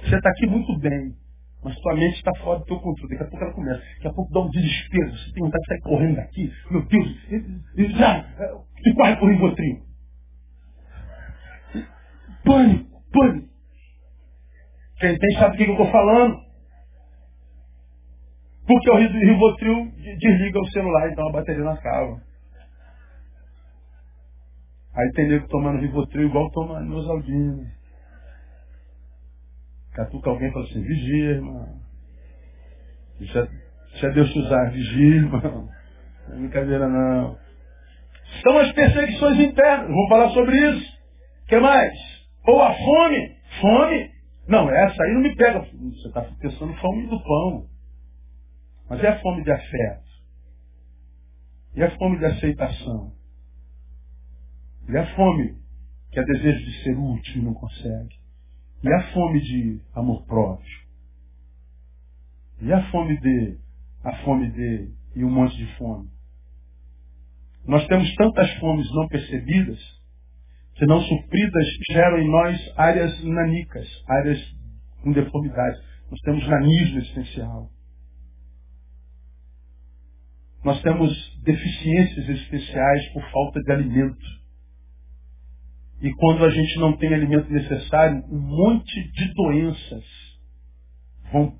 Você 0.00 0.16
está 0.16 0.30
aqui 0.30 0.46
muito 0.46 0.78
bem. 0.78 1.14
Mas 1.62 1.78
tua 1.80 1.94
mente 1.94 2.16
está 2.16 2.32
fora 2.42 2.60
do 2.60 2.64
teu 2.64 2.78
controle. 2.80 3.18
Daqui 3.18 3.24
a 3.24 3.28
pouco 3.28 3.44
ela 3.44 3.52
começa. 3.52 3.80
Daqui 3.80 4.08
a 4.08 4.12
pouco 4.12 4.32
dá 4.32 4.40
um 4.40 4.48
desespero. 4.48 5.10
Você 5.10 5.32
tem 5.32 5.42
vontade 5.42 5.62
de 5.62 5.68
sair 5.68 5.80
correndo 5.82 6.16
daqui. 6.16 6.52
Meu 6.70 6.82
Deus. 6.86 7.08
E, 7.30 7.82
e 7.82 7.88
já. 7.98 8.24
E 8.86 8.94
corre 8.94 9.16
por 9.16 9.30
Rivotril. 9.30 9.82
Pânico, 12.42 13.02
pânico. 13.12 13.48
Quem 14.98 15.18
tem 15.18 15.38
sabe 15.38 15.54
o 15.54 15.58
que 15.58 15.64
eu 15.64 15.72
estou 15.72 15.90
falando. 15.90 16.40
Porque 18.66 18.90
o 18.90 18.96
Rivotril 18.96 19.92
desliga 20.18 20.58
o 20.58 20.70
celular, 20.70 21.12
então 21.12 21.28
a 21.28 21.32
bateria 21.32 21.64
não 21.64 21.72
acaba. 21.72 22.22
Aí 24.96 25.12
tem 25.12 25.28
nego 25.28 25.46
tomando 25.48 25.80
Rivotril 25.80 26.28
igual 26.28 26.50
tomando 26.50 26.88
Nosaldina. 26.88 27.70
Catuca 29.92 30.30
alguém 30.30 30.48
e 30.48 30.52
fala 30.52 30.64
assim, 30.64 30.82
vigia, 30.82 31.30
irmão. 31.32 31.80
Deixa, 33.18 33.48
deixa 33.90 34.10
Deus 34.10 34.32
te 34.32 34.38
usar, 34.38 34.70
vigia, 34.70 35.16
irmão. 35.16 35.68
Não 36.28 36.34
é 36.34 36.38
brincadeira 36.38 36.88
não. 36.88 37.38
São 38.42 38.58
as 38.58 38.72
perseguições 38.72 39.38
internas. 39.38 39.88
Vamos 39.88 40.08
falar 40.08 40.30
sobre 40.30 40.56
isso. 40.56 40.96
O 41.44 41.46
que 41.46 41.60
mais? 41.60 41.92
Ou 42.46 42.62
a 42.62 42.74
fome. 42.74 43.36
Fome? 43.60 44.10
Não, 44.48 44.70
essa 44.70 45.02
aí 45.02 45.12
não 45.12 45.20
me 45.20 45.34
pega. 45.36 45.60
Você 45.60 46.08
está 46.08 46.22
pensando 46.40 46.74
fome 46.74 47.06
do 47.06 47.22
pão. 47.22 47.66
Mas 48.88 49.02
é 49.02 49.08
a 49.08 49.20
fome 49.20 49.44
de 49.44 49.50
afeto. 49.50 50.06
E 51.74 51.82
a 51.82 51.90
fome 51.98 52.18
de 52.18 52.24
aceitação. 52.24 53.12
E 54.88 54.96
a 54.96 55.16
fome 55.16 55.56
que 56.10 56.20
é 56.20 56.24
desejo 56.24 56.64
de 56.64 56.82
ser 56.82 56.96
útil 56.96 57.42
e 57.42 57.44
não 57.44 57.54
consegue. 57.54 58.16
E 58.82 58.92
a 58.92 59.12
fome 59.12 59.40
de 59.40 59.82
amor 59.94 60.24
próprio. 60.26 60.86
E 62.60 62.72
a 62.72 62.90
fome 62.90 63.20
de, 63.20 63.58
a 64.02 64.16
fome 64.24 64.50
de, 64.50 64.94
e 65.14 65.24
um 65.24 65.30
monte 65.30 65.56
de 65.56 65.66
fome. 65.76 66.08
Nós 67.66 67.86
temos 67.86 68.14
tantas 68.14 68.50
fomes 68.54 68.86
não 68.92 69.08
percebidas, 69.08 69.78
que 70.74 70.86
não 70.86 71.00
supridas 71.02 71.66
geram 71.90 72.18
em 72.18 72.30
nós 72.30 72.72
áreas 72.76 73.24
nanicas, 73.24 73.88
áreas 74.08 74.38
com 75.02 75.12
deformidade. 75.12 75.78
Nós 76.10 76.20
temos 76.20 76.48
nanismo 76.48 76.98
existencial. 76.98 77.70
Nós 80.64 80.80
temos 80.82 81.10
deficiências 81.42 82.28
existenciais 82.28 83.12
por 83.12 83.22
falta 83.30 83.60
de 83.60 83.72
alimento. 83.72 84.45
E 86.00 86.12
quando 86.14 86.44
a 86.44 86.50
gente 86.50 86.78
não 86.78 86.96
tem 86.96 87.12
alimento 87.14 87.50
necessário, 87.50 88.22
um 88.30 88.38
monte 88.38 89.12
de 89.12 89.32
doenças 89.34 90.04
vão 91.32 91.54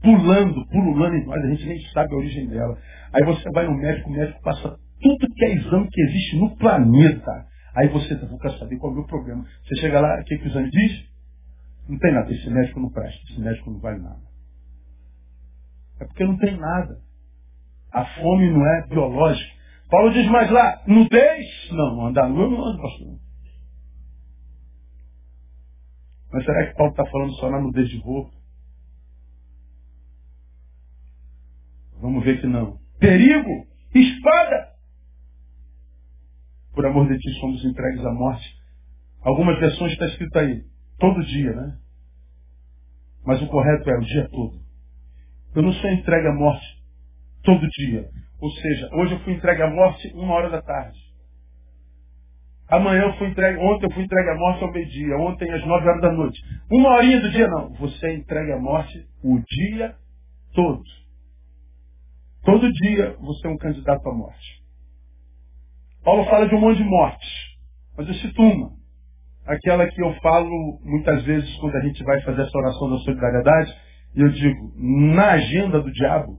pulando, 0.00 0.66
pululando 0.68 1.16
em 1.16 1.26
nós, 1.26 1.44
a 1.44 1.48
gente 1.48 1.66
nem 1.66 1.80
sabe 1.92 2.12
a 2.12 2.16
origem 2.16 2.48
dela. 2.48 2.78
Aí 3.12 3.24
você 3.24 3.48
vai 3.50 3.66
no 3.66 3.76
médico, 3.76 4.08
o 4.08 4.12
médico 4.12 4.40
passa 4.42 4.76
tudo 5.00 5.34
que 5.34 5.44
é 5.44 5.54
exame 5.54 5.88
que 5.90 6.02
existe 6.02 6.36
no 6.38 6.56
planeta. 6.56 7.46
Aí 7.74 7.88
você 7.88 8.16
quer 8.16 8.58
saber 8.58 8.76
qual 8.78 8.96
é 8.96 9.00
o 9.00 9.06
problema. 9.06 9.44
Você 9.64 9.80
chega 9.80 10.00
lá, 10.00 10.20
o 10.20 10.24
que, 10.24 10.38
que 10.38 10.44
o 10.44 10.48
exame 10.48 10.70
diz? 10.70 11.12
Não 11.88 11.98
tem 11.98 12.12
nada, 12.12 12.32
esse 12.32 12.48
médico 12.48 12.80
não 12.80 12.90
presta, 12.90 13.20
esse 13.30 13.40
médico 13.40 13.70
não 13.70 13.80
vale 13.80 14.00
nada. 14.00 14.20
É 16.00 16.04
porque 16.04 16.24
não 16.24 16.38
tem 16.38 16.56
nada. 16.56 16.98
A 17.92 18.04
fome 18.04 18.50
não 18.50 18.66
é 18.66 18.86
biológica. 18.88 19.52
Paulo 19.90 20.10
diz 20.10 20.26
mais 20.28 20.50
lá, 20.50 20.82
nudez? 20.86 21.46
Não, 21.70 22.06
andar 22.06 22.28
nu 22.28 22.50
não 22.50 22.64
ando, 22.64 22.80
pastor. 22.80 23.18
Mas 26.32 26.44
será 26.44 26.66
que 26.66 26.76
Paulo 26.76 26.92
está 26.92 27.04
falando 27.06 27.34
só 27.34 27.50
na 27.50 27.60
nudez 27.60 27.88
de 27.88 27.98
roupa? 28.00 28.34
Vamos 32.00 32.24
ver 32.24 32.40
que 32.40 32.46
não. 32.46 32.78
Perigo, 32.98 33.66
espada. 33.94 34.72
Por 36.74 36.86
amor 36.86 37.08
de 37.08 37.18
ti 37.18 37.30
somos 37.40 37.64
entregues 37.64 38.04
à 38.04 38.12
morte. 38.12 38.46
Algumas 39.20 39.58
versões 39.60 39.92
está 39.92 40.06
escrito 40.06 40.38
aí, 40.38 40.64
todo 40.98 41.24
dia, 41.24 41.52
né? 41.54 41.78
Mas 43.24 43.40
o 43.42 43.48
correto 43.48 43.88
é 43.88 43.98
o 43.98 44.00
dia 44.00 44.28
todo. 44.30 44.60
Eu 45.54 45.62
não 45.62 45.72
sou 45.74 45.90
entregue 45.90 46.28
à 46.28 46.34
morte 46.34 46.66
todo 47.44 47.68
dia. 47.68 48.08
Ou 48.40 48.50
seja, 48.50 48.90
hoje 48.94 49.14
eu 49.14 49.20
fui 49.20 49.34
entregue 49.34 49.62
à 49.62 49.70
morte 49.70 50.08
uma 50.14 50.34
hora 50.34 50.50
da 50.50 50.62
tarde. 50.62 50.98
Amanhã 52.72 53.02
eu 53.02 53.12
fui 53.18 53.28
entregue, 53.28 53.58
ontem 53.58 53.84
eu 53.84 53.92
fui 53.92 54.02
entregue 54.02 54.30
à 54.30 54.34
morte 54.34 54.64
ao 54.64 54.72
meio-dia, 54.72 55.18
ontem 55.18 55.52
às 55.52 55.66
nove 55.66 55.86
horas 55.86 56.00
da 56.00 56.10
noite. 56.10 56.40
Uma 56.70 56.94
horinha 56.94 57.20
do 57.20 57.30
dia 57.30 57.46
não. 57.46 57.68
Você 57.74 58.06
é 58.06 58.14
entregue 58.14 58.50
à 58.50 58.58
morte 58.58 59.06
o 59.22 59.38
dia 59.40 59.94
todo. 60.54 60.82
Todo 62.42 62.72
dia 62.72 63.14
você 63.20 63.46
é 63.46 63.50
um 63.50 63.58
candidato 63.58 64.08
à 64.08 64.14
morte. 64.14 64.62
Paulo 66.02 66.24
fala 66.24 66.48
de 66.48 66.54
um 66.54 66.60
monte 66.60 66.78
de 66.78 66.84
mortes, 66.84 67.28
mas 67.94 68.08
eu 68.08 68.14
cito 68.14 68.40
uma. 68.40 68.70
Aquela 69.46 69.86
que 69.86 70.02
eu 70.02 70.14
falo 70.22 70.80
muitas 70.82 71.22
vezes 71.24 71.54
quando 71.58 71.76
a 71.76 71.80
gente 71.82 72.02
vai 72.02 72.22
fazer 72.22 72.40
essa 72.40 72.58
oração 72.58 72.88
da 72.88 72.96
solidariedade, 73.00 73.70
e 74.16 74.20
eu 74.22 74.30
digo, 74.30 74.72
na 75.14 75.32
agenda 75.32 75.78
do 75.78 75.92
diabo, 75.92 76.38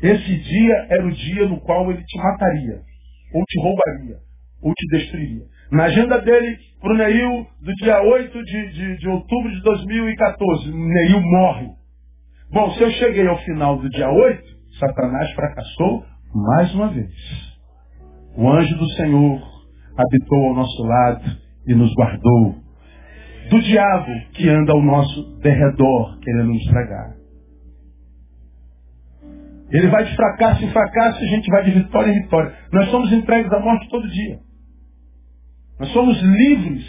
esse 0.00 0.38
dia 0.38 0.86
era 0.88 1.06
o 1.06 1.12
dia 1.12 1.46
no 1.46 1.60
qual 1.60 1.90
ele 1.90 2.02
te 2.02 2.16
mataria 2.16 2.93
ou 3.34 3.44
te 3.44 3.60
roubaria, 3.60 4.16
ou 4.62 4.72
te 4.72 4.86
destruiria. 4.96 5.42
Na 5.72 5.84
agenda 5.84 6.20
dele, 6.20 6.56
para 6.80 6.92
o 6.92 6.96
Neil, 6.96 7.46
do 7.60 7.74
dia 7.74 8.00
8 8.00 8.44
de, 8.44 8.72
de, 8.72 8.96
de 8.98 9.08
outubro 9.08 9.50
de 9.50 9.62
2014, 9.62 10.72
Neil 10.72 11.20
morre. 11.20 11.68
Bom, 12.52 12.70
se 12.72 12.82
eu 12.82 12.90
cheguei 12.92 13.26
ao 13.26 13.38
final 13.38 13.78
do 13.78 13.90
dia 13.90 14.08
8, 14.08 14.42
Satanás 14.78 15.30
fracassou 15.32 16.04
mais 16.34 16.74
uma 16.74 16.88
vez. 16.88 17.10
O 18.36 18.48
anjo 18.48 18.76
do 18.76 18.88
Senhor 18.90 19.40
habitou 19.96 20.48
ao 20.48 20.54
nosso 20.54 20.82
lado 20.82 21.24
e 21.66 21.74
nos 21.74 21.92
guardou 21.94 22.64
do 23.50 23.60
diabo 23.60 24.10
que 24.32 24.48
anda 24.48 24.72
ao 24.72 24.82
nosso 24.82 25.38
derredor, 25.40 26.18
querendo 26.20 26.52
nos 26.52 26.64
tragar. 26.66 27.23
Ele 29.74 29.88
vai 29.88 30.04
de 30.04 30.14
fracasso 30.14 30.64
em 30.64 30.70
fracasso 30.70 31.20
e 31.20 31.24
a 31.24 31.30
gente 31.30 31.50
vai 31.50 31.64
de 31.64 31.72
vitória 31.72 32.08
em 32.08 32.22
vitória. 32.22 32.56
Nós 32.72 32.88
somos 32.90 33.12
entregues 33.12 33.52
à 33.52 33.58
morte 33.58 33.88
todo 33.88 34.08
dia. 34.08 34.38
Nós 35.80 35.88
somos 35.92 36.16
livres 36.22 36.84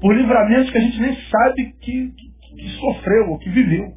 por 0.00 0.14
livramentos 0.14 0.70
que 0.70 0.78
a 0.78 0.82
gente 0.82 1.00
nem 1.00 1.16
sabe 1.16 1.72
que, 1.80 2.12
que, 2.12 2.54
que 2.54 2.68
sofreu 2.78 3.30
ou 3.30 3.38
que 3.38 3.50
viveu. 3.50 3.92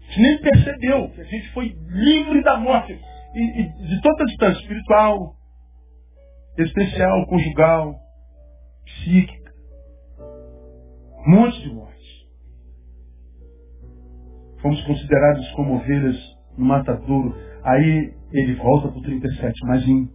A 0.00 0.12
gente 0.12 0.20
nem 0.20 0.40
percebeu 0.40 1.08
que 1.10 1.20
a 1.20 1.24
gente 1.24 1.52
foi 1.52 1.76
livre 1.88 2.42
da 2.42 2.56
morte. 2.56 2.98
E, 3.32 3.60
e 3.60 3.86
de 3.86 4.02
toda 4.02 4.24
a 4.24 4.26
distância, 4.26 4.60
espiritual, 4.62 5.36
existencial, 6.58 7.24
conjugal, 7.28 7.94
psíquica. 8.84 9.52
Um 11.24 11.30
monte 11.36 11.60
de 11.60 11.72
morte. 11.72 11.99
Fomos 14.62 14.82
considerados 14.84 15.48
como 15.52 15.76
ovelhas 15.76 16.16
no 16.56 16.64
matadouro. 16.66 17.34
Aí 17.64 18.14
ele 18.32 18.54
volta 18.56 18.88
para 18.88 18.98
o 18.98 19.02
37, 19.02 19.66
mas 19.66 19.86
em 19.86 20.08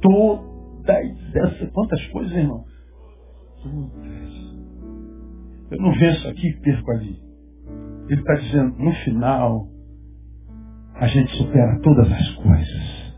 todas 0.00 1.34
essas. 1.34 1.70
Quantas 1.70 2.06
coisas, 2.08 2.36
irmão? 2.36 2.64
Eu 5.70 5.78
não 5.78 5.92
venço 5.92 6.28
aqui 6.28 6.48
e 6.48 6.60
perco 6.60 6.90
ali. 6.92 7.20
Ele 8.08 8.20
está 8.20 8.34
dizendo, 8.34 8.78
no 8.78 8.92
final, 9.04 9.68
a 10.94 11.08
gente 11.08 11.36
supera 11.36 11.80
todas 11.80 12.12
as 12.12 12.30
coisas. 12.36 13.14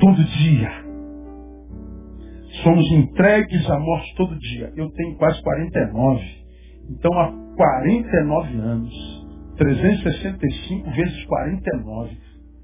Todo 0.00 0.24
dia. 0.24 0.86
Somos 2.62 2.90
entregues 2.92 3.70
à 3.70 3.78
morte 3.78 4.14
todo 4.16 4.38
dia. 4.38 4.72
Eu 4.74 4.90
tenho 4.90 5.16
quase 5.16 5.42
49. 5.42 6.45
Então, 6.90 7.12
há 7.18 7.32
49 7.56 8.58
anos, 8.58 9.26
365 9.58 10.90
vezes 10.92 11.24
49. 11.26 12.18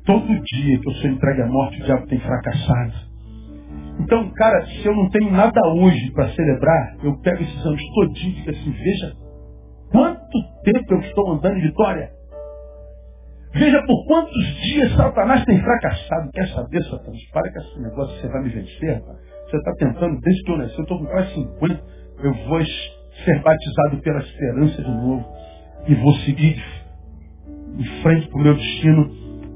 Todo 0.05 0.27
dia 0.27 0.81
que 0.81 0.89
eu 0.89 0.95
sou 0.95 1.11
entregue 1.11 1.43
à 1.43 1.47
morte, 1.47 1.81
o 1.81 1.85
diabo 1.85 2.07
tem 2.07 2.21
fracassado. 2.21 3.13
Então, 4.01 4.31
cara, 4.35 4.67
se 4.67 4.87
eu 4.87 4.95
não 4.95 5.09
tenho 5.11 5.31
nada 5.31 5.61
hoje 5.75 6.11
para 6.13 6.29
celebrar, 6.31 6.97
eu 7.05 7.17
pego 7.21 7.43
esses 7.43 7.67
anos 7.67 7.83
todinhos 7.95 8.39
e 8.39 8.41
digo 8.41 8.51
assim, 8.51 8.73
veja 8.73 9.17
quanto 9.91 10.63
tempo 10.65 10.95
eu 10.95 11.01
estou 11.01 11.33
andando 11.33 11.59
em 11.59 11.63
vitória. 11.63 12.11
Veja 13.55 13.83
por 13.87 14.07
quantos 14.07 14.45
dias 14.63 14.97
Satanás 14.97 15.45
tem 15.45 15.61
fracassado. 15.61 16.31
Quer 16.33 16.49
saber, 16.49 16.83
Satanás? 16.85 17.31
Para 17.33 17.53
com 17.53 17.59
esse 17.61 17.81
negócio, 17.81 18.21
você 18.21 18.29
vai 18.29 18.43
me 18.43 18.49
vencer, 18.51 18.95
rapaz. 18.95 19.19
Você 19.51 19.57
está 19.59 19.73
tentando, 19.75 20.21
desde 20.21 20.43
que 20.45 20.53
eu 20.53 20.59
nasci, 20.59 20.79
eu 20.79 20.83
estou 20.83 20.99
com 20.99 21.07
quase 21.07 21.35
50, 21.35 21.85
eu 22.25 22.35
vou 22.49 22.61
ser 23.25 23.43
batizado 23.43 23.99
pela 24.03 24.21
esperança 24.21 24.83
de 24.83 24.91
novo. 24.91 25.25
E 25.87 25.95
vou 25.95 26.15
seguir 26.25 26.63
em 27.79 28.03
frente 28.03 28.29
para 28.29 28.41
o 28.41 28.43
meu 28.43 28.55
destino, 28.55 29.11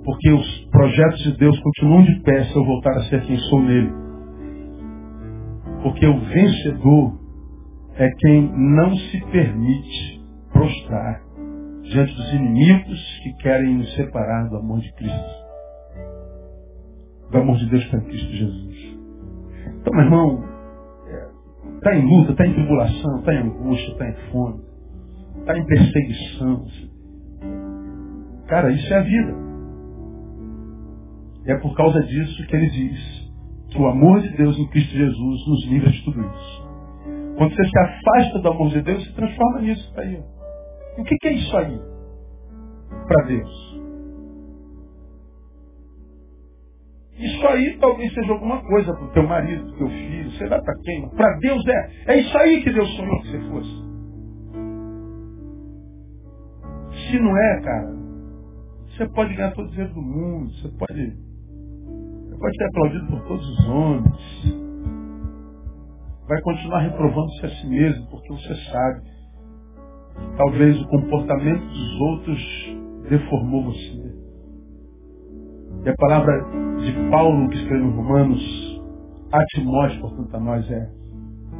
porque 0.05 0.31
os 0.31 0.65
projetos 0.71 1.23
de 1.23 1.37
Deus 1.37 1.59
continuam 1.61 2.05
de 2.05 2.21
pé 2.23 2.45
se 2.45 2.57
eu 2.57 2.65
voltar 2.65 2.97
a 2.97 3.05
ser 3.05 3.23
quem 3.23 3.37
sou 3.39 3.63
nele. 3.63 3.93
Porque 5.83 6.07
o 6.07 6.19
vencedor 6.19 7.21
é 7.97 8.09
quem 8.19 8.51
não 8.57 8.95
se 8.97 9.21
permite 9.31 10.21
prostrar 10.53 11.23
diante 11.83 12.15
dos 12.15 12.33
inimigos 12.33 13.21
que 13.23 13.33
querem 13.43 13.77
nos 13.77 13.95
separar 13.95 14.49
do 14.49 14.57
amor 14.57 14.81
de 14.81 14.93
Cristo. 14.95 15.47
Do 17.31 17.39
amor 17.39 17.57
de 17.57 17.71
Deus 17.71 17.85
para 17.87 18.01
Cristo 18.01 18.33
Jesus. 18.33 18.97
Então, 19.81 19.93
meu 19.95 20.05
irmão, 20.05 20.56
está 21.77 21.95
em 21.95 22.05
luta, 22.05 22.33
está 22.33 22.47
em 22.47 22.55
tribulação, 22.55 23.19
está 23.19 23.35
em 23.35 23.39
angústia, 23.39 23.93
está 23.93 24.09
em 24.09 24.15
fome, 24.31 24.61
está 25.39 25.59
em 25.59 25.67
perseguição. 25.67 26.67
Cara, 28.49 28.73
isso 28.73 28.93
é 28.93 28.97
a 28.99 29.03
vida. 29.03 29.35
E 31.47 31.53
é 31.53 31.59
por 31.59 31.77
causa 31.77 32.03
disso 32.03 32.47
que 32.47 32.57
ele 32.57 32.71
diz 32.71 33.27
que 33.71 33.79
o 33.79 33.87
amor 33.87 34.21
de 34.21 34.37
Deus 34.37 34.59
em 34.59 34.67
Cristo 34.69 34.97
Jesus 34.97 35.47
nos 35.47 35.67
livra 35.69 35.91
de 35.91 36.05
tudo 36.05 36.21
isso. 36.21 36.67
Quando 37.37 37.55
você 37.55 37.65
se 37.69 37.79
afasta 37.79 38.39
do 38.41 38.49
amor 38.49 38.71
de 38.71 38.83
Deus, 38.83 39.05
se 39.05 39.15
transforma 39.15 39.61
nisso. 39.61 39.93
Tá 39.95 40.03
aí. 40.03 40.21
O 40.99 41.05
que, 41.05 41.17
que 41.17 41.29
é 41.29 41.33
isso 41.33 41.57
aí 41.57 41.79
para 43.07 43.27
Deus? 43.27 43.66
Isso 47.19 47.47
aí 47.47 47.79
talvez 47.81 48.13
seja 48.13 48.33
alguma 48.33 48.63
coisa 48.63 48.93
para 48.93 49.05
o 49.05 49.13
teu 49.13 49.23
marido, 49.23 49.65
para 49.65 49.75
o 49.75 49.79
teu 49.79 49.89
filho, 49.89 50.31
sei 50.33 50.49
lá 50.49 50.61
para 50.61 50.75
quem. 50.83 51.09
Para 51.11 51.39
Deus 51.39 51.67
é. 51.67 52.13
É 52.13 52.21
isso 52.21 52.39
aí 52.39 52.63
que 52.63 52.73
Deus 52.73 52.89
sonhou 52.97 53.21
que 53.23 53.31
você 53.31 53.41
fosse. 53.51 53.87
Se 57.09 57.19
não 57.19 57.37
é, 57.37 57.61
cara, 57.63 57.97
você 58.89 59.09
pode 59.09 59.35
ganhar 59.35 59.53
todo 59.53 59.67
o 59.67 59.71
dinheiro 59.71 59.95
do 59.95 60.03
mundo, 60.03 60.51
você 60.53 60.69
pode, 60.69 61.17
você 62.29 62.39
pode 62.39 62.57
ser 62.57 62.65
aplaudido 62.65 63.07
por 63.07 63.23
todos 63.29 63.49
os 63.49 63.69
homens. 63.69 64.67
Vai 66.29 66.41
continuar 66.43 66.81
reprovando-se 66.81 67.47
a 67.47 67.49
si 67.49 67.69
mesmo, 67.69 68.11
porque 68.11 68.29
você 68.33 68.55
sabe 68.73 69.17
Talvez 70.37 70.81
o 70.81 70.89
comportamento 70.89 71.67
dos 71.67 72.01
outros 72.01 72.77
deformou 73.09 73.65
você. 73.65 74.17
E 75.85 75.89
a 75.89 75.95
palavra 75.97 76.33
de 76.87 77.11
Paulo 77.11 77.49
que 77.49 77.57
escreveu 77.57 77.89
em 77.89 77.97
Romanos, 77.97 78.83
a 79.33 79.45
Timóteo, 79.47 80.01
portanto, 80.01 80.37
a 80.37 80.41
nós 80.41 80.71
é 80.71 80.89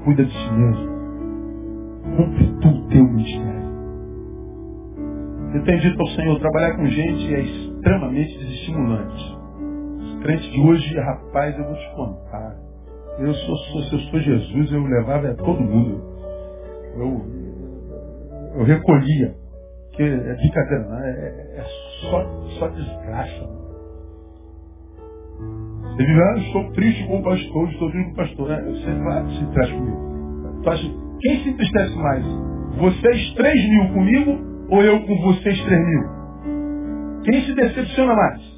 cuida 0.05 0.25
de 0.25 0.33
si 0.33 0.53
mesmo. 0.53 0.97
Cumpre 2.17 2.61
tu 2.61 2.69
o 2.69 2.89
teu 2.89 3.05
ministério. 3.05 3.67
Eu 5.55 5.65
tenho 5.65 5.81
dito 5.81 6.01
ao 6.01 6.07
Senhor, 6.09 6.39
trabalhar 6.39 6.77
com 6.77 6.87
gente 6.87 7.35
é 7.35 7.41
extremamente 7.41 8.39
desestimulante. 8.39 9.37
Os 9.99 10.23
crentes 10.23 10.53
de 10.53 10.61
hoje, 10.61 10.95
rapaz, 11.01 11.59
eu 11.59 11.65
vou 11.65 11.75
te 11.75 11.95
contar. 11.97 12.57
Eu 13.19 13.35
sou, 13.35 13.57
sou, 13.57 13.83
se 13.83 13.95
eu 13.95 14.01
sou 14.01 14.21
Jesus, 14.21 14.73
eu 14.73 14.83
levava 14.83 15.29
a 15.29 15.35
todo 15.35 15.61
mundo. 15.61 16.03
Eu, 16.95 18.59
eu 18.59 18.65
recolhia. 18.65 19.35
Que 19.93 20.03
é 20.03 20.35
brincadeira, 20.35 20.89
não 20.91 20.99
é, 20.99 21.11
é, 21.11 21.59
é 21.59 21.65
só, 22.03 22.25
só 22.59 22.69
desgraça. 22.69 23.66
Ele 25.99 26.07
diz, 26.07 26.19
ah, 26.19 26.39
estou 26.39 26.73
triste 26.73 27.07
com 27.07 27.19
o 27.19 27.23
pastor, 27.23 27.69
estou 27.71 27.91
triste 27.91 28.07
com 28.07 28.13
o 28.13 28.17
pastor. 28.17 28.51
É, 28.51 28.63
você 28.63 28.93
vai 29.03 29.31
se 29.31 29.47
traz 29.53 29.71
comigo. 29.71 30.63
Tu 30.63 30.71
acha, 30.71 30.95
quem 31.21 31.41
se 31.43 31.49
entristece 31.49 31.97
mais? 31.97 32.25
Vocês 32.79 33.35
três 33.35 33.69
mil 33.71 33.89
comigo 33.95 34.39
ou 34.69 34.83
eu 34.83 35.01
com 35.07 35.17
vocês 35.23 35.65
três 35.65 35.87
mil? 35.87 36.03
Quem 37.25 37.43
se 37.43 37.55
decepciona 37.55 38.15
mais? 38.15 38.57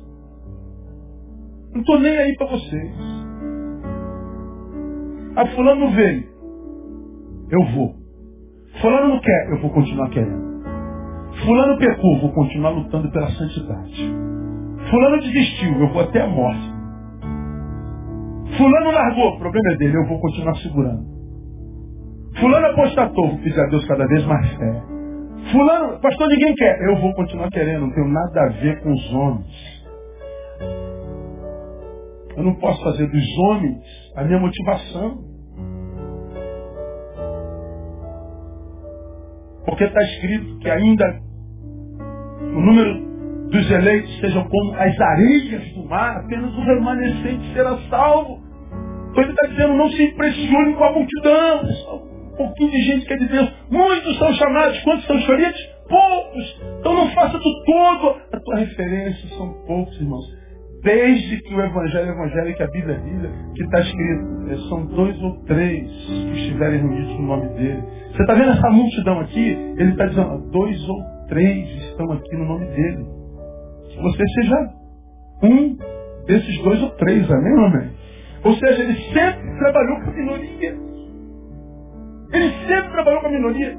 Não 1.73 1.81
estou 1.81 2.01
nem 2.01 2.19
aí 2.19 2.35
para 2.37 2.47
vocês. 2.49 2.95
Ah, 5.37 5.47
fulano 5.55 5.91
veio. 5.93 6.25
Eu 7.51 7.65
vou. 7.75 7.95
Fulano 8.81 9.09
não 9.15 9.21
quer, 9.21 9.51
eu 9.51 9.61
vou 9.61 9.71
continuar 9.71 10.11
querendo. 10.11 10.49
Fulano 11.45 11.79
pecou, 11.79 12.21
vou 12.21 12.33
continuar 12.33 12.71
lutando 12.71 13.11
pela 13.13 13.31
santidade. 13.31 14.13
Fulano 14.91 15.21
desistiu, 15.21 15.81
eu 15.81 15.93
vou 15.93 16.03
até 16.03 16.23
a 16.23 16.27
morte. 16.27 16.78
Fulano 18.57 18.91
largou, 18.91 19.35
o 19.35 19.39
problema 19.39 19.73
é 19.73 19.77
dele, 19.77 19.97
eu 19.97 20.07
vou 20.07 20.21
continuar 20.21 20.55
segurando. 20.57 21.19
Fulano 22.41 22.67
apostatou, 22.67 23.37
pedir 23.39 23.61
a 23.61 23.67
Deus 23.67 23.87
cada 23.87 24.07
vez 24.07 24.25
mais 24.27 24.49
fé. 24.55 24.83
Fulano, 25.53 26.01
pastor, 26.01 26.29
ninguém 26.29 26.55
quer, 26.55 26.81
eu 26.89 26.97
vou 27.01 27.15
continuar 27.15 27.49
querendo, 27.51 27.87
não 27.87 27.93
tenho 27.93 28.09
nada 28.09 28.43
a 28.43 28.49
ver 28.49 28.81
com 28.83 28.93
os 28.93 29.15
homens. 29.15 29.79
Eu 32.37 32.45
não 32.45 32.55
posso 32.55 32.83
fazer 32.85 33.07
dos 33.09 33.39
homens 33.39 33.83
a 34.15 34.25
minha 34.25 34.39
motivação. 34.39 35.25
Porque 39.65 39.85
está 39.85 40.01
escrito 40.01 40.59
que 40.59 40.71
ainda 40.71 41.21
o 42.41 42.61
número 42.61 43.49
dos 43.51 43.71
eleitos 43.71 44.21
sejam 44.21 44.49
como 44.49 44.75
as 44.75 45.01
areias 45.01 45.73
apenas 45.91 46.55
o 46.55 46.61
remanescente 46.61 47.53
será 47.53 47.79
salvo. 47.89 48.41
Então 49.11 49.23
ele 49.23 49.33
está 49.33 49.47
dizendo, 49.49 49.75
não 49.75 49.89
se 49.91 50.03
impressione 50.03 50.75
com 50.75 50.85
a 50.85 50.93
multidão. 50.93 51.63
Um 52.33 52.37
pouquinho 52.37 52.71
de 52.71 52.83
gente 52.83 53.07
que 53.07 53.13
é 53.13 53.17
de 53.17 53.29
Deus. 53.29 53.53
Muitos 53.71 54.19
são 54.19 54.33
chamados, 54.35 54.79
quantos 54.83 55.07
são 55.07 55.17
escolhidos? 55.19 55.61
Poucos. 55.89 56.61
Então 56.79 56.95
não 56.95 57.11
faça 57.11 57.39
do 57.39 57.65
todo 57.65 58.17
a 58.33 58.41
tua 58.41 58.57
referência, 58.57 59.29
são 59.37 59.53
poucos, 59.67 59.99
irmãos. 60.01 60.25
Desde 60.83 61.43
que 61.43 61.55
o 61.55 61.61
Evangelho 61.61 62.09
é 62.09 62.13
Evangelho, 62.13 62.57
que 62.57 62.63
a 62.63 62.69
Bíblia 62.69 62.95
é 62.95 63.01
Bíblia, 63.01 63.31
que 63.57 63.63
está 63.65 63.81
escrito, 63.81 64.51
é, 64.51 64.57
são 64.69 64.87
dois 64.87 65.21
ou 65.23 65.45
três 65.45 65.91
que 66.07 66.39
estiverem 66.39 66.79
reunidos 66.79 67.19
no 67.19 67.27
nome 67.27 67.49
dele. 67.55 67.83
Você 68.13 68.23
está 68.23 68.35
vendo 68.35 68.51
essa 68.51 68.71
multidão 68.71 69.21
aqui? 69.21 69.51
Ele 69.77 69.91
está 69.91 70.07
dizendo, 70.07 70.51
dois 70.53 70.89
ou 70.89 70.97
três 71.29 71.69
estão 71.91 72.13
aqui 72.13 72.37
no 72.37 72.45
nome 72.45 72.67
dele. 72.67 73.07
Que 73.91 74.03
você 74.03 74.23
seja 74.35 74.78
um 75.43 75.77
desses 76.27 76.63
dois 76.63 76.83
ou 76.83 76.91
três, 76.91 77.31
amém, 77.31 77.65
amém? 77.65 77.91
Ou 78.45 78.53
seja, 78.55 78.83
ele 78.83 78.95
sempre 79.13 79.59
trabalhou 79.59 80.01
com 80.01 80.11
a 80.11 80.15
minoria. 80.15 80.77
Ele 82.33 82.51
sempre 82.67 82.93
trabalhou 82.93 83.21
com 83.21 83.27
a 83.27 83.31
minoria. 83.31 83.77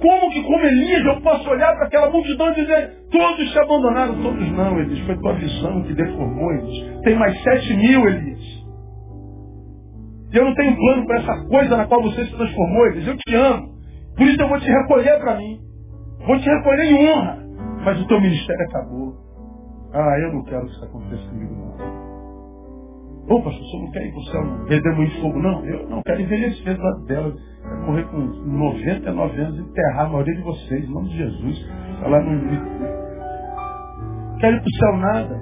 Como 0.00 0.30
que, 0.30 0.42
como 0.42 0.64
Elias, 0.64 1.04
eu 1.04 1.20
posso 1.22 1.48
olhar 1.48 1.74
para 1.74 1.86
aquela 1.86 2.10
multidão 2.10 2.52
e 2.52 2.54
dizer, 2.54 3.06
todos 3.10 3.52
se 3.52 3.58
abandonaram, 3.58 4.22
todos 4.22 4.52
não, 4.52 4.78
Elias. 4.78 4.98
Foi 5.06 5.16
tua 5.18 5.32
visão 5.34 5.82
que 5.84 5.94
deformou, 5.94 6.52
Elias. 6.52 7.02
Tem 7.02 7.16
mais 7.16 7.42
sete 7.42 7.74
mil, 7.74 8.06
Elias. 8.06 8.66
Eu 10.32 10.44
não 10.44 10.54
tenho 10.54 10.76
plano 10.76 11.06
para 11.06 11.18
essa 11.18 11.44
coisa 11.48 11.76
na 11.76 11.86
qual 11.86 12.02
você 12.02 12.24
se 12.24 12.36
transformou, 12.36 12.86
Elias. 12.86 13.06
Eu 13.06 13.16
te 13.16 13.34
amo. 13.34 13.74
Por 14.16 14.26
isso 14.26 14.40
eu 14.40 14.48
vou 14.48 14.60
te 14.60 14.70
recolher 14.70 15.18
para 15.18 15.36
mim. 15.36 15.60
Vou 16.26 16.38
te 16.38 16.48
recolher 16.48 16.84
em 16.84 17.08
honra. 17.08 17.38
Mas 17.84 18.00
o 18.00 18.06
teu 18.06 18.20
ministério 18.20 18.66
acabou. 18.68 19.25
Ah, 19.92 20.18
eu 20.20 20.32
não 20.34 20.44
quero 20.44 20.66
que 20.66 20.72
isso 20.72 20.84
aconteça 20.84 21.28
comigo, 21.28 21.54
não. 21.54 22.06
Ô, 23.28 23.42
pastor, 23.42 23.60
você 23.60 23.78
não 23.78 23.90
quer 23.90 24.06
ir 24.06 24.12
para 24.12 24.20
o 24.20 24.24
céu, 24.24 24.66
redemoinho 24.68 25.10
de 25.10 25.20
fogo? 25.20 25.38
Não, 25.40 25.64
eu 25.66 25.88
não 25.88 26.02
quero 26.02 26.22
envelhecer 26.22 26.76
do 26.76 26.82
lado 26.82 27.04
dela. 27.06 27.34
Morrer 27.86 28.04
com 28.04 28.18
99 28.18 29.40
anos 29.40 29.58
enterrar 29.58 30.06
a 30.06 30.08
maioria 30.08 30.36
de 30.36 30.42
vocês, 30.42 30.84
em 30.84 30.92
nome 30.92 31.08
de 31.08 31.16
Jesus. 31.16 31.70
Falar 32.00 32.22
no. 32.22 32.40
Quero 34.38 34.56
ir 34.56 34.60
para 34.60 34.68
o 34.68 34.74
céu 34.78 34.96
nada. 34.98 35.40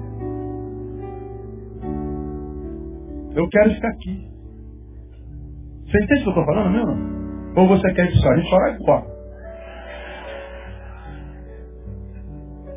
Eu 3.35 3.47
quero 3.49 3.73
ficar 3.75 3.89
aqui. 3.89 4.31
Você 5.85 6.03
entende 6.03 6.21
o 6.21 6.23
que 6.23 6.29
eu 6.29 6.41
estou 6.41 6.45
falando 6.45 6.71
mesmo? 6.71 7.55
Ou 7.57 7.67
você 7.67 7.93
quer 7.93 8.05
ir 8.05 8.11
para 8.11 8.17
o 8.17 8.21
céu? 8.21 8.31
A 8.31 8.37
gente 8.37 8.49
fala 8.49 8.69
igual. 8.71 9.14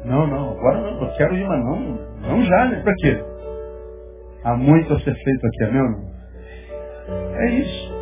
Não, 0.08 0.26
não, 0.26 0.52
agora 0.52 0.80
não. 0.80 1.02
Eu 1.02 1.14
quero 1.16 1.36
ir, 1.36 1.46
mas 1.46 1.64
não, 1.64 1.98
não 2.22 2.42
já, 2.42 2.64
né? 2.66 2.80
Para 2.82 2.94
quê? 2.94 3.22
Há 4.42 4.56
muito 4.56 4.92
a 4.92 5.00
ser 5.00 5.14
feito 5.14 5.46
aqui, 5.46 5.64
amém? 5.64 6.08
É 7.36 7.50
isso. 7.60 7.94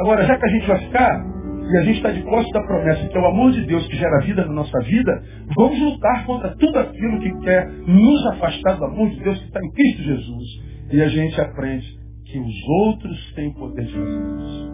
Agora, 0.00 0.24
já 0.24 0.36
que 0.36 0.44
a 0.44 0.48
gente 0.48 0.66
vai 0.66 0.78
ficar, 0.80 1.24
e 1.70 1.76
a 1.78 1.82
gente 1.84 1.96
está 1.98 2.10
de 2.10 2.22
posse 2.22 2.50
da 2.50 2.62
promessa 2.62 3.06
que 3.06 3.16
é 3.16 3.20
o 3.20 3.26
amor 3.26 3.52
de 3.52 3.64
Deus 3.64 3.86
que 3.86 3.96
gera 3.96 4.24
vida 4.24 4.44
na 4.44 4.52
nossa 4.52 4.78
vida, 4.80 5.22
vamos 5.56 5.80
lutar 5.80 6.26
contra 6.26 6.56
tudo 6.56 6.78
aquilo 6.80 7.20
que 7.20 7.32
quer 7.40 7.70
nos 7.86 8.26
afastar 8.32 8.76
do 8.78 8.84
amor 8.86 9.10
de 9.10 9.20
Deus 9.22 9.38
que 9.38 9.46
está 9.46 9.60
em 9.62 9.70
Cristo 9.70 10.02
Jesus. 10.02 10.48
E 10.90 11.00
a 11.00 11.08
gente 11.08 11.40
aprende 11.40 11.86
que 12.26 12.38
os 12.40 12.68
outros 12.86 13.34
têm 13.34 13.52
poder 13.54 13.84
de 13.84 13.92
fazer 13.92 14.20
isso. 14.36 14.72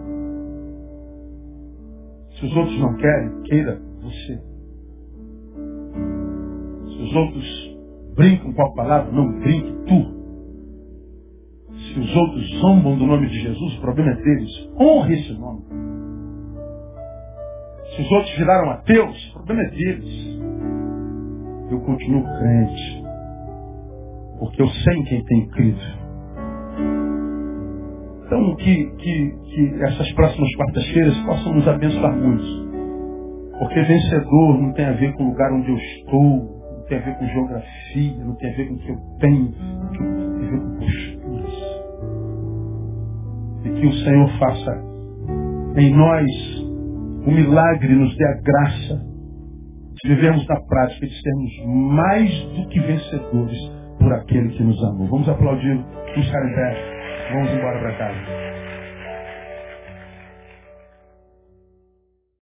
Se 2.39 2.45
os 2.45 2.55
outros 2.55 2.79
não 2.79 2.95
querem, 2.97 3.41
queira 3.43 3.79
você. 4.01 4.48
Os 7.09 7.15
outros 7.15 7.77
brincam 8.15 8.53
com 8.53 8.61
a 8.61 8.73
palavra, 8.75 9.11
não 9.11 9.39
brinque 9.39 9.73
tu. 9.87 10.19
Se 11.73 11.99
os 11.99 12.15
outros 12.15 12.59
zombam 12.59 12.97
do 12.99 13.07
nome 13.07 13.27
de 13.27 13.39
Jesus, 13.39 13.77
o 13.77 13.81
problema 13.81 14.11
é 14.11 14.15
deles. 14.15 14.69
Honre 14.79 15.13
esse 15.15 15.33
nome. 15.33 15.63
Se 17.95 18.01
os 18.03 18.11
outros 18.11 18.37
viraram 18.37 18.69
ateus, 18.69 19.29
o 19.29 19.33
problema 19.33 19.63
é 19.63 19.69
deles. 19.71 20.39
Eu 21.71 21.79
continuo 21.81 22.23
crente. 22.23 23.03
Porque 24.37 24.61
eu 24.61 24.67
sei 24.67 24.93
em 24.97 25.03
quem 25.05 25.25
tenho 25.25 25.49
crido. 25.49 25.81
Então, 28.25 28.55
que, 28.57 28.85
que, 28.97 29.31
que 29.31 29.83
essas 29.83 30.11
próximas 30.13 30.55
quartas-feiras 30.55 31.17
possam 31.25 31.53
nos 31.55 31.67
abençoar 31.67 32.15
muito. 32.15 32.69
Porque 33.57 33.81
vencedor 33.81 34.61
não 34.61 34.73
tem 34.73 34.85
a 34.85 34.93
ver 34.93 35.11
com 35.13 35.23
o 35.23 35.27
lugar 35.29 35.51
onde 35.51 35.71
eu 35.71 35.77
estou, 35.77 36.58
tem 36.89 36.97
a 36.97 37.01
ver 37.01 37.15
com 37.17 37.27
geografia, 37.27 38.25
não 38.25 38.35
tem 38.35 38.51
a 38.51 38.57
ver 38.57 38.67
com 38.67 38.73
o 38.73 38.79
que 38.79 38.89
eu 38.89 38.97
tenho, 39.19 39.51
tem 39.51 40.47
a 40.47 40.51
ver 40.51 40.59
com 40.59 40.79
posturas. 40.79 41.53
E 43.63 43.69
que 43.69 43.87
o 43.87 43.93
Senhor 43.93 44.39
faça 44.39 44.71
em 45.77 45.95
nós 45.95 46.59
o 47.25 47.31
milagre, 47.31 47.93
nos 47.95 48.15
dê 48.17 48.25
a 48.25 48.41
graça 48.41 49.05
de 50.03 50.15
vivermos 50.15 50.47
na 50.47 50.59
prática, 50.61 51.05
de 51.05 51.21
sermos 51.21 51.93
mais 51.93 52.43
do 52.55 52.67
que 52.69 52.79
vencedores 52.79 53.57
por 53.99 54.13
aquele 54.13 54.49
que 54.49 54.63
nos 54.63 54.81
amou. 54.85 55.07
Vamos 55.07 55.29
aplaudir, 55.29 55.75
vamos 55.75 56.25
ficar 56.25 56.49
em 56.49 56.55
pé, 56.55 57.33
vamos 57.33 57.51
embora 57.53 57.79
para 57.79 57.97
casa. 57.97 58.48